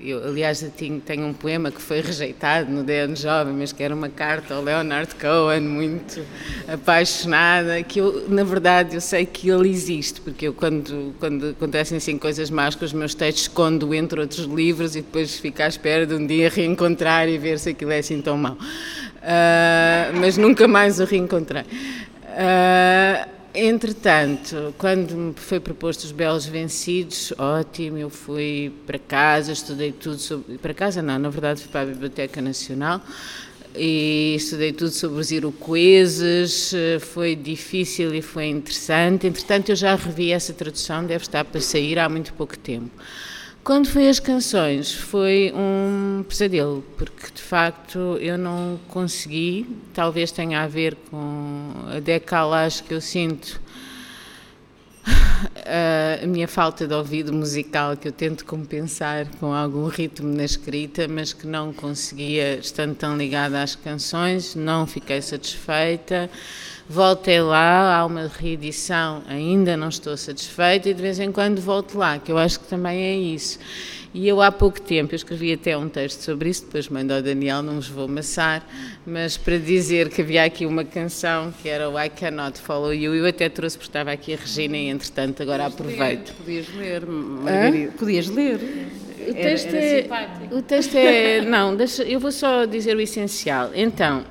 [0.00, 3.82] Eu, aliás, eu tenho, tenho, um poema que foi rejeitado no DN Jovem, mas que
[3.82, 6.24] era uma carta ao Leonard Cohen, muito
[6.66, 7.82] apaixonada.
[7.82, 12.16] Que eu, na verdade, eu sei que ele existe, porque eu, quando, quando acontecem assim
[12.16, 16.06] coisas más com os meus textos, escondo entre outros livros e depois fico à espera
[16.06, 18.54] de um dia reencontrar e ver se aquilo é assim tão mau.
[18.54, 21.62] Uh, mas nunca mais o reencontrei.
[21.62, 29.90] Uh, Entretanto, quando me foi proposto os Belos Vencidos, ótimo, eu fui para casa, estudei
[29.90, 30.58] tudo sobre.
[30.58, 33.02] Para casa, não, na verdade fui para a Biblioteca Nacional
[33.74, 39.26] e estudei tudo sobre os iroqueses, foi difícil e foi interessante.
[39.26, 42.92] Entretanto, eu já revi essa tradução, deve estar para sair há muito pouco tempo.
[43.68, 50.62] Quando foi as canções, foi um pesadelo, porque de facto eu não consegui, talvez tenha
[50.62, 53.60] a ver com a decalagem que eu sinto,
[56.22, 61.06] a minha falta de ouvido musical, que eu tento compensar com algum ritmo na escrita,
[61.06, 66.30] mas que não conseguia, estando tão ligada às canções, não fiquei satisfeita.
[66.90, 71.98] Voltei lá, há uma reedição, ainda não estou satisfeita e de vez em quando volto
[71.98, 73.58] lá, que eu acho que também é isso.
[74.14, 77.20] E eu há pouco tempo, eu escrevi até um texto sobre isso, depois mando ao
[77.20, 78.66] Daniel, não vos vou amassar,
[79.06, 83.14] mas para dizer que havia aqui uma canção que era o I Cannot Follow You,
[83.14, 86.34] eu até trouxe porque estava aqui a Regina e entretanto agora aproveito.
[86.46, 88.60] Ler, podias ler, Margarida, podias ler.
[89.28, 90.06] O texto, era, era
[90.50, 91.40] é, o texto é.
[91.42, 93.72] Não, deixa, eu vou só dizer o essencial.
[93.74, 94.24] Então,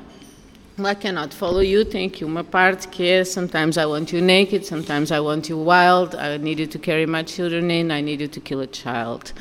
[0.80, 4.64] I Cannot Follow You tem aqui uma parte que é Sometimes I want you naked,
[4.64, 8.22] sometimes I want you wild, I need you to carry my children in, I need
[8.22, 9.34] you to kill a child.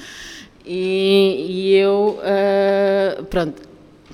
[0.65, 3.61] E, e eu, uh, pronto,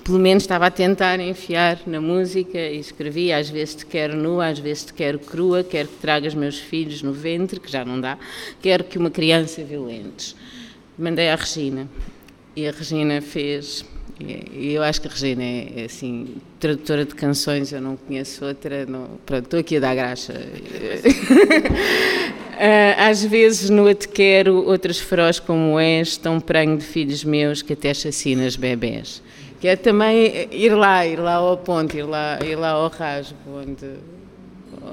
[0.02, 4.48] pelo menos estava a tentar enfiar na música e escrevi, às vezes te quero nua,
[4.48, 8.00] às vezes te quero crua, quero que tragas meus filhos no ventre, que já não
[8.00, 8.18] dá,
[8.60, 10.34] quero que uma criança violentes.
[10.98, 11.88] Mandei à Regina
[12.56, 13.84] e a Regina fez,
[14.52, 18.44] e eu acho que a Regina é, é assim, tradutora de canções, eu não conheço
[18.44, 20.34] outra, não, pronto, estou aqui a dar graxa.
[22.64, 27.60] Ah, às vezes no Te Quero, outras feroz como és, tão pranho de filhos meus
[27.60, 29.20] que até chacinas bebés
[29.62, 33.38] que é também ir lá, ir lá ao ponto, ir lá, ir lá ao rasgo
[33.46, 33.94] onde,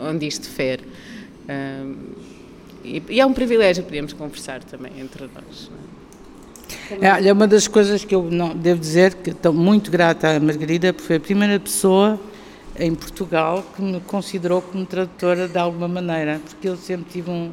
[0.08, 0.84] onde isto fere.
[1.50, 1.96] Um,
[2.84, 5.72] e, e, é um privilégio podermos conversar também entre nós.
[5.72, 5.89] É,
[7.02, 10.94] é uma das coisas que eu não, devo dizer que estou muito grata à Margarida,
[10.94, 12.20] porque foi a primeira pessoa
[12.78, 17.52] em Portugal que me considerou como tradutora de alguma maneira, porque eu sempre tive um,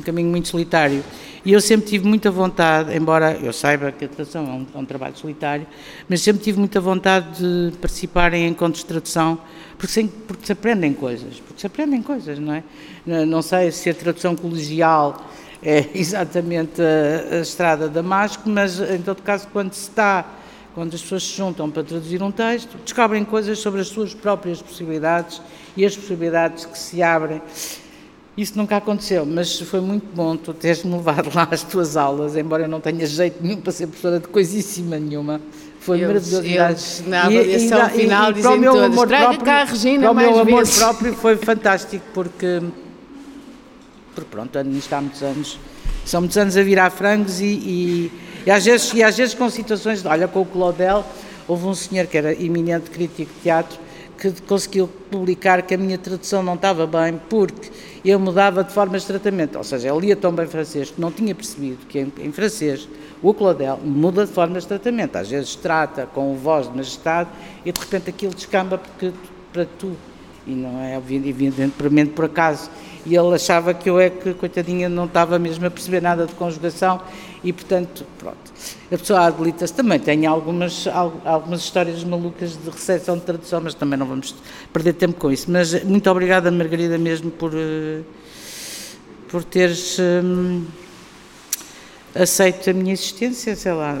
[0.00, 1.04] um caminho muito solitário.
[1.44, 4.78] E eu sempre tive muita vontade, embora eu saiba que a tradução é um, é
[4.78, 5.66] um, trabalho solitário,
[6.08, 9.38] mas sempre tive muita vontade de participar em encontros de tradução,
[9.76, 12.62] porque se, porque se aprendem coisas, porque se aprendem coisas, não é?
[13.26, 15.28] Não sei se a tradução colegial
[15.62, 20.24] é exatamente a, a estrada da Damasco, mas em todo caso, quando se está,
[20.74, 24.60] quando as pessoas se juntam para traduzir um texto, descobrem coisas sobre as suas próprias
[24.60, 25.40] possibilidades
[25.76, 27.40] e as possibilidades que se abrem.
[28.36, 32.62] Isso nunca aconteceu, mas foi muito bom tu teres-me levado lá às tuas aulas, embora
[32.62, 35.40] eu não tenha jeito nenhum para ser professora de coisíssima nenhuma.
[35.80, 36.70] Foi eles, maravilhoso.
[36.70, 40.64] Eles, na avaliação e, final, e, dizem todos, amor próprio, Regina Para o meu amor
[40.64, 40.78] vezes.
[40.78, 42.62] próprio foi fantástico, porque,
[44.14, 45.58] porque pronto, ando nisto há muitos anos.
[46.04, 48.12] São muitos anos a virar frangos e, e,
[48.46, 51.04] e, às vezes, e às vezes com situações, olha, com o Claudel,
[51.46, 53.78] houve um senhor que era eminente crítico de teatro,
[54.18, 57.70] que conseguiu publicar que a minha tradução não estava bem, porque
[58.04, 61.10] eu mudava de formas de tratamento, ou seja, ele lia tão bem francês que não
[61.10, 62.88] tinha percebido que em, em francês
[63.22, 67.30] o Claudel muda de formas de tratamento, às vezes trata com voz de majestade
[67.64, 69.12] e de repente aquilo descamba porque,
[69.52, 69.96] para tu,
[70.46, 72.70] e não é evidentemente por acaso,
[73.04, 76.34] e ele achava que eu é que, coitadinha, não estava mesmo a perceber nada de
[76.34, 77.00] conjugação
[77.42, 78.52] e, portanto, pronto.
[78.92, 83.98] A pessoa habilita-se também, tem algumas, algumas histórias malucas de recepção de tradução, mas também
[83.98, 84.34] não vamos
[84.72, 85.50] perder tempo com isso.
[85.50, 88.02] Mas muito obrigada, Margarida, mesmo por, eh,
[89.28, 90.64] por teres hum,
[92.14, 93.94] aceito a minha existência, sei lá,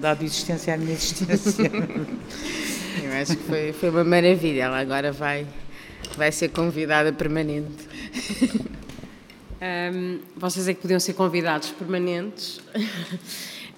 [0.00, 1.70] dado existência à minha existência.
[3.02, 4.64] Eu acho que foi, foi uma maravilha.
[4.64, 5.46] Ela agora vai,
[6.16, 7.88] vai ser convidada permanente.
[9.62, 12.58] Um, vocês é que podiam ser convidados permanentes.
[12.58, 12.82] uh,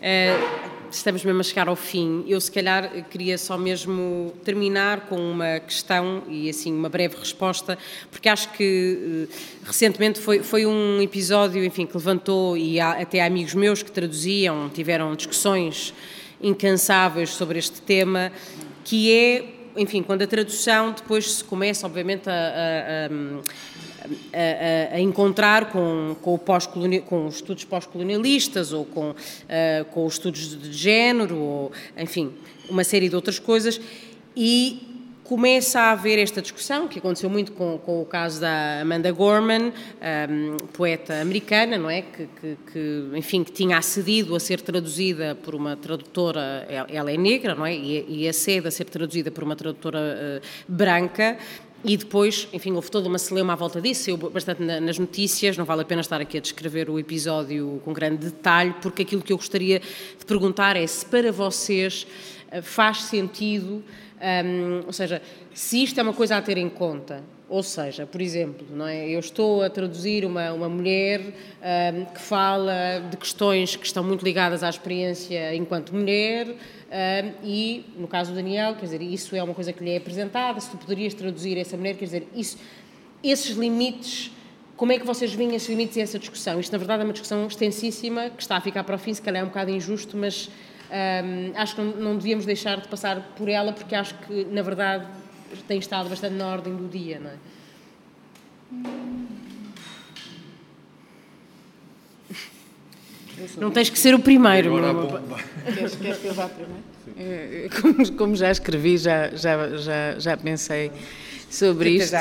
[0.90, 2.24] estamos mesmo a chegar ao fim.
[2.26, 7.76] Eu, se calhar, queria só mesmo terminar com uma questão e, assim, uma breve resposta,
[8.10, 13.22] porque acho que uh, recentemente foi, foi um episódio, enfim, que levantou, e há, até
[13.22, 15.92] amigos meus que traduziam, tiveram discussões
[16.40, 18.32] incansáveis sobre este tema,
[18.84, 25.70] que é, enfim, quando a tradução depois se começa, obviamente, a, a, a a, encontrar
[25.70, 26.38] com, com,
[27.06, 32.32] com os estudos pós-colonialistas ou com, uh, com os estudos de género, ou, enfim,
[32.68, 33.80] uma série de outras coisas,
[34.36, 34.93] e
[35.24, 39.72] começa a haver esta discussão, que aconteceu muito com, com o caso da Amanda Gorman,
[40.30, 42.02] um, poeta americana, não é?
[42.02, 47.16] Que, que, que, enfim, que tinha acedido a ser traduzida por uma tradutora, ela é
[47.16, 47.74] negra, não é?
[47.74, 51.38] E, e acede a ser traduzida por uma tradutora uh, branca,
[51.86, 55.66] e depois, enfim, houve toda uma celeuma à volta disso, saiu bastante nas notícias, não
[55.66, 59.34] vale a pena estar aqui a descrever o episódio com grande detalhe, porque aquilo que
[59.34, 62.06] eu gostaria de perguntar é se para vocês
[62.50, 63.84] eh, faz sentido,
[64.24, 65.20] um, ou seja,
[65.52, 69.06] se isto é uma coisa a ter em conta, ou seja, por exemplo, não é?
[69.06, 74.24] eu estou a traduzir uma, uma mulher um, que fala de questões que estão muito
[74.24, 79.42] ligadas à experiência enquanto mulher um, e, no caso do Daniel, quer dizer, isso é
[79.42, 82.56] uma coisa que lhe é apresentada, se tu poderias traduzir essa mulher, quer dizer, isso,
[83.22, 84.30] esses limites,
[84.76, 86.58] como é que vocês veem esses limites e essa discussão?
[86.58, 89.20] Isto, na verdade, é uma discussão extensíssima, que está a ficar para o fim, se
[89.20, 90.50] calhar é um bocado injusto, mas
[90.90, 94.62] um, acho que não, não devíamos deixar de passar por ela, porque acho que, na
[94.62, 95.06] verdade,
[95.66, 97.36] tem estado bastante na ordem do dia, não é?
[103.58, 104.76] Não tens que ser o primeiro.
[104.76, 105.40] Agora a bomba.
[105.74, 106.82] Queres, queres que eu vá primeiro?
[107.16, 110.90] É, como, como, já escrevi, já, já, já, já pensei
[111.50, 112.14] sobre isto.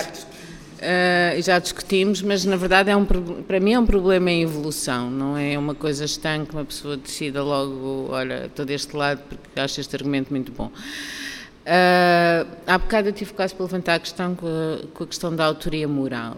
[0.84, 5.10] Uh, já discutimos, mas na verdade é um, para mim é um problema em evolução,
[5.10, 9.80] não é uma coisa estanque, uma pessoa decida logo, olha, estou deste lado porque acho
[9.80, 10.72] este argumento muito bom.
[11.66, 15.34] Uh, há bocado eu tive quase para levantar a questão com a, com a questão
[15.34, 16.36] da autoria moral.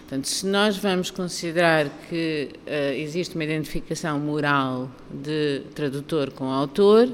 [0.00, 7.08] Portanto, se nós vamos considerar que uh, existe uma identificação moral de tradutor com autor,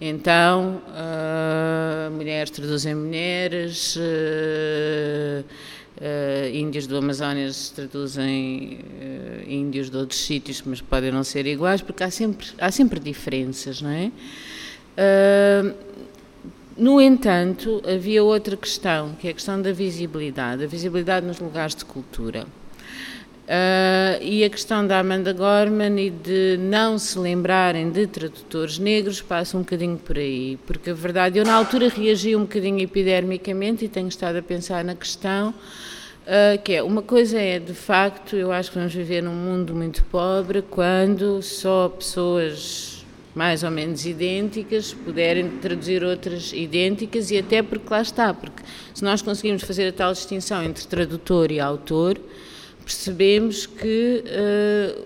[0.00, 5.44] então uh, mulheres traduzem mulheres, uh,
[6.52, 8.80] índios do Amazonas traduzem
[9.48, 13.80] índios de outros sítios, mas podem não ser iguais, porque há sempre, há sempre diferenças,
[13.80, 14.10] não é?
[16.76, 21.74] No entanto, havia outra questão, que é a questão da visibilidade, a visibilidade nos lugares
[21.74, 22.46] de cultura.
[23.46, 29.22] Uh, e a questão da Amanda Gorman e de não se lembrarem de tradutores negros
[29.22, 33.84] passa um bocadinho por aí, porque a verdade, eu na altura reagi um bocadinho epidermicamente
[33.84, 38.34] e tenho estado a pensar na questão, uh, que é, uma coisa é, de facto,
[38.34, 44.04] eu acho que vamos viver num mundo muito pobre quando só pessoas mais ou menos
[44.04, 49.86] idênticas, puderem traduzir outras idênticas e até porque lá está, porque se nós conseguimos fazer
[49.86, 52.18] a tal distinção entre tradutor e autor,
[52.86, 55.04] percebemos que uh,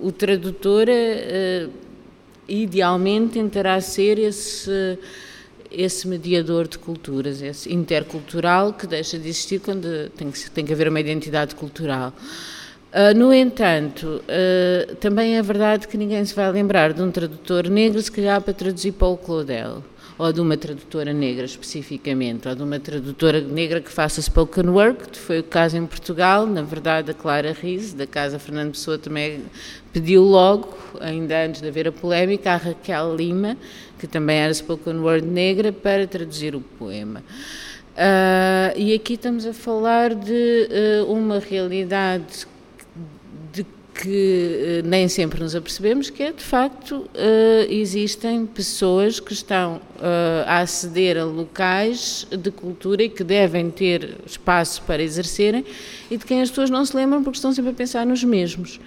[0.00, 1.70] o tradutor uh,
[2.48, 4.98] idealmente tentará ser esse
[5.70, 10.72] esse mediador de culturas, esse intercultural que deixa de existir quando tem que, tem que
[10.72, 12.14] haver uma identidade cultural.
[12.90, 17.68] Uh, no entanto, uh, também é verdade que ninguém se vai lembrar de um tradutor
[17.68, 19.84] negro, se calhar para traduzir Paulo Claudel,
[20.18, 24.98] ou de uma tradutora negra especificamente, ou de uma tradutora negra que faça spoken word,
[25.10, 26.44] que foi o caso em Portugal.
[26.44, 29.42] Na verdade, a Clara Riz, da Casa Fernando Pessoa, também
[29.92, 33.56] pediu logo, ainda antes de haver a polémica, a Raquel Lima,
[33.98, 37.22] que também era spoken word negra, para traduzir o poema.
[37.94, 40.68] Uh, e aqui estamos a falar de
[41.08, 42.46] uma realidade
[44.00, 47.08] que uh, nem sempre nos apercebemos que é, de facto, uh,
[47.68, 54.16] existem pessoas que estão uh, a aceder a locais de cultura e que devem ter
[54.24, 55.64] espaço para exercerem
[56.08, 58.78] e de quem as pessoas não se lembram porque estão sempre a pensar nos mesmos.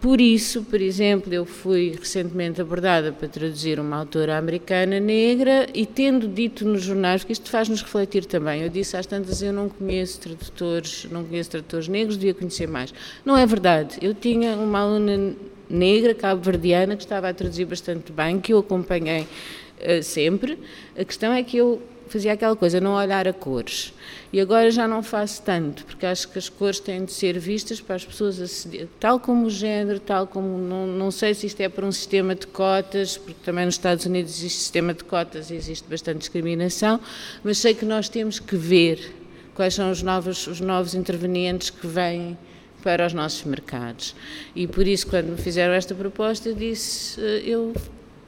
[0.00, 5.84] Por isso, por exemplo, eu fui recentemente abordada para traduzir uma autora americana negra e
[5.84, 9.68] tendo dito nos jornais, porque isto faz-nos refletir também, eu disse às tantas, eu não
[9.68, 12.94] conheço tradutores, não conheço tradutores negros, devia conhecer mais.
[13.24, 13.98] Não é verdade.
[14.00, 15.34] Eu tinha uma aluna
[15.68, 20.60] negra, cabo-verdiana, que estava a traduzir bastante bem, que eu acompanhei uh, sempre.
[20.96, 23.92] A questão é que eu fazia aquela coisa, não olhar a cores.
[24.32, 27.80] E agora já não faço tanto, porque acho que as cores têm de ser vistas
[27.80, 31.60] para as pessoas aceder, tal como o género, tal como, não, não sei se isto
[31.60, 35.50] é por um sistema de cotas, porque também nos Estados Unidos existe sistema de cotas
[35.50, 37.00] e existe bastante discriminação,
[37.42, 39.14] mas sei que nós temos que ver
[39.54, 42.36] quais são os novos, os novos intervenientes que vêm
[42.82, 44.14] para os nossos mercados.
[44.54, 47.72] E por isso, quando me fizeram esta proposta, disse, eh, eu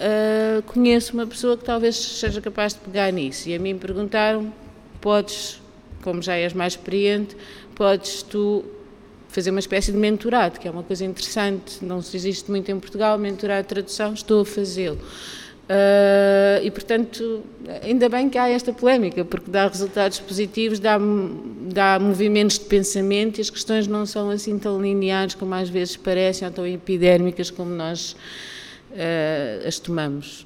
[0.00, 3.48] uh, conheço uma pessoa que talvez seja capaz de pegar nisso.
[3.48, 4.52] E a mim perguntaram:
[5.00, 5.60] podes,
[6.02, 7.36] como já és mais experiente,
[7.74, 8.64] podes tu
[9.28, 12.78] fazer uma espécie de mentorado, que é uma coisa interessante, não se existe muito em
[12.78, 14.98] Portugal, mentorado de tradução, estou a fazê-lo.
[15.70, 17.44] Uh, e, portanto,
[17.84, 20.98] ainda bem que há esta polémica, porque dá resultados positivos, dá,
[21.72, 25.96] dá movimentos de pensamento e as questões não são assim tão lineares como às vezes
[25.96, 28.16] parecem, ou tão epidérmicas como nós
[28.90, 30.44] uh, as tomamos.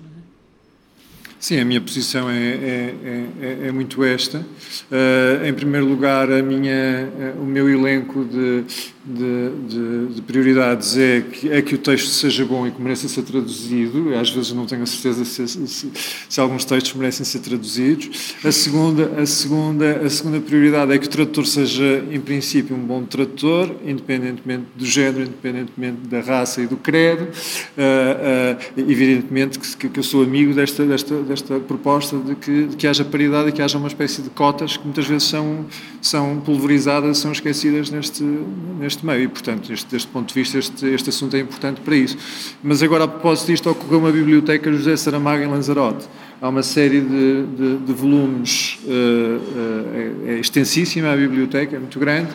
[1.44, 2.94] Sim, a minha posição é, é,
[3.42, 4.38] é, é muito esta.
[4.38, 7.06] Uh, em primeiro lugar, a minha,
[7.38, 8.64] o meu elenco de,
[9.06, 13.06] de, de, de, prioridades é que, é que o texto seja bom e que mereça
[13.06, 14.14] ser traduzido.
[14.14, 15.90] Às vezes não tenho a certeza se, se,
[16.28, 18.34] se, alguns textos merecem ser traduzidos.
[18.42, 22.80] A segunda, a, segunda, a segunda prioridade é que o tradutor seja, em princípio, um
[22.80, 27.24] bom tradutor, independentemente do género, independentemente da raça e do credo.
[27.24, 32.86] Uh, evidentemente que, que, eu sou amigo desta, desta, desta proposta de que, de que
[32.86, 35.66] haja paridade e que haja uma espécie de cotas que muitas vezes são,
[36.00, 40.58] são pulverizadas, são esquecidas neste, neste neste meio e, portanto, este, deste ponto de vista,
[40.58, 42.16] este, este assunto é importante para isso.
[42.62, 46.06] Mas agora, a propósito disto, ocorreu uma biblioteca José Saramago em Lanzarote.
[46.40, 51.98] Há uma série de, de, de volumes, uh, uh, é, extensíssima a biblioteca, é muito
[51.98, 52.30] grande,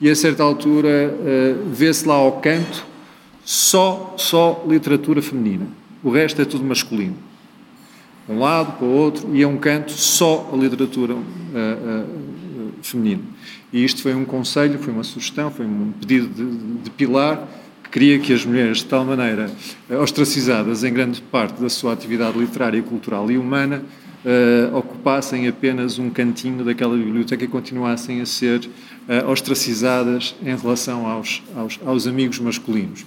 [0.00, 2.86] e a certa altura uh, vê-se lá ao canto
[3.44, 5.66] só, só literatura feminina.
[6.02, 7.16] O resto é tudo masculino.
[8.28, 11.16] Um lado para o outro, e é um canto só a literatura
[12.82, 13.22] feminina.
[13.72, 17.46] E isto foi um conselho, foi uma sugestão, foi um pedido de, de Pilar,
[17.84, 19.50] que queria que as mulheres, de tal maneira
[20.02, 23.82] ostracizadas em grande parte da sua atividade literária, cultural e humana,
[24.24, 31.06] uh, ocupassem apenas um cantinho daquela biblioteca e continuassem a ser uh, ostracizadas em relação
[31.06, 33.04] aos, aos, aos amigos masculinos.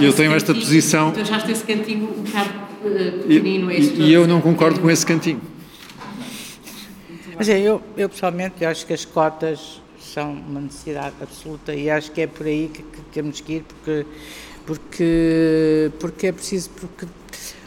[0.00, 1.12] Eu tenho esta posição.
[1.12, 2.50] Tu achaste esse cantinho um bocado
[2.84, 3.70] uh, pequenino?
[3.70, 5.40] E, e eu não concordo com esse cantinho.
[7.36, 12.10] Mas é, eu, eu pessoalmente acho que as cotas são uma necessidade absoluta e acho
[12.10, 14.06] que é por aí que, que temos que ir, porque,
[14.66, 16.70] porque, porque é preciso.
[16.70, 17.06] Porque,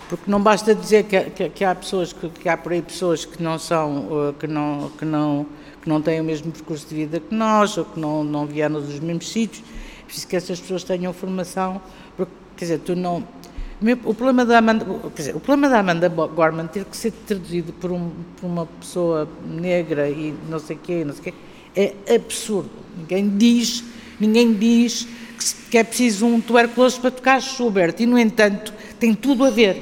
[0.09, 3.23] porque não basta dizer que, que, que há pessoas que, que, há por aí pessoas
[3.23, 5.45] que não são que não que não
[5.81, 8.81] que não têm o mesmo percurso de vida que nós ou que não não vieram
[8.81, 9.71] dos mesmos sítios é
[10.11, 11.81] preciso que essas pessoas tenham formação
[12.17, 13.25] porque quer dizer tu não
[14.05, 14.85] o problema da Amanda,
[15.15, 18.67] quer dizer, o problema da Amanda Gorman ter que ser traduzido por, um, por uma
[18.79, 21.33] pessoa negra e não sei quê, não sei
[21.75, 22.69] quê, é absurdo.
[22.95, 23.83] Ninguém diz,
[24.19, 25.07] ninguém diz
[25.71, 29.81] que é preciso um tuberculoso para tocar Schubert e, no entanto, tem tudo a ver.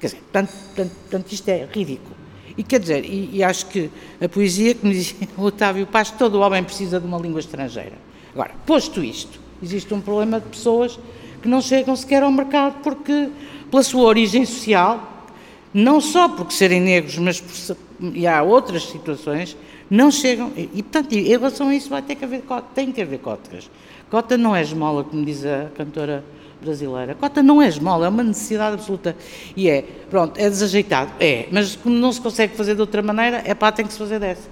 [0.00, 2.16] Quer dizer, portanto, portanto, portanto isto é ridículo.
[2.56, 6.40] E quer dizer, e, e, acho que a poesia, como dizia o Otávio Paz, todo
[6.40, 8.07] homem precisa de uma língua estrangeira.
[8.38, 10.96] Agora, posto isto, existe um problema de pessoas
[11.42, 13.30] que não chegam sequer ao mercado porque,
[13.68, 15.26] pela sua origem social,
[15.74, 17.76] não só porque serem negros, mas por,
[18.14, 19.56] e há outras situações,
[19.90, 20.52] não chegam.
[20.56, 22.44] E, e, portanto, em relação a isso, vai ter que haver
[22.76, 23.68] tem que haver cotas.
[24.08, 26.24] Cota não é esmola, como diz a cantora
[26.62, 27.16] brasileira.
[27.16, 29.16] Cota não é esmola, é uma necessidade absoluta.
[29.56, 31.10] E é, pronto, é desajeitado?
[31.18, 33.98] É, mas como não se consegue fazer de outra maneira, é pá, tem que se
[33.98, 34.48] fazer dessa.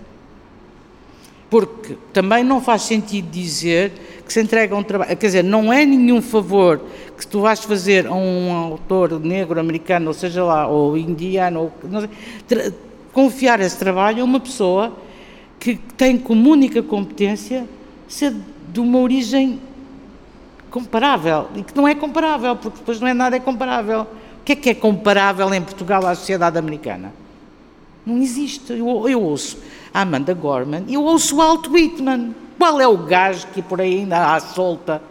[1.49, 3.93] Porque também não faz sentido dizer
[4.27, 6.81] que se entrega um trabalho, quer dizer, não é nenhum favor
[7.17, 11.73] que tu vais fazer a um autor negro, americano, ou seja lá, ou indiano, ou,
[12.49, 12.75] sei,
[13.13, 14.93] confiar esse trabalho a uma pessoa
[15.61, 17.67] que tem como única competência
[18.09, 18.35] ser
[18.73, 19.61] de uma origem
[20.71, 24.03] comparável, e que não é comparável, porque depois não é nada é comparável.
[24.03, 27.13] O que é que é comparável em Portugal à sociedade americana?
[28.05, 28.73] Não existe.
[28.73, 29.59] Eu, eu ouço
[29.97, 32.35] a Amanda Gorman eu ouço o Walt Whitman.
[32.59, 35.03] Qual é o gajo que por aí ainda há solta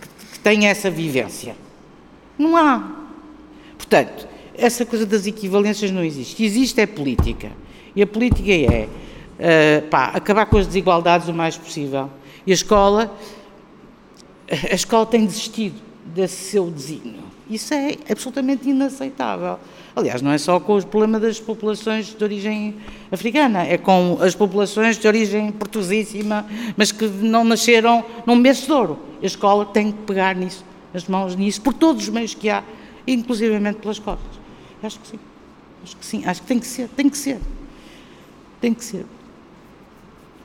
[0.00, 1.56] que, que tem essa vivência?
[2.36, 2.82] Não há.
[3.76, 4.26] Portanto,
[4.56, 6.42] essa coisa das equivalências não existe.
[6.42, 7.52] Existe é política.
[7.94, 12.10] E a política é uh, pá, acabar com as desigualdades o mais possível.
[12.44, 13.16] E a escola,
[14.50, 17.22] a escola tem desistido desse seu desígnio.
[17.48, 19.58] Isso é absolutamente inaceitável.
[19.94, 22.74] Aliás, não é só com o problema das populações de origem
[23.10, 26.44] africana, é com as populações de origem portuguesíssima,
[26.76, 28.98] mas que não nasceram num mês de ouro.
[29.22, 32.64] A escola tem que pegar nisso, as mãos nisso, por todos os meios que há,
[33.06, 34.40] inclusivamente pelas cotas.
[34.82, 35.18] Acho que sim.
[35.82, 36.24] Acho que sim.
[36.26, 36.88] Acho que tem que ser.
[36.88, 37.40] Tem que ser.
[38.60, 39.06] Tem que ser.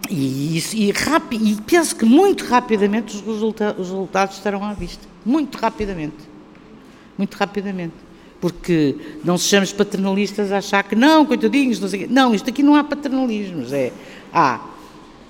[0.09, 5.07] E, isso, e, e penso que muito rapidamente os, resulta os resultados estarão à vista.
[5.25, 6.30] Muito rapidamente.
[7.22, 7.93] Muito rapidamente
[8.39, 12.73] porque não sejamos paternalistas a achar que não, coitadinhos, não sei Não, isto aqui não
[12.73, 13.93] há paternalismos, é
[14.34, 14.60] há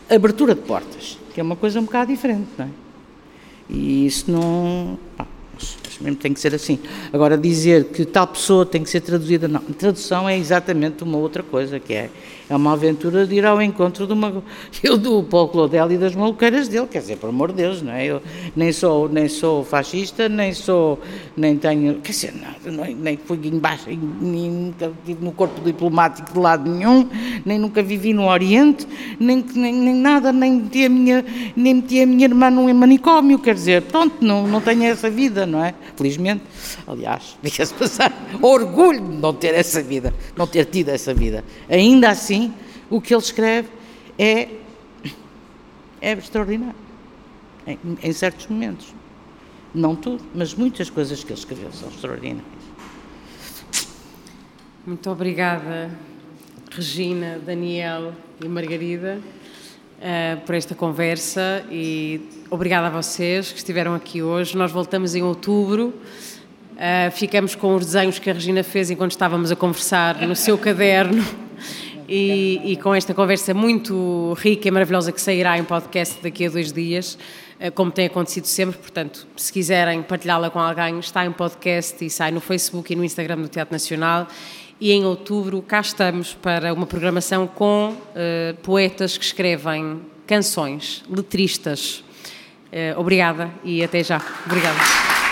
[0.09, 2.69] abertura de portas, que é uma coisa um bocado diferente, não é?
[3.69, 4.97] E isso não.
[5.17, 5.27] Pá,
[5.99, 6.79] mesmo tem que ser assim.
[7.11, 9.59] Agora, dizer que tal pessoa tem que ser traduzida, não.
[9.59, 12.09] Tradução é exatamente uma outra coisa, que é,
[12.51, 14.43] é uma aventura de ir ao encontro de uma.
[14.83, 17.93] Eu do Paulo Claudel e das maluqueiras dele, quer dizer, por amor de Deus, não
[17.93, 18.05] é?
[18.05, 18.21] Eu
[18.53, 20.99] nem sou, nem sou fascista, nem sou.
[21.37, 22.01] nem tenho.
[22.01, 22.33] quer dizer,
[22.65, 27.07] é, nem fui embaixo, nem nunca estive no corpo diplomático de lado nenhum,
[27.45, 28.85] nem nunca vivi no Oriente,
[29.17, 31.25] nem, nem, nem nada, nem meti a minha,
[31.55, 35.45] nem meti a minha irmã num manicômio, quer dizer, pronto, não, não tenho essa vida,
[35.45, 35.73] não é?
[36.01, 36.41] felizmente.
[36.87, 38.11] Aliás, diga-se passar,
[38.41, 41.43] orgulho de não ter essa vida, não ter tido essa vida.
[41.69, 42.40] Ainda assim,
[42.89, 43.69] o que ele escreve
[44.17, 44.49] é,
[45.99, 46.75] é extraordinário,
[47.67, 48.93] em, em certos momentos.
[49.73, 52.45] Não tudo, mas muitas coisas que ele escreveu são extraordinárias.
[54.85, 55.91] Muito obrigada,
[56.71, 58.13] Regina, Daniel
[58.43, 64.57] e Margarida, uh, por esta conversa e Obrigada a vocês que estiveram aqui hoje.
[64.57, 65.93] Nós voltamos em outubro.
[66.73, 70.57] Uh, ficamos com os desenhos que a Regina fez enquanto estávamos a conversar no seu
[70.57, 71.23] caderno
[72.13, 76.49] e, e, com esta conversa muito rica e maravilhosa que sairá em podcast daqui a
[76.49, 77.17] dois dias,
[77.59, 78.77] uh, como tem acontecido sempre.
[78.77, 83.05] Portanto, se quiserem partilhá-la com alguém, está em podcast e sai no Facebook e no
[83.05, 84.27] Instagram do Teatro Nacional.
[84.79, 92.03] E em outubro cá estamos para uma programação com uh, poetas que escrevem canções, letristas.
[92.71, 94.21] Eh, obrigada e até já.
[94.45, 95.30] Obrigada.